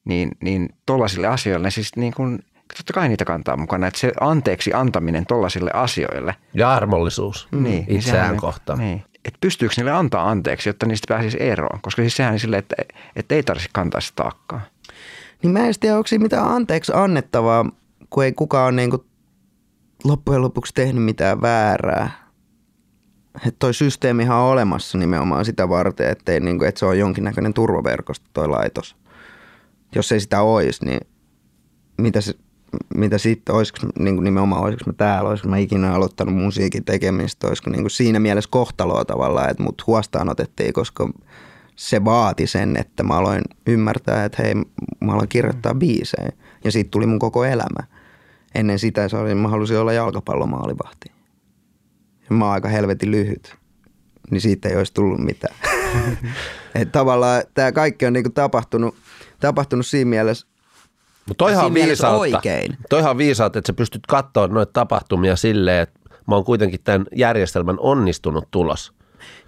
Niin, 0.06 0.32
niin 0.44 0.70
tollaisille 0.86 1.28
asioille 1.28 1.72
siis 1.72 1.96
niin 1.96 2.14
kuin, 2.14 2.40
totta 2.78 2.94
kai 2.94 3.10
niitä 3.10 3.26
kantaa 3.26 3.58
mukana, 3.58 3.88
että 3.88 4.00
se 4.00 4.12
anteeksi 4.22 4.74
antaminen 4.74 5.26
tollaisille 5.26 5.72
asioille. 5.74 6.36
Ja 6.54 6.74
armollisuus 6.74 7.48
Niin, 7.52 7.64
niin 7.64 7.86
itseään 7.88 8.24
sehän- 8.26 8.38
kohtaan. 8.38 8.80
Niin. 8.80 9.04
Että 9.26 9.38
pystyykö 9.42 9.74
niille 9.78 9.92
antaa 9.92 10.30
anteeksi, 10.30 10.70
jotta 10.70 10.86
niistä 10.86 11.14
pääsisi 11.14 11.38
eroon. 11.44 11.80
Koska 11.82 12.02
siis 12.02 12.16
sehän 12.16 12.40
sille, 12.40 12.58
että, 12.58 12.76
että 13.16 13.36
ei 13.36 13.44
tarvitse 13.44 13.70
kantaa 13.74 14.02
sitä 14.02 14.16
taakkaa. 14.16 14.62
Niin 15.44 15.52
mä 15.52 15.60
en 15.68 15.74
tiedä, 15.80 15.96
onko 15.98 16.08
siinä 16.08 16.24
mitään 16.24 16.48
anteeksi 16.48 16.92
annettavaa, 16.96 17.66
kun 18.10 18.24
ei 18.24 18.34
kukaan 18.34 18.64
ole 18.66 18.72
niin 18.72 18.90
kuin 18.90 19.02
loppujen 20.04 20.42
lopuksi 20.42 20.74
tehnyt 20.74 21.04
mitään 21.04 21.42
väärää. 21.42 22.12
Että 23.36 23.56
toi 23.60 23.74
systeemihan 23.74 24.38
on 24.38 24.52
olemassa 24.52 24.98
nimenomaan 24.98 25.46
sitä 25.46 25.70
varten, 25.70 26.10
ettei, 26.10 26.40
niin 26.40 26.58
kuin, 26.58 26.70
että 26.70 26.80
se 26.80 26.86
on 26.86 27.00
jonkinnäköinen 27.00 27.54
turvaverkosto 27.54 28.26
toi 28.34 28.48
laitos. 28.48 28.96
Jos 29.96 30.12
ei 30.12 30.20
sitä 30.20 30.42
olisi, 30.42 30.86
niin 30.86 31.00
mitä, 31.98 32.22
se, 32.22 32.34
mitä 32.96 33.18
sitten, 33.18 33.56
olisiko 33.56 33.80
niin 34.00 34.16
kuin 34.16 34.24
nimenomaan, 34.24 34.64
olisiko 34.64 34.84
mä 34.90 34.94
täällä, 34.94 35.30
olisiko 35.30 35.50
mä 35.50 35.58
ikinä 35.58 35.94
aloittanut 35.94 36.36
musiikin 36.36 36.86
tekemistä, 36.86 37.48
olisiko 37.48 37.70
niin 37.70 37.82
kuin 37.82 37.92
siinä 37.92 38.20
mielessä 38.20 38.50
kohtaloa 38.52 39.06
tavallaan, 39.06 39.50
että 39.50 39.64
mut 39.64 39.88
huostaan 39.88 40.30
otettiin, 40.30 40.74
koska 40.74 41.10
se 41.76 42.06
vaati 42.06 42.48
sen, 42.48 42.78
että 42.78 43.04
mä 43.04 43.18
aloin 43.18 43.42
ymmärtää, 43.68 44.26
että 44.26 44.44
hei, 44.44 44.56
mä 45.02 45.14
aloin 45.14 45.30
kirjoittaa 45.30 45.76
biisejä. 45.76 46.32
Ja 46.64 46.72
siitä 46.72 46.92
tuli 46.92 47.06
mun 47.06 47.20
koko 47.20 47.46
elämä. 47.46 47.88
Ennen 48.56 48.80
sitä 48.80 49.10
se 49.10 49.18
oli, 49.18 49.36
mä 49.36 49.48
halusin 49.48 49.78
olla 49.78 49.94
jalkapallomaalivahti. 49.94 51.12
Ja 52.30 52.36
mä 52.36 52.46
oon 52.46 52.54
aika 52.54 52.70
helvetin 52.70 53.12
lyhyt. 53.12 53.56
Niin 54.32 54.42
siitä 54.42 54.70
ei 54.70 54.76
olisi 54.76 54.94
tullut 54.94 55.20
mitään. 55.20 55.56
Et 56.76 56.92
tavallaan 56.92 57.44
tämä 57.54 57.72
kaikki 57.72 58.06
on 58.06 58.14
niinku 58.14 58.30
tapahtunut, 58.30 58.96
tapahtunut 59.42 59.86
siinä 59.86 60.10
mielessä 60.10 60.48
Mutta 61.28 61.46
toihan 61.46 61.66
on 61.66 61.74
viisautta. 61.74 62.18
oikein. 62.18 62.78
Toihan 62.90 63.18
viisautta, 63.18 63.60
että 63.60 63.68
sä 63.68 63.74
pystyt 63.74 64.06
katsoa 64.08 64.48
noita 64.48 64.74
tapahtumia 64.74 65.36
silleen, 65.36 65.84
että 65.84 66.00
mä 66.28 66.36
oon 66.36 66.44
kuitenkin 66.46 66.80
tämän 66.84 67.08
järjestelmän 67.16 67.80
onnistunut 67.80 68.52
tulos. 68.52 68.94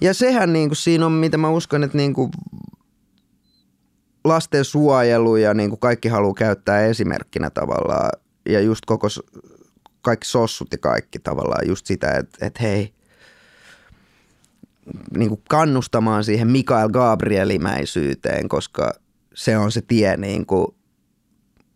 Ja 0.02 0.14
sehän 0.14 0.54
niin 0.54 0.70
kuin 0.70 0.78
siinä 0.78 1.06
on, 1.06 1.12
mitä 1.12 1.38
mä 1.38 1.50
uskon, 1.50 1.84
että 1.84 1.98
niin 1.98 2.14
kuin 2.14 2.32
lasten 4.26 4.66
suojelu 4.66 5.36
ja 5.36 5.54
niin 5.54 5.70
kuin 5.70 5.80
kaikki 5.80 6.10
haluaa 6.10 6.34
käyttää 6.34 6.86
esimerkkinä 6.86 7.50
tavallaan. 7.50 8.10
Ja 8.50 8.60
just 8.60 8.86
koko, 8.86 9.08
kaikki 10.02 10.28
sossut 10.28 10.68
ja 10.72 10.78
kaikki 10.78 11.20
tavallaan 11.20 11.68
just 11.68 11.86
sitä, 11.86 12.12
että, 12.12 12.46
että 12.46 12.64
hei, 12.64 12.94
niin 15.18 15.30
kuin 15.30 15.42
kannustamaan 15.50 16.24
siihen 16.24 16.52
Mikael 16.52 16.90
Gabrielimäisyyteen, 16.90 18.50
koska 18.50 18.94
se 19.34 19.58
on 19.58 19.72
se 19.72 19.82
tie 19.82 20.18
niin 20.18 20.46
kuin, 20.46 20.68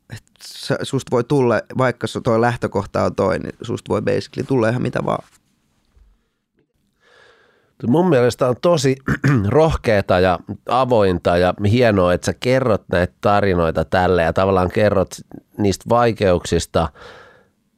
että 0.10 0.46
susta 0.84 1.12
voi 1.12 1.24
tulla, 1.24 1.62
vaikka 1.78 2.08
se 2.08 2.22
toi 2.22 2.42
lähtökohta 2.42 3.04
on 3.04 3.16
toi, 3.16 3.40
niin 3.40 3.56
susta 3.62 3.90
voi 3.90 4.02
basically 4.02 4.48
tulla 4.48 4.70
ihan 4.70 4.82
mitä 4.82 5.00
vaan. 5.06 5.24
Mun 7.88 8.10
mielestä 8.10 8.48
on 8.48 8.56
tosi 8.62 8.96
rohkeata 9.48 10.20
ja 10.20 10.40
avointa 10.70 11.38
ja 11.38 11.54
hienoa, 11.70 12.14
että 12.14 12.26
sä 12.26 12.34
kerrot 12.40 12.84
näitä 12.92 13.14
tarinoita 13.22 13.86
tälle 13.86 14.24
ja 14.24 14.34
tavallaan 14.34 14.72
kerrot 14.72 15.16
niistä 15.58 15.86
vaikeuksista 15.90 16.90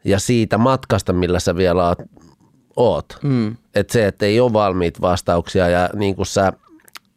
ja 0.04 0.20
siitä 0.20 0.58
matkasta, 0.58 1.14
millä 1.14 1.40
sä 1.40 1.56
vielä 1.56 1.88
oot. 1.88 2.00
oot. 2.76 3.18
Mm. 3.24 3.56
Että 3.76 3.94
se, 3.94 4.08
että 4.08 4.26
ei 4.26 4.40
ole 4.40 4.54
valmiit 4.54 5.02
vastauksia 5.02 5.70
ja 5.70 5.90
niin 5.96 6.16
kuin 6.16 6.26
sä 6.26 6.54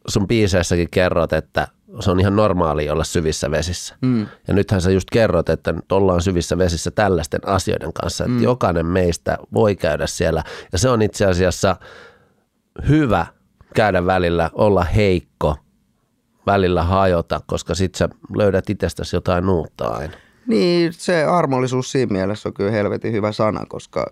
sun 0.07 0.27
biiseissäkin 0.27 0.89
kerrot, 0.89 1.33
että 1.33 1.67
se 1.99 2.11
on 2.11 2.19
ihan 2.19 2.35
normaali 2.35 2.89
olla 2.89 3.03
syvissä 3.03 3.51
vesissä. 3.51 3.95
Mm. 4.01 4.27
Ja 4.47 4.53
nythän 4.53 4.81
sä 4.81 4.91
just 4.91 5.09
kerrot, 5.11 5.49
että 5.49 5.71
nyt 5.71 5.91
ollaan 5.91 6.21
syvissä 6.21 6.57
vesissä 6.57 6.91
tällaisten 6.91 7.47
asioiden 7.47 7.93
kanssa, 7.93 8.23
että 8.23 8.37
mm. 8.37 8.43
jokainen 8.43 8.85
meistä 8.85 9.37
voi 9.53 9.75
käydä 9.75 10.07
siellä. 10.07 10.43
Ja 10.71 10.77
se 10.77 10.89
on 10.89 11.01
itse 11.01 11.25
asiassa 11.25 11.75
hyvä 12.89 13.25
käydä 13.73 14.05
välillä, 14.05 14.49
olla 14.53 14.83
heikko, 14.83 15.55
välillä 16.45 16.83
hajota, 16.83 17.41
koska 17.45 17.75
sit 17.75 17.95
sä 17.95 18.09
löydät 18.37 18.69
itsestäsi 18.69 19.15
jotain 19.15 19.49
uutta 19.49 19.87
aina. 19.87 20.13
Niin, 20.47 20.93
se 20.93 21.23
armollisuus 21.23 21.91
siinä 21.91 22.13
mielessä 22.13 22.49
on 22.49 22.53
kyllä 22.53 22.71
helvetin 22.71 23.13
hyvä 23.13 23.31
sana, 23.31 23.65
koska 23.65 24.05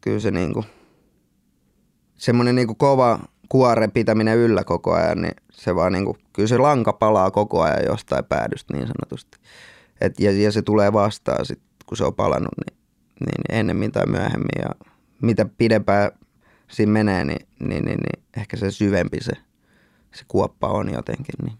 kyllä 0.00 0.20
se 0.20 0.30
niinku, 0.30 0.64
semmoinen 2.16 2.54
niinku 2.54 2.74
kova 2.74 3.18
kuoren 3.50 3.92
pitäminen 3.92 4.38
yllä 4.38 4.64
koko 4.64 4.92
ajan, 4.92 5.22
niin 5.22 5.34
se 5.52 5.74
vaan 5.74 5.92
niinku, 5.92 6.16
kyllä 6.32 6.48
se 6.48 6.58
lanka 6.58 6.92
palaa 6.92 7.30
koko 7.30 7.62
ajan 7.62 7.84
jostain 7.86 8.24
päädystä 8.24 8.74
niin 8.74 8.86
sanotusti. 8.86 9.38
Et, 10.00 10.20
ja, 10.20 10.32
ja 10.32 10.52
se 10.52 10.62
tulee 10.62 10.92
vastaan 10.92 11.46
sit, 11.46 11.60
kun 11.86 11.96
se 11.96 12.04
on 12.04 12.14
palannut, 12.14 12.52
niin, 12.66 12.78
niin 13.20 13.58
ennemmin 13.58 13.92
tai 13.92 14.06
myöhemmin. 14.06 14.62
Ja 14.62 14.86
mitä 15.22 15.46
pidempään 15.58 16.10
siinä 16.70 16.92
menee, 16.92 17.24
niin, 17.24 17.46
niin, 17.58 17.84
niin, 17.84 17.98
niin 17.98 18.24
ehkä 18.36 18.56
se 18.56 18.70
syvempi 18.70 19.18
se, 19.20 19.32
se 20.12 20.24
kuoppa 20.28 20.68
on 20.68 20.92
jotenkin. 20.92 21.34
Niin. 21.44 21.58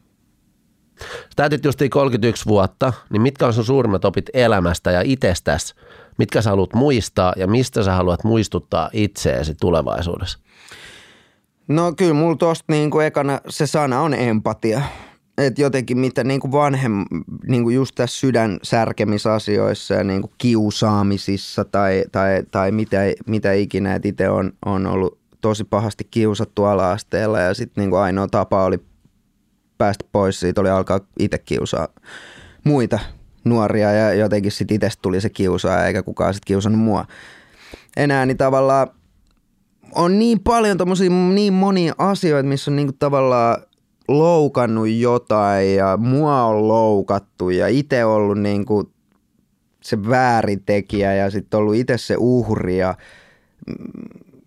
Sä 1.00 1.36
täytit 1.36 1.64
justiin 1.64 1.90
31 1.90 2.46
vuotta, 2.46 2.92
niin 3.10 3.22
mitkä 3.22 3.46
on 3.46 3.52
sun 3.52 3.64
suurimmat 3.64 4.04
opit 4.04 4.30
elämästä 4.34 4.90
ja 4.90 5.02
itsestäsi? 5.04 5.74
Mitkä 6.18 6.42
sä 6.42 6.50
haluat 6.50 6.74
muistaa 6.74 7.32
ja 7.36 7.46
mistä 7.46 7.82
sä 7.82 7.94
haluat 7.94 8.24
muistuttaa 8.24 8.90
itseesi 8.92 9.54
tulevaisuudessa? 9.54 10.38
No 11.70 11.92
kyllä 11.92 12.14
mulla 12.14 12.36
tosta 12.36 12.64
niinku 12.68 13.00
ekana 13.00 13.40
se 13.48 13.66
sana 13.66 14.00
on 14.00 14.14
empatia. 14.14 14.82
Et 15.38 15.58
jotenkin 15.58 15.98
mitä 15.98 16.24
niinku 16.24 16.52
vanhem, 16.52 17.04
niinku 17.46 17.70
just 17.70 17.94
tässä 17.94 18.20
sydän 18.20 18.58
särkemisasioissa 18.62 19.94
ja 19.94 20.04
niinku 20.04 20.32
kiusaamisissa 20.38 21.64
tai, 21.64 22.04
tai, 22.12 22.42
tai 22.50 22.72
mitä, 22.72 22.98
mitä 23.26 23.52
ikinä, 23.52 23.94
että 23.94 24.08
itse 24.08 24.28
on, 24.28 24.52
on 24.66 24.86
ollut 24.86 25.18
tosi 25.40 25.64
pahasti 25.64 26.04
kiusattu 26.10 26.64
ala-asteella 26.64 27.40
ja 27.40 27.54
sitten 27.54 27.82
niinku 27.82 27.96
ainoa 27.96 28.28
tapa 28.28 28.64
oli 28.64 28.78
päästä 29.78 30.04
pois 30.12 30.40
siitä 30.40 30.60
oli 30.60 30.70
alkaa 30.70 31.00
itse 31.18 31.38
kiusaa 31.38 31.88
muita 32.64 32.98
nuoria 33.44 33.92
ja 33.92 34.14
jotenkin 34.14 34.52
sitten 34.52 34.74
itsestä 34.74 35.02
tuli 35.02 35.20
se 35.20 35.30
kiusaa 35.30 35.86
eikä 35.86 36.02
kukaan 36.02 36.34
sitten 36.34 36.46
kiusannut 36.46 36.82
mua 36.82 37.04
enää, 37.96 38.26
niin 38.26 38.36
tavallaan 38.36 38.88
on 39.94 40.18
niin 40.18 40.40
paljon 40.40 40.78
tommosia 40.78 41.10
niin 41.10 41.52
monia 41.52 41.94
asioita, 41.98 42.48
missä 42.48 42.70
on 42.70 42.76
niinku 42.76 42.92
tavallaan 42.98 43.62
loukannut 44.08 44.88
jotain 44.88 45.74
ja 45.74 45.96
mua 45.96 46.42
on 46.42 46.68
loukattu 46.68 47.50
ja 47.50 47.68
itse 47.68 48.04
ollut 48.04 48.38
niinku 48.38 48.92
se 49.82 50.08
väärintekijä 50.08 51.14
ja 51.14 51.30
sitten 51.30 51.60
ollut 51.60 51.74
itse 51.74 51.98
se 51.98 52.16
uhri 52.18 52.78
ja 52.78 52.94
mm, 53.66 53.76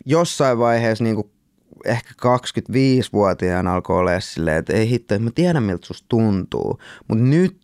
jossain 0.06 0.58
vaiheessa 0.58 1.04
niinku 1.04 1.30
ehkä 1.84 2.10
25-vuotiaana 2.10 3.74
alkoi 3.74 3.98
olla 3.98 4.20
silleen, 4.20 4.56
että 4.56 4.72
ei 4.72 4.90
hitto, 4.90 5.18
mä 5.18 5.30
tiedän 5.34 5.62
miltä 5.62 5.86
susta 5.86 6.06
tuntuu. 6.08 6.78
Mutta 7.08 7.24
nyt 7.24 7.56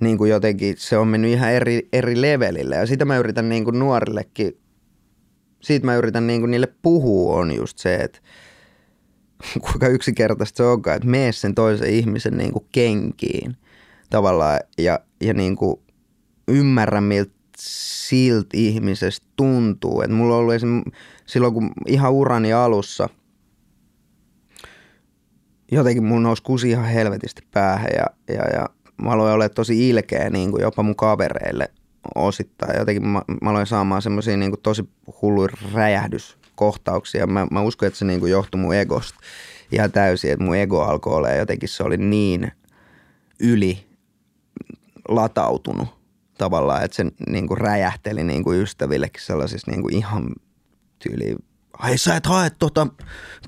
niin 0.00 0.18
kuin 0.18 0.30
jotenkin 0.30 0.74
se 0.78 0.98
on 0.98 1.08
mennyt 1.08 1.30
ihan 1.30 1.52
eri, 1.52 1.88
eri 1.92 2.20
levelille 2.20 2.76
ja 2.76 2.86
sitä 2.86 3.04
mä 3.04 3.18
yritän 3.18 3.48
niin 3.48 3.64
kuin 3.64 3.78
nuorillekin, 3.78 4.58
siitä 5.60 5.86
mä 5.86 5.96
yritän 5.96 6.26
niin 6.26 6.40
kuin 6.40 6.50
niille 6.50 6.74
puhua 6.82 7.36
on 7.36 7.54
just 7.56 7.78
se, 7.78 7.94
että 7.94 8.18
kuinka 9.64 9.88
yksinkertaista 9.88 10.56
se 10.56 10.62
onkaan, 10.62 10.96
että 10.96 11.08
mene 11.08 11.32
sen 11.32 11.54
toisen 11.54 11.90
ihmisen 11.90 12.36
niin 12.36 12.52
kuin 12.52 12.66
kenkiin 12.72 13.56
tavallaan 14.10 14.60
ja, 14.78 15.00
ja 15.20 15.34
niin 15.34 15.56
kuin 15.56 15.80
ymmärrä 16.48 17.00
miltä 17.00 17.38
siltä 17.58 18.48
ihmisestä 18.52 19.26
tuntuu. 19.36 20.02
Et 20.02 20.10
mulla 20.10 20.34
on 20.34 20.40
ollut 20.40 20.54
esim. 20.54 20.82
silloin, 21.26 21.54
kun 21.54 21.70
ihan 21.86 22.12
urani 22.12 22.52
alussa, 22.52 23.08
jotenkin 25.72 26.04
mun 26.04 26.22
nousi 26.22 26.42
kusi 26.42 26.70
ihan 26.70 26.84
helvetisti 26.84 27.42
päähän 27.50 27.90
ja, 27.96 28.34
ja, 28.34 28.44
ja 28.52 28.66
mä 29.02 29.10
aloin 29.10 29.34
olla 29.34 29.48
tosi 29.48 29.88
ilkeä 29.88 30.30
niin 30.30 30.50
kuin 30.50 30.62
jopa 30.62 30.82
mun 30.82 30.96
kavereille 30.96 31.70
osittain. 32.14 32.78
Jotenkin 32.78 33.06
mä, 33.06 33.22
mä 33.42 33.50
aloin 33.50 33.66
saamaan 33.66 34.02
semmoisia 34.02 34.36
niin 34.36 34.50
kuin 34.50 34.60
tosi 34.62 34.88
hulluja 35.22 35.48
räjähdyskohtauksia. 35.72 37.26
Mä, 37.26 37.46
mä 37.50 37.62
uskon, 37.62 37.86
että 37.86 37.98
se 37.98 38.04
niin 38.04 38.20
kuin 38.20 38.32
johtui 38.32 38.60
mun 38.60 38.74
egosta 38.74 39.18
ihan 39.72 39.92
täysin, 39.92 40.32
että 40.32 40.44
mun 40.44 40.56
ego 40.56 40.82
alkoi 40.82 41.14
olla 41.14 41.30
jotenkin 41.30 41.68
se 41.68 41.82
oli 41.82 41.96
niin 41.96 42.52
yli 43.40 43.86
latautunut 45.08 45.88
tavallaan, 46.38 46.84
että 46.84 46.96
se 46.96 47.04
niin 47.28 47.48
kuin 47.48 47.58
räjähteli 47.58 48.24
niin 48.24 48.44
kuin 48.44 48.60
ystävillekin 48.60 49.22
sellaisissa 49.22 49.70
niin 49.70 49.82
kuin 49.82 49.94
ihan 49.94 50.28
tyyli 50.98 51.36
ai 51.78 51.98
sä 51.98 52.16
et 52.16 52.26
hae 52.26 52.50
tota 52.50 52.86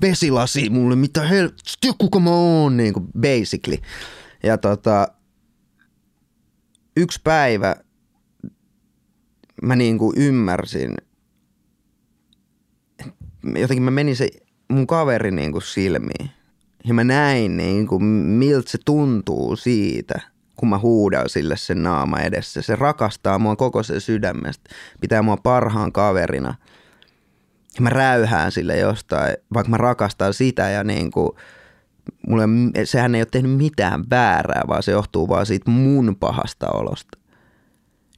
vesilasi 0.01 0.69
mulle, 0.69 0.95
mitä 0.95 1.21
hel... 1.21 1.49
kuka 1.97 2.19
mä 2.19 2.29
oon, 2.29 2.77
niin 2.77 2.93
kuin 2.93 3.07
basically. 3.21 3.77
Ja 4.43 4.57
tota, 4.57 5.07
yksi 6.97 7.19
päivä 7.23 7.75
mä 9.61 9.75
niin 9.75 9.97
kuin 9.97 10.13
ymmärsin, 10.17 10.95
jotenkin 13.55 13.83
mä 13.83 13.91
menin 13.91 14.15
se 14.15 14.29
mun 14.69 14.87
kaveri 14.87 15.31
niin 15.31 15.51
kuin 15.51 15.61
silmiin. 15.61 16.31
Ja 16.83 16.93
mä 16.93 17.03
näin 17.03 17.57
niin 17.57 17.87
kuin, 17.87 18.03
miltä 18.03 18.71
se 18.71 18.77
tuntuu 18.85 19.55
siitä, 19.55 20.19
kun 20.55 20.69
mä 20.69 20.77
huudan 20.77 21.29
sille 21.29 21.57
sen 21.57 21.83
naama 21.83 22.19
edessä. 22.19 22.61
Se 22.61 22.75
rakastaa 22.75 23.39
mua 23.39 23.55
koko 23.55 23.83
sen 23.83 24.01
sydämestä, 24.01 24.69
pitää 25.01 25.21
mua 25.21 25.37
parhaan 25.37 25.91
kaverina. 25.91 26.55
Ja 27.75 27.81
mä 27.81 27.89
räyhään 27.89 28.51
sille 28.51 28.77
jostain, 28.77 29.37
vaikka 29.53 29.69
mä 29.69 29.77
rakastan 29.77 30.33
sitä 30.33 30.69
ja 30.69 30.83
niin 30.83 31.11
kuin, 31.11 31.29
mulle, 32.27 32.43
sehän 32.83 33.15
ei 33.15 33.21
ole 33.21 33.27
tehnyt 33.31 33.57
mitään 33.57 34.03
väärää, 34.09 34.63
vaan 34.67 34.83
se 34.83 34.91
johtuu 34.91 35.29
vaan 35.29 35.45
siitä 35.45 35.71
mun 35.71 36.15
pahasta 36.19 36.67
olosta. 36.69 37.20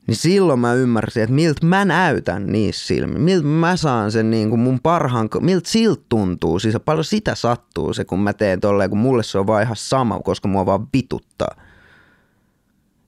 Niin 0.08 0.16
silloin 0.16 0.60
mä 0.60 0.74
ymmärsin, 0.74 1.24
että 1.24 1.36
miltä 1.36 1.66
mä 1.66 1.86
näytän 1.86 2.47
niissä 2.47 2.88
silmissä, 2.88 3.20
miltä 3.20 3.47
mä 3.47 3.78
saan 3.78 4.12
sen 4.12 4.32
niin 4.32 4.49
kuin 4.49 4.60
mun 4.60 4.80
parhaan, 4.80 5.30
miltä 5.39 5.70
siltä 5.70 6.04
tuntuu, 6.10 6.60
siis 6.60 6.76
paljon 6.86 7.06
sitä 7.06 7.36
sattuu 7.36 7.93
se, 7.93 8.06
kun 8.06 8.20
mä 8.20 8.34
teen 8.34 8.60
tolleen, 8.60 8.89
kun 8.89 8.99
mulle 8.99 9.24
se 9.24 9.38
on 9.38 9.47
vaan 9.47 9.64
ihan 9.64 9.76
sama, 9.76 10.20
koska 10.20 10.47
mua 10.47 10.66
vaan 10.66 10.88
vituttaa. 10.93 11.56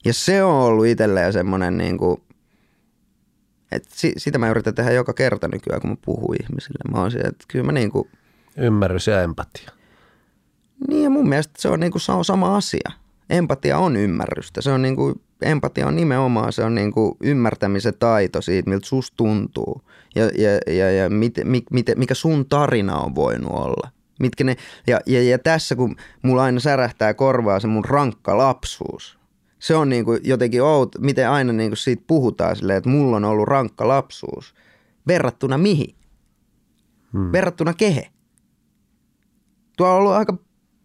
Ja 0.04 0.12
se 0.12 0.42
on 0.42 0.54
ollut 0.54 0.86
itselleen 0.86 1.32
semmoinen 1.32 1.78
niin 1.78 1.98
kuin, 1.98 2.22
että 3.72 3.90
sitä 4.16 4.38
mä 4.38 4.50
yritän 4.50 4.74
tehdä 4.74 4.92
joka 4.92 5.12
kerta 5.12 5.48
nykyään, 5.48 5.80
kun 5.80 5.90
mä 5.90 5.96
puhun 6.04 6.36
ihmisille. 6.42 6.92
Mä 6.92 7.00
oon 7.00 7.10
siellä, 7.10 7.28
että 7.28 7.44
kyllä 7.48 7.64
mä 7.64 7.72
niin 7.72 7.90
kuin, 7.90 8.08
Ymmärrys 8.56 9.06
ja 9.06 9.22
empatia. 9.22 9.70
Niin 10.88 11.04
ja 11.04 11.10
mun 11.10 11.28
mielestä 11.28 11.54
se 11.58 11.68
on, 11.68 11.80
niin 11.80 11.92
kuin, 11.92 12.02
se 12.02 12.12
on 12.12 12.24
sama 12.24 12.56
asia. 12.56 12.90
Empatia 13.30 13.78
on 13.78 13.96
ymmärrystä. 13.96 14.60
Se 14.60 14.70
on 14.70 14.82
niin 14.82 14.96
kuin, 14.96 15.20
empatia 15.42 15.86
on 15.86 15.96
nimenomaan 15.96 16.52
se 16.52 16.64
on 16.64 16.74
niin 16.74 16.92
kuin 16.92 17.16
ymmärtämisen 17.20 17.94
taito 17.98 18.42
siitä, 18.42 18.70
miltä 18.70 18.86
susta 18.86 19.16
tuntuu 19.16 19.82
ja, 20.14 20.24
ja, 20.24 20.74
ja, 20.74 20.90
ja 20.90 21.10
mit, 21.10 21.34
mit, 21.44 21.64
mit, 21.70 21.86
mikä 21.96 22.14
sun 22.14 22.46
tarina 22.48 22.98
on 22.98 23.14
voinut 23.14 23.52
olla. 23.52 23.90
Mitkä 24.20 24.44
ne, 24.44 24.56
ja, 24.86 25.00
ja, 25.06 25.22
ja 25.22 25.38
tässä 25.38 25.76
kun 25.76 25.96
mulla 26.22 26.42
aina 26.42 26.60
särähtää 26.60 27.14
korvaa 27.14 27.60
se 27.60 27.66
mun 27.66 27.84
rankka 27.84 28.38
lapsuus. 28.38 29.18
Se 29.58 29.74
on 29.74 29.88
niin 29.88 30.04
kuin 30.04 30.20
jotenkin 30.24 30.62
out, 30.62 30.96
miten 31.00 31.30
aina 31.30 31.52
niin 31.52 31.70
kuin 31.70 31.76
siitä 31.76 32.04
puhutaan 32.06 32.56
silleen, 32.56 32.76
että 32.76 32.90
mulla 32.90 33.16
on 33.16 33.24
ollut 33.24 33.48
rankka 33.48 33.88
lapsuus. 33.88 34.54
Verrattuna 35.06 35.58
mihin? 35.58 35.94
Hmm. 37.12 37.32
Verrattuna 37.32 37.74
kehe? 37.74 38.10
Tuo 39.76 39.88
on 39.88 39.94
ollut 39.94 40.12
aika 40.12 40.36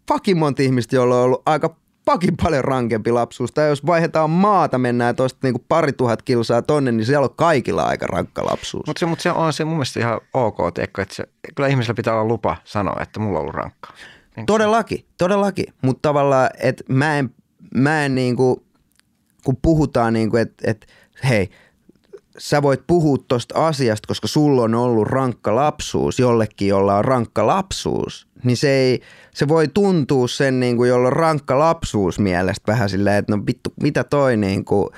fucking 0.08 0.38
monta 0.38 0.62
ihmistä, 0.62 0.96
joilla 0.96 1.16
on 1.16 1.24
ollut 1.24 1.42
aika 1.46 1.76
fucking 2.10 2.36
paljon 2.42 2.64
rankempi 2.64 3.12
lapsuus. 3.12 3.52
Tai 3.52 3.68
jos 3.68 3.86
vaihdetaan 3.86 4.30
maata, 4.30 4.78
mennään 4.78 5.16
tuosta 5.16 5.38
niinku 5.42 5.64
pari 5.68 5.92
tuhat 5.92 6.22
kilsaa 6.22 6.62
tonne, 6.62 6.92
niin 6.92 7.06
siellä 7.06 7.24
on 7.24 7.34
kaikilla 7.36 7.82
aika 7.82 8.06
rankka 8.06 8.44
lapsuus. 8.44 8.86
Mutta 8.86 9.00
se, 9.00 9.06
mut 9.06 9.20
se 9.20 9.30
on 9.30 9.52
se 9.52 9.64
mun 9.64 9.74
mielestä 9.74 10.00
ihan 10.00 10.20
ok, 10.34 10.56
teekö, 10.74 11.02
että 11.02 11.14
se, 11.14 11.24
kyllä 11.54 11.68
ihmisellä 11.68 11.96
pitää 11.96 12.14
olla 12.14 12.24
lupa 12.24 12.56
sanoa, 12.64 13.02
että 13.02 13.20
mulla 13.20 13.38
on 13.38 13.42
ollut 13.42 13.54
rankkaa. 13.54 13.92
Niin 14.36 14.46
todellakin, 14.46 15.06
todellakin. 15.18 15.66
Mutta 15.82 16.08
tavallaan, 16.08 16.50
että 16.58 16.84
mä 16.88 17.18
en, 17.18 17.34
mä 17.74 18.04
en 18.04 18.14
niinku, 18.14 18.64
kun 19.44 19.56
puhutaan 19.62 20.12
niinku, 20.12 20.36
että 20.36 20.70
et, 20.70 20.86
hei, 21.28 21.50
sä 22.38 22.62
voit 22.62 22.86
puhua 22.86 23.16
tuosta 23.28 23.66
asiasta, 23.66 24.06
koska 24.06 24.28
sulla 24.28 24.62
on 24.62 24.74
ollut 24.74 25.08
rankka 25.08 25.54
lapsuus, 25.54 26.18
jollekin, 26.18 26.68
jolla 26.68 26.96
on 26.96 27.04
rankka 27.04 27.46
lapsuus, 27.46 28.26
niin 28.44 28.56
se, 28.56 28.68
ei, 28.68 29.00
se 29.34 29.48
voi 29.48 29.68
tuntua 29.68 30.28
sen, 30.28 30.60
niin 30.60 30.76
kuin, 30.76 30.88
jolla 30.88 31.06
on 31.06 31.12
rankka 31.12 31.58
lapsuus 31.58 32.18
mielestä 32.18 32.72
vähän 32.72 32.88
silleen, 32.88 33.16
että 33.16 33.36
no 33.36 33.42
vittu, 33.46 33.72
mitä 33.82 34.04
toi 34.04 34.36
niin 34.36 34.64
kuin, 34.64 34.88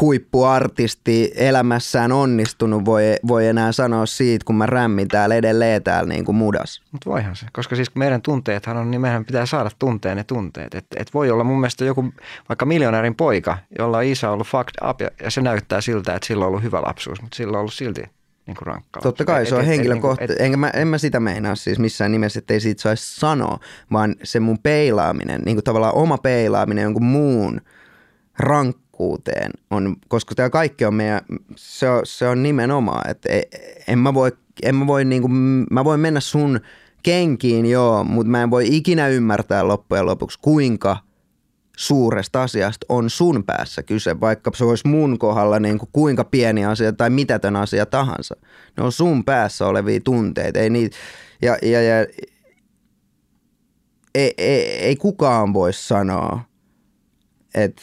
huippuartisti 0.00 1.32
elämässään 1.34 2.12
onnistunut 2.12 2.84
voi, 2.84 3.02
voi 3.28 3.46
enää 3.46 3.72
sanoa 3.72 4.06
siitä, 4.06 4.44
kun 4.44 4.56
mä 4.56 4.66
rämmin 4.66 5.08
täällä 5.08 5.34
edelleen 5.34 5.82
täällä 5.82 6.08
niin 6.08 6.24
kuin 6.24 6.36
mudas. 6.36 6.82
Mutta 6.92 7.10
voihan 7.10 7.36
se, 7.36 7.46
koska 7.52 7.76
siis 7.76 7.90
kun 7.90 7.98
meidän 7.98 8.22
tunteethan 8.22 8.76
on, 8.76 8.90
niin 8.90 9.00
meidän 9.00 9.24
pitää 9.24 9.46
saada 9.46 9.70
tunteen 9.78 10.16
ne 10.16 10.24
tunteet. 10.24 10.74
Et, 10.74 10.86
et 10.96 11.14
voi 11.14 11.30
olla 11.30 11.44
mun 11.44 11.60
mielestä 11.60 11.84
joku 11.84 12.12
vaikka 12.48 12.66
miljonäärin 12.66 13.14
poika, 13.14 13.58
jolla 13.78 13.98
on 13.98 14.04
isä 14.04 14.30
ollut 14.30 14.46
fucked 14.46 14.88
up 14.90 15.00
ja, 15.00 15.10
ja 15.22 15.30
se 15.30 15.40
näyttää 15.40 15.80
siltä, 15.80 16.14
että 16.14 16.26
sillä 16.26 16.44
on 16.44 16.48
ollut 16.48 16.62
hyvä 16.62 16.82
lapsuus, 16.82 17.22
mutta 17.22 17.36
sillä 17.36 17.56
on 17.56 17.60
ollut 17.60 17.74
silti 17.74 18.02
niin 18.46 18.56
kuin 18.56 18.66
rankka 18.66 19.00
Totta 19.00 19.24
kai 19.24 19.46
se 19.46 19.54
on 19.54 19.64
henkilökohtaisesti, 19.64 20.42
enkä 20.42 20.56
mä, 20.56 20.70
en 20.70 20.88
mä 20.88 20.98
sitä 20.98 21.20
meinaa 21.20 21.54
siis 21.54 21.78
missään 21.78 22.12
nimessä, 22.12 22.38
että 22.38 22.54
ei 22.54 22.60
siitä 22.60 22.82
saisi 22.82 23.20
sanoa, 23.20 23.58
vaan 23.92 24.14
se 24.22 24.40
mun 24.40 24.58
peilaaminen, 24.58 25.40
niin 25.44 25.56
kuin 25.56 25.64
tavallaan 25.64 25.94
oma 25.94 26.18
peilaaminen 26.18 26.82
jonkun 26.82 27.04
muun 27.04 27.60
rank 28.38 28.76
tarkkuuteen 28.96 29.50
on, 29.70 29.96
koska 30.08 30.34
tämä 30.34 30.50
kaikki 30.50 30.84
on 30.84 30.94
meidän, 30.94 31.20
se 31.56 31.90
on, 31.90 32.00
se 32.04 32.28
on 32.28 32.42
nimenomaan, 32.42 33.10
että 33.10 33.28
e, 33.28 33.42
en 33.88 33.98
mä 33.98 34.14
voi, 34.14 34.32
en 34.62 34.74
mä 34.74 34.86
voi 34.86 35.04
niinku, 35.04 35.28
mä 35.70 35.84
voin 35.84 36.00
mennä 36.00 36.20
sun 36.20 36.60
kenkiin 37.02 37.66
joo, 37.66 38.04
mutta 38.04 38.30
mä 38.30 38.42
en 38.42 38.50
voi 38.50 38.76
ikinä 38.76 39.08
ymmärtää 39.08 39.68
loppujen 39.68 40.06
lopuksi 40.06 40.38
kuinka 40.42 40.96
suuresta 41.76 42.42
asiasta 42.42 42.86
on 42.88 43.10
sun 43.10 43.44
päässä 43.44 43.82
kyse, 43.82 44.20
vaikka 44.20 44.50
se 44.54 44.64
olisi 44.64 44.88
mun 44.88 45.18
kohdalla 45.18 45.58
niin 45.58 45.78
kuin 45.78 45.88
kuinka 45.92 46.24
pieni 46.24 46.64
asia 46.64 46.92
tai 46.92 47.10
mitätön 47.10 47.56
asia 47.56 47.86
tahansa. 47.86 48.36
Ne 48.76 48.82
on 48.82 48.92
sun 48.92 49.24
päässä 49.24 49.66
olevia 49.66 50.00
tunteita, 50.00 50.58
ei 50.58 50.70
niitä, 50.70 50.96
ja, 51.42 51.58
ja, 51.62 51.82
ja 51.82 52.06
ei, 54.14 54.34
ei, 54.38 54.62
ei 54.62 54.96
kukaan 54.96 55.54
voi 55.54 55.72
sanoa, 55.72 56.40
että 57.54 57.82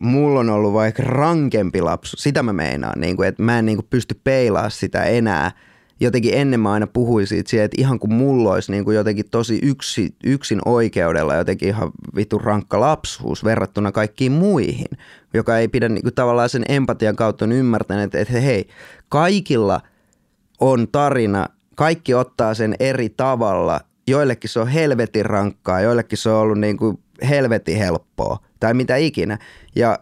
mulla 0.00 0.40
on 0.40 0.50
ollut 0.50 0.72
vaikka 0.72 1.02
rankempi 1.02 1.80
lapsu, 1.80 2.16
sitä 2.16 2.42
mä 2.42 2.52
meinaan, 2.52 3.00
niin 3.00 3.16
kuin, 3.16 3.28
että 3.28 3.42
mä 3.42 3.58
en 3.58 3.66
niin 3.66 3.76
kuin 3.76 3.86
pysty 3.90 4.20
peilaa 4.24 4.70
sitä 4.70 5.04
enää. 5.04 5.52
Jotenkin 6.02 6.34
ennen 6.34 6.60
mä 6.60 6.72
aina 6.72 6.86
puhuin 6.86 7.26
siitä, 7.26 7.64
että 7.64 7.76
ihan 7.78 7.98
kuin 7.98 8.12
mulla 8.12 8.52
olisi 8.52 8.72
niin 8.72 8.84
kuin 8.84 8.96
jotenkin 8.96 9.30
tosi 9.30 9.58
yksi, 9.62 10.14
yksin 10.24 10.60
oikeudella 10.64 11.34
jotenkin 11.34 11.68
ihan 11.68 11.90
vitu 12.16 12.38
rankka 12.38 12.80
lapsuus 12.80 13.44
verrattuna 13.44 13.92
kaikkiin 13.92 14.32
muihin, 14.32 14.86
joka 15.34 15.58
ei 15.58 15.68
pidä 15.68 15.88
niin 15.88 16.02
kuin 16.02 16.14
tavallaan 16.14 16.48
sen 16.48 16.64
empatian 16.68 17.16
kautta 17.16 17.44
ymmärtänyt, 17.44 18.04
että, 18.04 18.18
että 18.18 18.40
hei, 18.40 18.68
kaikilla 19.08 19.80
on 20.60 20.88
tarina, 20.92 21.46
kaikki 21.74 22.14
ottaa 22.14 22.54
sen 22.54 22.74
eri 22.80 23.08
tavalla, 23.08 23.80
joillekin 24.06 24.50
se 24.50 24.60
on 24.60 24.68
helvetin 24.68 25.26
rankkaa, 25.26 25.80
joillekin 25.80 26.18
se 26.18 26.30
on 26.30 26.36
ollut 26.36 26.58
niin 26.58 26.76
kuin 26.76 26.98
helvetin 27.28 27.76
helppoa 27.76 28.49
tai 28.60 28.74
mitä 28.74 28.96
ikinä. 28.96 29.38
Ja 29.76 29.98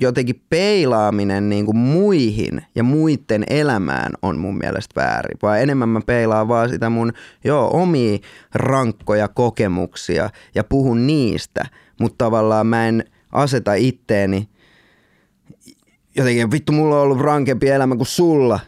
jotenkin 0.00 0.42
peilaaminen 0.50 1.48
niin 1.48 1.64
kuin 1.64 1.76
muihin 1.76 2.62
ja 2.74 2.82
muiden 2.82 3.44
elämään 3.50 4.12
on 4.22 4.38
mun 4.38 4.58
mielestä 4.58 5.00
väärin. 5.00 5.38
Vaan 5.42 5.60
enemmän 5.60 5.88
mä 5.88 6.00
peilaan 6.06 6.48
vaan 6.48 6.68
sitä 6.68 6.90
mun 6.90 7.12
joo, 7.44 7.70
omia 7.72 8.18
rankkoja 8.54 9.28
kokemuksia 9.28 10.30
ja 10.54 10.64
puhun 10.64 11.06
niistä, 11.06 11.64
mutta 12.00 12.24
tavallaan 12.24 12.66
mä 12.66 12.88
en 12.88 13.04
aseta 13.32 13.74
itteeni 13.74 14.48
jotenkin 16.16 16.50
vittu 16.50 16.72
mulla 16.72 16.96
on 16.96 17.02
ollut 17.02 17.20
rankempi 17.20 17.68
elämä 17.68 17.96
kuin 17.96 18.06
sulla, 18.06 18.60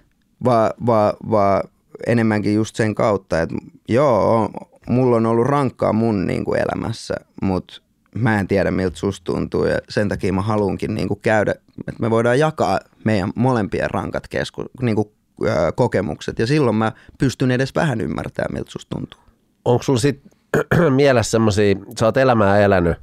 vaan 0.45 0.71
va, 0.87 1.15
va, 1.31 1.63
enemmänkin 2.07 2.55
just 2.55 2.77
sen 2.77 2.95
kautta, 2.95 3.43
että 3.43 3.55
joo, 3.89 4.51
mulla 4.89 5.17
on 5.17 5.27
ollut 5.27 5.47
rankkaa 5.47 5.93
mun 5.93 6.27
niin 6.27 6.45
kuin 6.45 6.61
elämässä, 6.61 7.15
mutta 7.43 7.83
mä 8.17 8.41
en 8.41 8.49
tiedä 8.49 8.71
miltä 8.71 8.99
susta 8.99 9.25
tuntuu 9.25 9.65
ja 9.65 9.79
sen 9.89 10.09
takia 10.09 10.33
mä 10.33 10.43
haluankin 10.43 10.95
niin 10.95 11.09
kuin 11.09 11.21
käydä, 11.21 11.51
että 11.89 12.01
me 12.01 12.11
voidaan 12.11 12.39
jakaa 12.39 12.81
meidän 13.05 13.33
molempien 13.35 13.91
rankat 13.91 14.29
kesku, 14.29 14.65
niin 14.83 14.97
kuin, 14.97 15.09
ö, 15.45 15.73
kokemukset 15.77 16.39
ja 16.39 16.47
silloin 16.47 16.77
mä 16.77 16.93
pystyn 17.19 17.51
edes 17.51 17.75
vähän 17.75 18.01
ymmärtämään 18.01 18.53
miltä 18.53 18.71
susta 18.71 18.97
tuntuu. 18.97 19.21
Onko 19.65 19.83
sulla 19.83 19.99
sitten 19.99 20.31
mielessä 20.97 21.31
semmoisia, 21.31 21.77
sä 21.99 22.07
oot 22.07 22.17
elämää 22.17 22.61
elänyt 22.61 22.97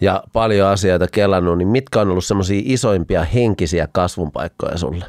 ja 0.00 0.24
paljon 0.32 0.68
asioita 0.68 1.06
kelannut, 1.08 1.58
niin 1.58 1.68
mitkä 1.68 2.00
on 2.00 2.10
ollut 2.10 2.24
semmoisia 2.24 2.62
isoimpia 2.64 3.24
henkisiä 3.24 3.88
kasvunpaikkoja 3.92 4.78
sulle? 4.78 5.04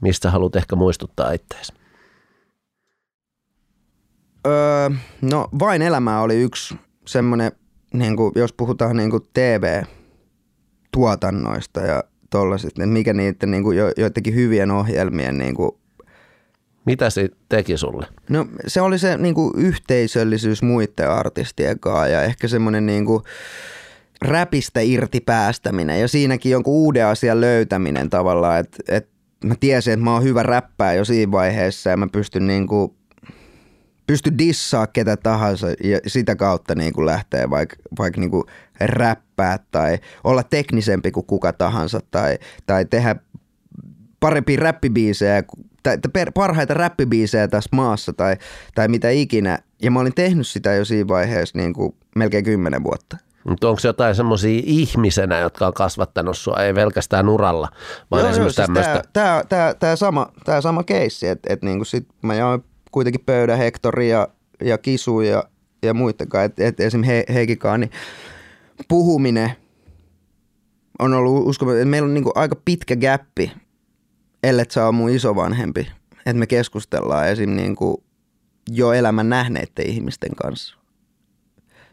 Mistä 0.00 0.30
haluat 0.30 0.56
ehkä 0.56 0.76
muistuttaa 0.76 1.32
itseäsi? 1.32 1.72
Öö, 4.46 4.90
no 5.22 5.48
vain 5.58 5.82
elämää 5.82 6.20
oli 6.20 6.42
yksi 6.42 6.74
semmoinen, 7.06 7.52
niin 7.92 8.16
kuin, 8.16 8.32
jos 8.34 8.52
puhutaan 8.52 8.96
niin 8.96 9.10
kuin 9.10 9.22
TV-tuotannoista 9.34 11.80
ja 11.80 12.04
tollaisista, 12.30 12.82
että 12.82 12.92
mikä 12.92 13.12
niiden 13.12 13.50
niin 13.50 13.62
kuin, 13.62 13.78
jo, 13.78 13.92
joidenkin 13.96 14.34
hyvien 14.34 14.70
ohjelmien 14.70 15.38
niin 15.38 15.54
kuin, 15.54 15.70
Mitä 16.86 17.10
se 17.10 17.28
teki 17.48 17.76
sulle? 17.76 18.06
No 18.28 18.46
se 18.66 18.80
oli 18.80 18.98
se 18.98 19.16
niin 19.16 19.34
kuin, 19.34 19.52
yhteisöllisyys 19.56 20.62
muiden 20.62 21.10
artistien 21.10 21.78
kanssa 21.78 22.08
ja 22.08 22.22
ehkä 22.22 22.48
semmoinen 22.48 22.86
niin 22.86 23.06
kuin, 23.06 23.22
räpistä 24.22 24.80
irti 24.80 25.20
päästäminen 25.20 26.00
ja 26.00 26.08
siinäkin 26.08 26.52
jonkun 26.52 26.74
uuden 26.74 27.06
asian 27.06 27.40
löytäminen 27.40 28.10
tavallaan, 28.10 28.60
että, 28.60 28.78
että 28.88 29.10
mä 29.44 29.54
tiesin, 29.60 29.92
että 29.92 30.04
mä 30.04 30.12
oon 30.12 30.22
hyvä 30.22 30.42
räppää 30.42 30.94
jo 30.94 31.04
siinä 31.04 31.32
vaiheessa 31.32 31.90
ja 31.90 31.96
mä 31.96 32.08
pystyn 32.12 32.46
niin 32.46 32.66
kuin, 32.66 32.94
pysty 34.12 34.38
dissaa 34.38 34.86
ketä 34.86 35.16
tahansa 35.16 35.66
ja 35.84 36.00
sitä 36.06 36.36
kautta 36.36 36.74
niin 36.74 36.92
kuin 36.92 37.06
lähtee 37.06 37.50
vaikka 37.50 37.76
vaik 37.98 38.16
niin 38.16 38.30
kuin 38.30 38.44
räppää 38.80 39.58
tai 39.70 39.98
olla 40.24 40.42
teknisempi 40.42 41.10
kuin 41.10 41.26
kuka 41.26 41.52
tahansa 41.52 42.00
tai, 42.10 42.38
tai 42.66 42.84
tehdä 42.84 43.16
parempia 44.20 44.60
räppibiisejä 44.60 45.42
tai 45.82 45.98
per- 46.12 46.32
parhaita 46.32 46.74
räppibiisejä 46.74 47.48
tässä 47.48 47.68
maassa 47.72 48.12
tai, 48.12 48.36
tai 48.74 48.88
mitä 48.88 49.10
ikinä. 49.10 49.58
Ja 49.82 49.90
mä 49.90 50.00
olin 50.00 50.14
tehnyt 50.14 50.46
sitä 50.46 50.74
jo 50.74 50.84
siinä 50.84 51.08
vaiheessa 51.08 51.58
niin 51.58 51.72
kuin 51.72 51.94
melkein 52.16 52.44
kymmenen 52.44 52.84
vuotta. 52.84 53.16
Mutta 53.44 53.68
onko 53.68 53.80
jotain 53.84 54.14
semmoisia 54.14 54.62
ihmisenä, 54.64 55.38
jotka 55.38 55.66
on 55.66 55.74
kasvattanut 55.74 56.38
sua, 56.38 56.56
ei 56.56 56.74
pelkästään 56.74 57.28
uralla, 57.28 57.68
vaan 58.10 58.22
joo, 58.22 58.30
esimerkiksi 58.30 58.56
siis 58.56 58.66
tämmöistä. 58.66 59.02
Tämä, 59.12 59.42
tämä, 59.48 59.74
tämä, 59.74 59.96
sama, 59.96 60.28
tämä 60.44 60.60
sama 60.60 60.82
keissi, 60.82 61.28
että 61.28 61.52
et 61.52 61.62
niinku 61.62 61.84
sit 61.84 62.08
mä 62.22 62.34
jaoin 62.34 62.64
kuitenkin 62.92 63.24
pöydän 63.26 63.58
Hektori 63.58 64.10
ja, 64.10 64.28
ja 64.64 64.78
Kisu 64.78 65.20
ja, 65.20 65.44
ja 65.82 65.94
muidenkaan, 65.94 66.44
että 66.44 66.66
et 66.66 66.80
esimerkiksi 66.80 67.14
He, 67.14 67.34
Heikikaan, 67.34 67.80
niin 67.80 67.90
puhuminen 68.88 69.52
on 70.98 71.14
ollut 71.14 71.46
uskomaton, 71.46 71.78
että 71.78 71.90
meillä 71.90 72.06
on 72.06 72.14
niinku 72.14 72.32
aika 72.34 72.56
pitkä 72.64 72.96
gappi, 72.96 73.52
ellei 74.42 74.64
sä 74.70 74.86
ole 74.86 74.92
mun 74.92 75.10
isovanhempi, 75.10 75.88
että 76.16 76.34
me 76.34 76.46
keskustellaan 76.46 77.28
esim. 77.28 77.50
Niinku 77.50 78.04
jo 78.70 78.92
elämän 78.92 79.28
nähneiden 79.28 79.86
ihmisten 79.86 80.36
kanssa. 80.36 80.76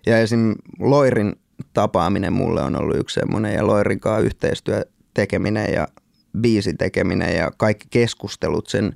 Ja 0.06 0.20
esim. 0.20 0.56
Loirin 0.80 1.36
tapaaminen 1.74 2.34
mulle 2.34 2.62
on 2.62 2.76
ollut 2.76 2.97
yksi 2.97 3.14
semmoinen 3.14 3.54
ja 3.54 3.68
Loirin 3.68 4.00
kanssa 4.00 4.26
yhteistyö 4.26 4.86
tekeminen 5.14 5.74
ja 5.74 5.88
biisin 6.41 6.78
tekeminen 6.78 7.36
ja 7.36 7.52
kaikki 7.58 7.88
keskustelut 7.89 8.68
sen, 8.68 8.95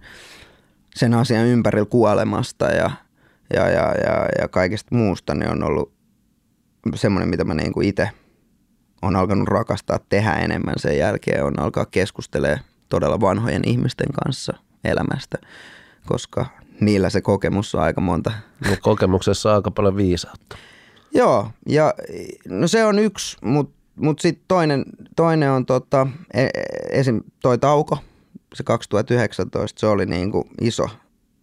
sen 0.96 1.14
asian 1.14 1.46
ympärillä 1.46 1.86
kuolemasta 1.86 2.66
ja, 2.66 2.92
ja, 3.54 3.70
ja, 3.70 3.94
ja, 4.06 4.26
ja 4.42 4.48
kaikesta 4.48 4.96
muusta 4.96 5.36
niin 5.36 5.52
on 5.52 5.64
ollut 5.64 5.94
semmoinen, 6.96 7.30
mitä 7.30 7.44
mä 7.44 7.54
niin 7.54 7.74
kuin 7.74 7.88
itse 7.88 8.10
on 9.02 9.16
alkanut 9.16 9.48
rakastaa 9.48 10.00
tehdä 10.10 10.34
enemmän 10.34 10.74
sen 10.78 10.98
jälkeen, 10.98 11.46
on 11.46 11.60
alkaa 11.60 11.86
keskustelemaan 11.86 12.60
todella 12.90 13.22
vanhojen 13.22 13.62
ihmisten 13.66 14.14
kanssa 14.24 14.54
elämästä, 14.84 15.38
koska 16.06 16.46
niillä 16.80 17.10
se 17.10 17.22
kokemus 17.22 17.76
on 17.76 17.82
aika 17.82 18.02
monta. 18.02 18.32
No, 18.70 18.76
kokemuksessa 18.82 19.50
on 19.50 19.56
aika 19.56 19.72
paljon 19.72 19.98
viisautta. 19.98 20.58
Joo, 21.14 21.50
ja 21.70 21.94
no 22.50 22.68
se 22.68 22.86
on 22.86 23.00
yksi, 23.00 23.38
mutta 23.42 23.78
mut 23.96 24.20
sitten 24.20 24.46
toinen, 24.48 24.86
toinen 25.16 25.52
on 25.52 25.66
tota, 25.66 26.08
e- 26.34 26.48
esim. 26.90 27.22
toi 27.42 27.58
tauko, 27.58 27.98
se 28.54 28.64
2019, 28.64 29.80
se 29.80 29.88
oli 29.88 30.06
niinku 30.06 30.48
iso, 30.62 30.90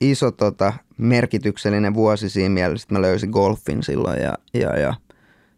iso 0.01 0.31
tota, 0.31 0.73
merkityksellinen 0.97 1.95
vuosi 1.95 2.29
siinä 2.29 2.55
mielessä, 2.55 2.85
että 2.85 2.95
mä 2.95 3.03
löysin 3.03 3.31
golfin 3.31 3.83
silloin 3.83 4.23
ja, 4.23 4.35
ja, 4.55 4.79
ja 4.79 4.95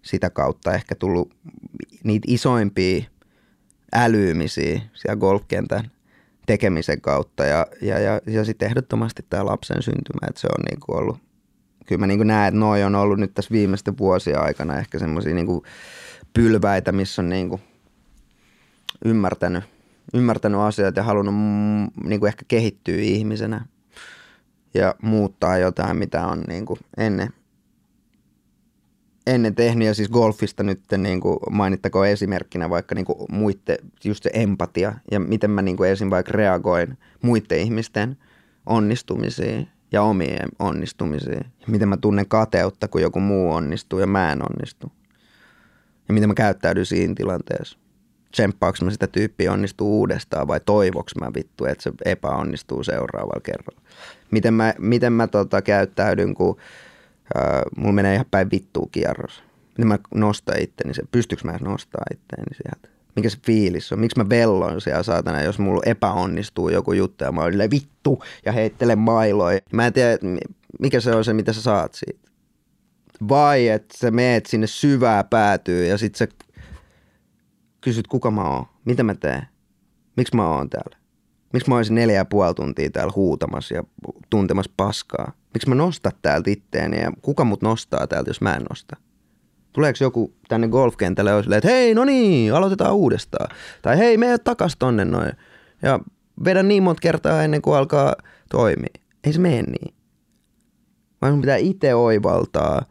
sitä 0.02 0.30
kautta 0.30 0.74
ehkä 0.74 0.94
tullut 0.94 1.34
niitä 2.04 2.26
isoimpia 2.28 3.04
älyymisiä 3.92 4.80
siellä 4.94 5.16
golfkentän 5.16 5.90
tekemisen 6.46 7.00
kautta 7.00 7.44
ja, 7.44 7.66
ja, 7.82 7.98
ja, 7.98 8.20
ja 8.26 8.44
sitten 8.44 8.68
ehdottomasti 8.68 9.26
tämä 9.30 9.46
lapsen 9.46 9.82
syntymä, 9.82 10.26
että 10.28 10.40
se 10.40 10.46
on 10.58 10.64
niinku 10.70 10.92
ollut 10.94 11.18
kyllä 11.86 12.00
mä 12.00 12.06
niin 12.06 12.26
näen, 12.26 12.48
että 12.48 12.60
noi 12.60 12.82
on 12.82 12.94
ollut 12.94 13.18
nyt 13.18 13.34
tässä 13.34 13.52
viimeisten 13.52 13.98
vuosien 13.98 14.40
aikana 14.40 14.78
ehkä 14.78 14.98
semmoisia 14.98 15.34
niin 15.34 15.62
pylväitä, 16.34 16.92
missä 16.92 17.22
on 17.22 17.28
niin 17.28 17.48
kuin 17.48 17.62
ymmärtänyt, 19.04 19.64
ymmärtänyt 20.14 20.60
asioita 20.60 21.00
ja 21.00 21.04
halunnut 21.04 21.34
niin 22.04 22.20
kuin 22.20 22.28
ehkä 22.28 22.44
kehittyä 22.48 22.96
ihmisenä 22.96 23.66
ja 24.74 24.94
muuttaa 25.02 25.58
jotain, 25.58 25.96
mitä 25.96 26.26
on 26.26 26.40
niin 26.48 26.66
kuin 26.66 26.80
ennen, 26.96 27.28
ennen 29.26 29.54
tehnyt. 29.54 29.86
Ja 29.86 29.94
siis 29.94 30.08
golfista 30.08 30.62
nyt 30.62 30.80
niin 30.98 31.20
kuin 31.20 31.38
mainittakoon 31.50 32.08
esimerkkinä 32.08 32.70
vaikka 32.70 32.94
niin 32.94 33.04
kuin 33.04 33.18
muitte, 33.30 33.78
just 34.04 34.22
se 34.22 34.30
empatia 34.32 34.94
ja 35.10 35.20
miten 35.20 35.50
mä 35.50 35.62
niin 35.62 35.76
kuin 35.76 35.90
esim. 35.90 36.10
vaikka 36.10 36.32
reagoin 36.32 36.98
muiden 37.22 37.58
ihmisten 37.58 38.16
onnistumisiin 38.66 39.68
ja 39.92 40.02
omien 40.02 40.48
onnistumisiin. 40.58 41.44
Ja 41.60 41.66
miten 41.66 41.88
mä 41.88 41.96
tunnen 41.96 42.28
kateutta, 42.28 42.88
kun 42.88 43.02
joku 43.02 43.20
muu 43.20 43.52
onnistuu 43.52 43.98
ja 43.98 44.06
mä 44.06 44.32
en 44.32 44.42
onnistu. 44.42 44.92
Ja 46.08 46.14
miten 46.14 46.28
mä 46.28 46.34
käyttäydyn 46.34 46.86
siinä 46.86 47.14
tilanteessa. 47.14 47.78
Tsemppaaks 48.32 48.82
mä 48.82 48.90
sitä 48.90 49.06
tyyppiä 49.06 49.52
onnistuu 49.52 49.98
uudestaan 49.98 50.48
vai 50.48 50.60
toivoks 50.60 51.14
mä 51.20 51.30
vittu, 51.34 51.64
että 51.64 51.82
se 51.82 51.92
epäonnistuu 52.04 52.84
seuraavalla 52.84 53.40
kerralla. 53.40 53.82
Miten 54.30 54.54
mä, 54.54 54.74
miten 54.78 55.12
mä 55.12 55.26
tota 55.26 55.62
käyttäydyn, 55.62 56.34
kun 56.34 56.56
äh, 57.36 57.62
mulla 57.76 57.92
menee 57.92 58.14
ihan 58.14 58.26
päin 58.30 58.50
vittuu 58.50 58.86
kierros. 58.86 59.42
Miten 59.68 59.88
mä 59.88 59.98
nostan 60.14 60.62
itteni, 60.62 60.92
pystyykö 61.10 61.44
mä 61.44 61.58
nostaa 61.60 62.04
itteeni 62.12 62.54
sieltä 62.54 62.92
mikä 63.16 63.28
se 63.28 63.38
fiilis 63.46 63.92
on, 63.92 64.00
miksi 64.00 64.20
mä 64.20 64.28
velloin 64.28 64.80
siellä 64.80 65.02
saatana, 65.02 65.42
jos 65.42 65.58
mulla 65.58 65.82
epäonnistuu 65.86 66.68
joku 66.68 66.92
juttu 66.92 67.24
ja 67.24 67.32
mä 67.32 67.40
oon 67.40 67.52
vittu 67.70 68.24
ja 68.44 68.52
heittelen 68.52 68.98
mailoja. 68.98 69.60
Mä 69.72 69.86
en 69.86 69.92
tiedä, 69.92 70.18
mikä 70.80 71.00
se 71.00 71.14
on 71.14 71.24
se, 71.24 71.32
mitä 71.32 71.52
sä 71.52 71.62
saat 71.62 71.94
siitä. 71.94 72.30
Vai 73.28 73.68
että 73.68 73.98
sä 73.98 74.10
meet 74.10 74.46
sinne 74.46 74.66
syvää 74.66 75.24
päätyy 75.24 75.86
ja 75.86 75.98
sit 75.98 76.14
sä 76.14 76.28
kysyt, 77.82 78.06
kuka 78.06 78.30
mä 78.30 78.48
oon, 78.48 78.66
mitä 78.84 79.02
mä 79.02 79.14
teen, 79.14 79.42
miksi 80.16 80.36
mä 80.36 80.48
oon 80.48 80.70
täällä. 80.70 80.96
Miksi 81.52 81.70
mä 81.70 81.76
olisin 81.76 81.94
neljä 81.94 82.16
ja 82.16 82.24
puoli 82.24 82.54
tuntia 82.54 82.90
täällä 82.90 83.12
huutamassa 83.16 83.74
ja 83.74 83.84
tuntemassa 84.30 84.72
paskaa? 84.76 85.32
Miksi 85.54 85.68
mä 85.68 85.74
nostan 85.74 86.12
täältä 86.22 86.50
itteeni 86.50 87.00
ja 87.00 87.12
kuka 87.22 87.44
mut 87.44 87.62
nostaa 87.62 88.06
täältä, 88.06 88.30
jos 88.30 88.40
mä 88.40 88.54
en 88.54 88.62
nosta? 88.70 88.96
Tuleeko 89.72 89.98
joku 90.00 90.34
tänne 90.48 90.68
golfkentälle 90.68 91.30
ja 91.30 91.56
että 91.56 91.68
hei, 91.68 91.94
no 91.94 92.04
niin, 92.04 92.54
aloitetaan 92.54 92.94
uudestaan. 92.94 93.56
Tai 93.82 93.98
hei, 93.98 94.16
mene 94.16 94.38
takas 94.38 94.76
tonne 94.78 95.04
noin. 95.04 95.32
Ja 95.82 96.00
vedä 96.44 96.62
niin 96.62 96.82
monta 96.82 97.00
kertaa 97.00 97.42
ennen 97.42 97.62
kuin 97.62 97.76
alkaa 97.76 98.14
toimia. 98.50 99.02
Ei 99.24 99.32
se 99.32 99.40
mene 99.40 99.62
niin. 99.62 99.94
Vaan 101.22 101.32
sun 101.32 101.40
pitää 101.40 101.56
itse 101.56 101.94
oivaltaa, 101.94 102.82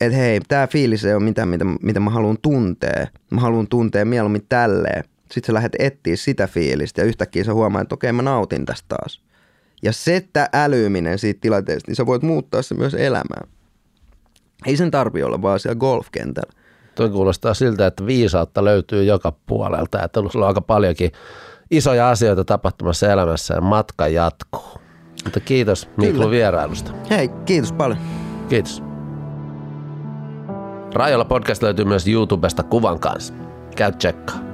että 0.00 0.16
hei, 0.16 0.40
tämä 0.48 0.66
fiilis 0.66 1.04
ei 1.04 1.14
ole 1.14 1.22
mitään, 1.22 1.48
mitä, 1.48 1.64
mitä 1.82 2.00
mä 2.00 2.10
haluan 2.10 2.38
tuntea. 2.42 3.06
Mä 3.30 3.40
haluan 3.40 3.68
tuntea 3.68 4.04
mieluummin 4.04 4.46
tälleen. 4.48 5.04
Sitten 5.30 5.46
sä 5.46 5.54
lähdet 5.54 5.76
etsiä 5.78 6.16
sitä 6.16 6.46
fiilistä 6.46 7.00
ja 7.00 7.04
yhtäkkiä 7.04 7.44
sä 7.44 7.54
huomaat, 7.54 7.82
että 7.82 7.94
okei, 7.94 8.12
mä 8.12 8.22
nautin 8.22 8.66
tästä 8.66 8.84
taas. 8.88 9.22
Ja 9.82 9.92
se, 9.92 10.16
että 10.16 10.48
älyminen 10.52 11.18
siitä 11.18 11.40
tilanteesta, 11.40 11.90
niin 11.90 11.96
sä 11.96 12.06
voit 12.06 12.22
muuttaa 12.22 12.62
se 12.62 12.74
myös 12.74 12.94
elämään. 12.94 13.48
Ei 14.66 14.76
sen 14.76 14.90
tarvi 14.90 15.22
olla 15.22 15.42
vaan 15.42 15.60
siellä 15.60 15.78
golfkentällä. 15.78 16.52
Tuo 16.94 17.08
kuulostaa 17.08 17.54
siltä, 17.54 17.86
että 17.86 18.06
viisautta 18.06 18.64
löytyy 18.64 19.04
joka 19.04 19.32
puolelta, 19.46 20.04
että 20.04 20.20
sulla 20.32 20.44
on 20.44 20.48
aika 20.48 20.60
paljonkin 20.60 21.12
isoja 21.70 22.10
asioita 22.10 22.44
tapahtumassa 22.44 23.12
elämässä 23.12 23.54
ja 23.54 23.60
matka 23.60 24.08
jatkuu. 24.08 24.80
Mutta 25.24 25.40
kiitos 25.40 25.88
Miklu 25.96 26.30
vierailusta. 26.30 26.92
Hei, 27.10 27.28
kiitos 27.28 27.72
paljon. 27.72 27.98
Kiitos. 28.48 28.87
Rajoilla 30.98 31.24
podcast 31.24 31.62
löytyy 31.62 31.84
myös 31.84 32.08
YouTubesta 32.08 32.62
kuvan 32.62 33.00
kanssa. 33.00 33.34
Käy 33.76 33.92
tsekkaa. 33.92 34.47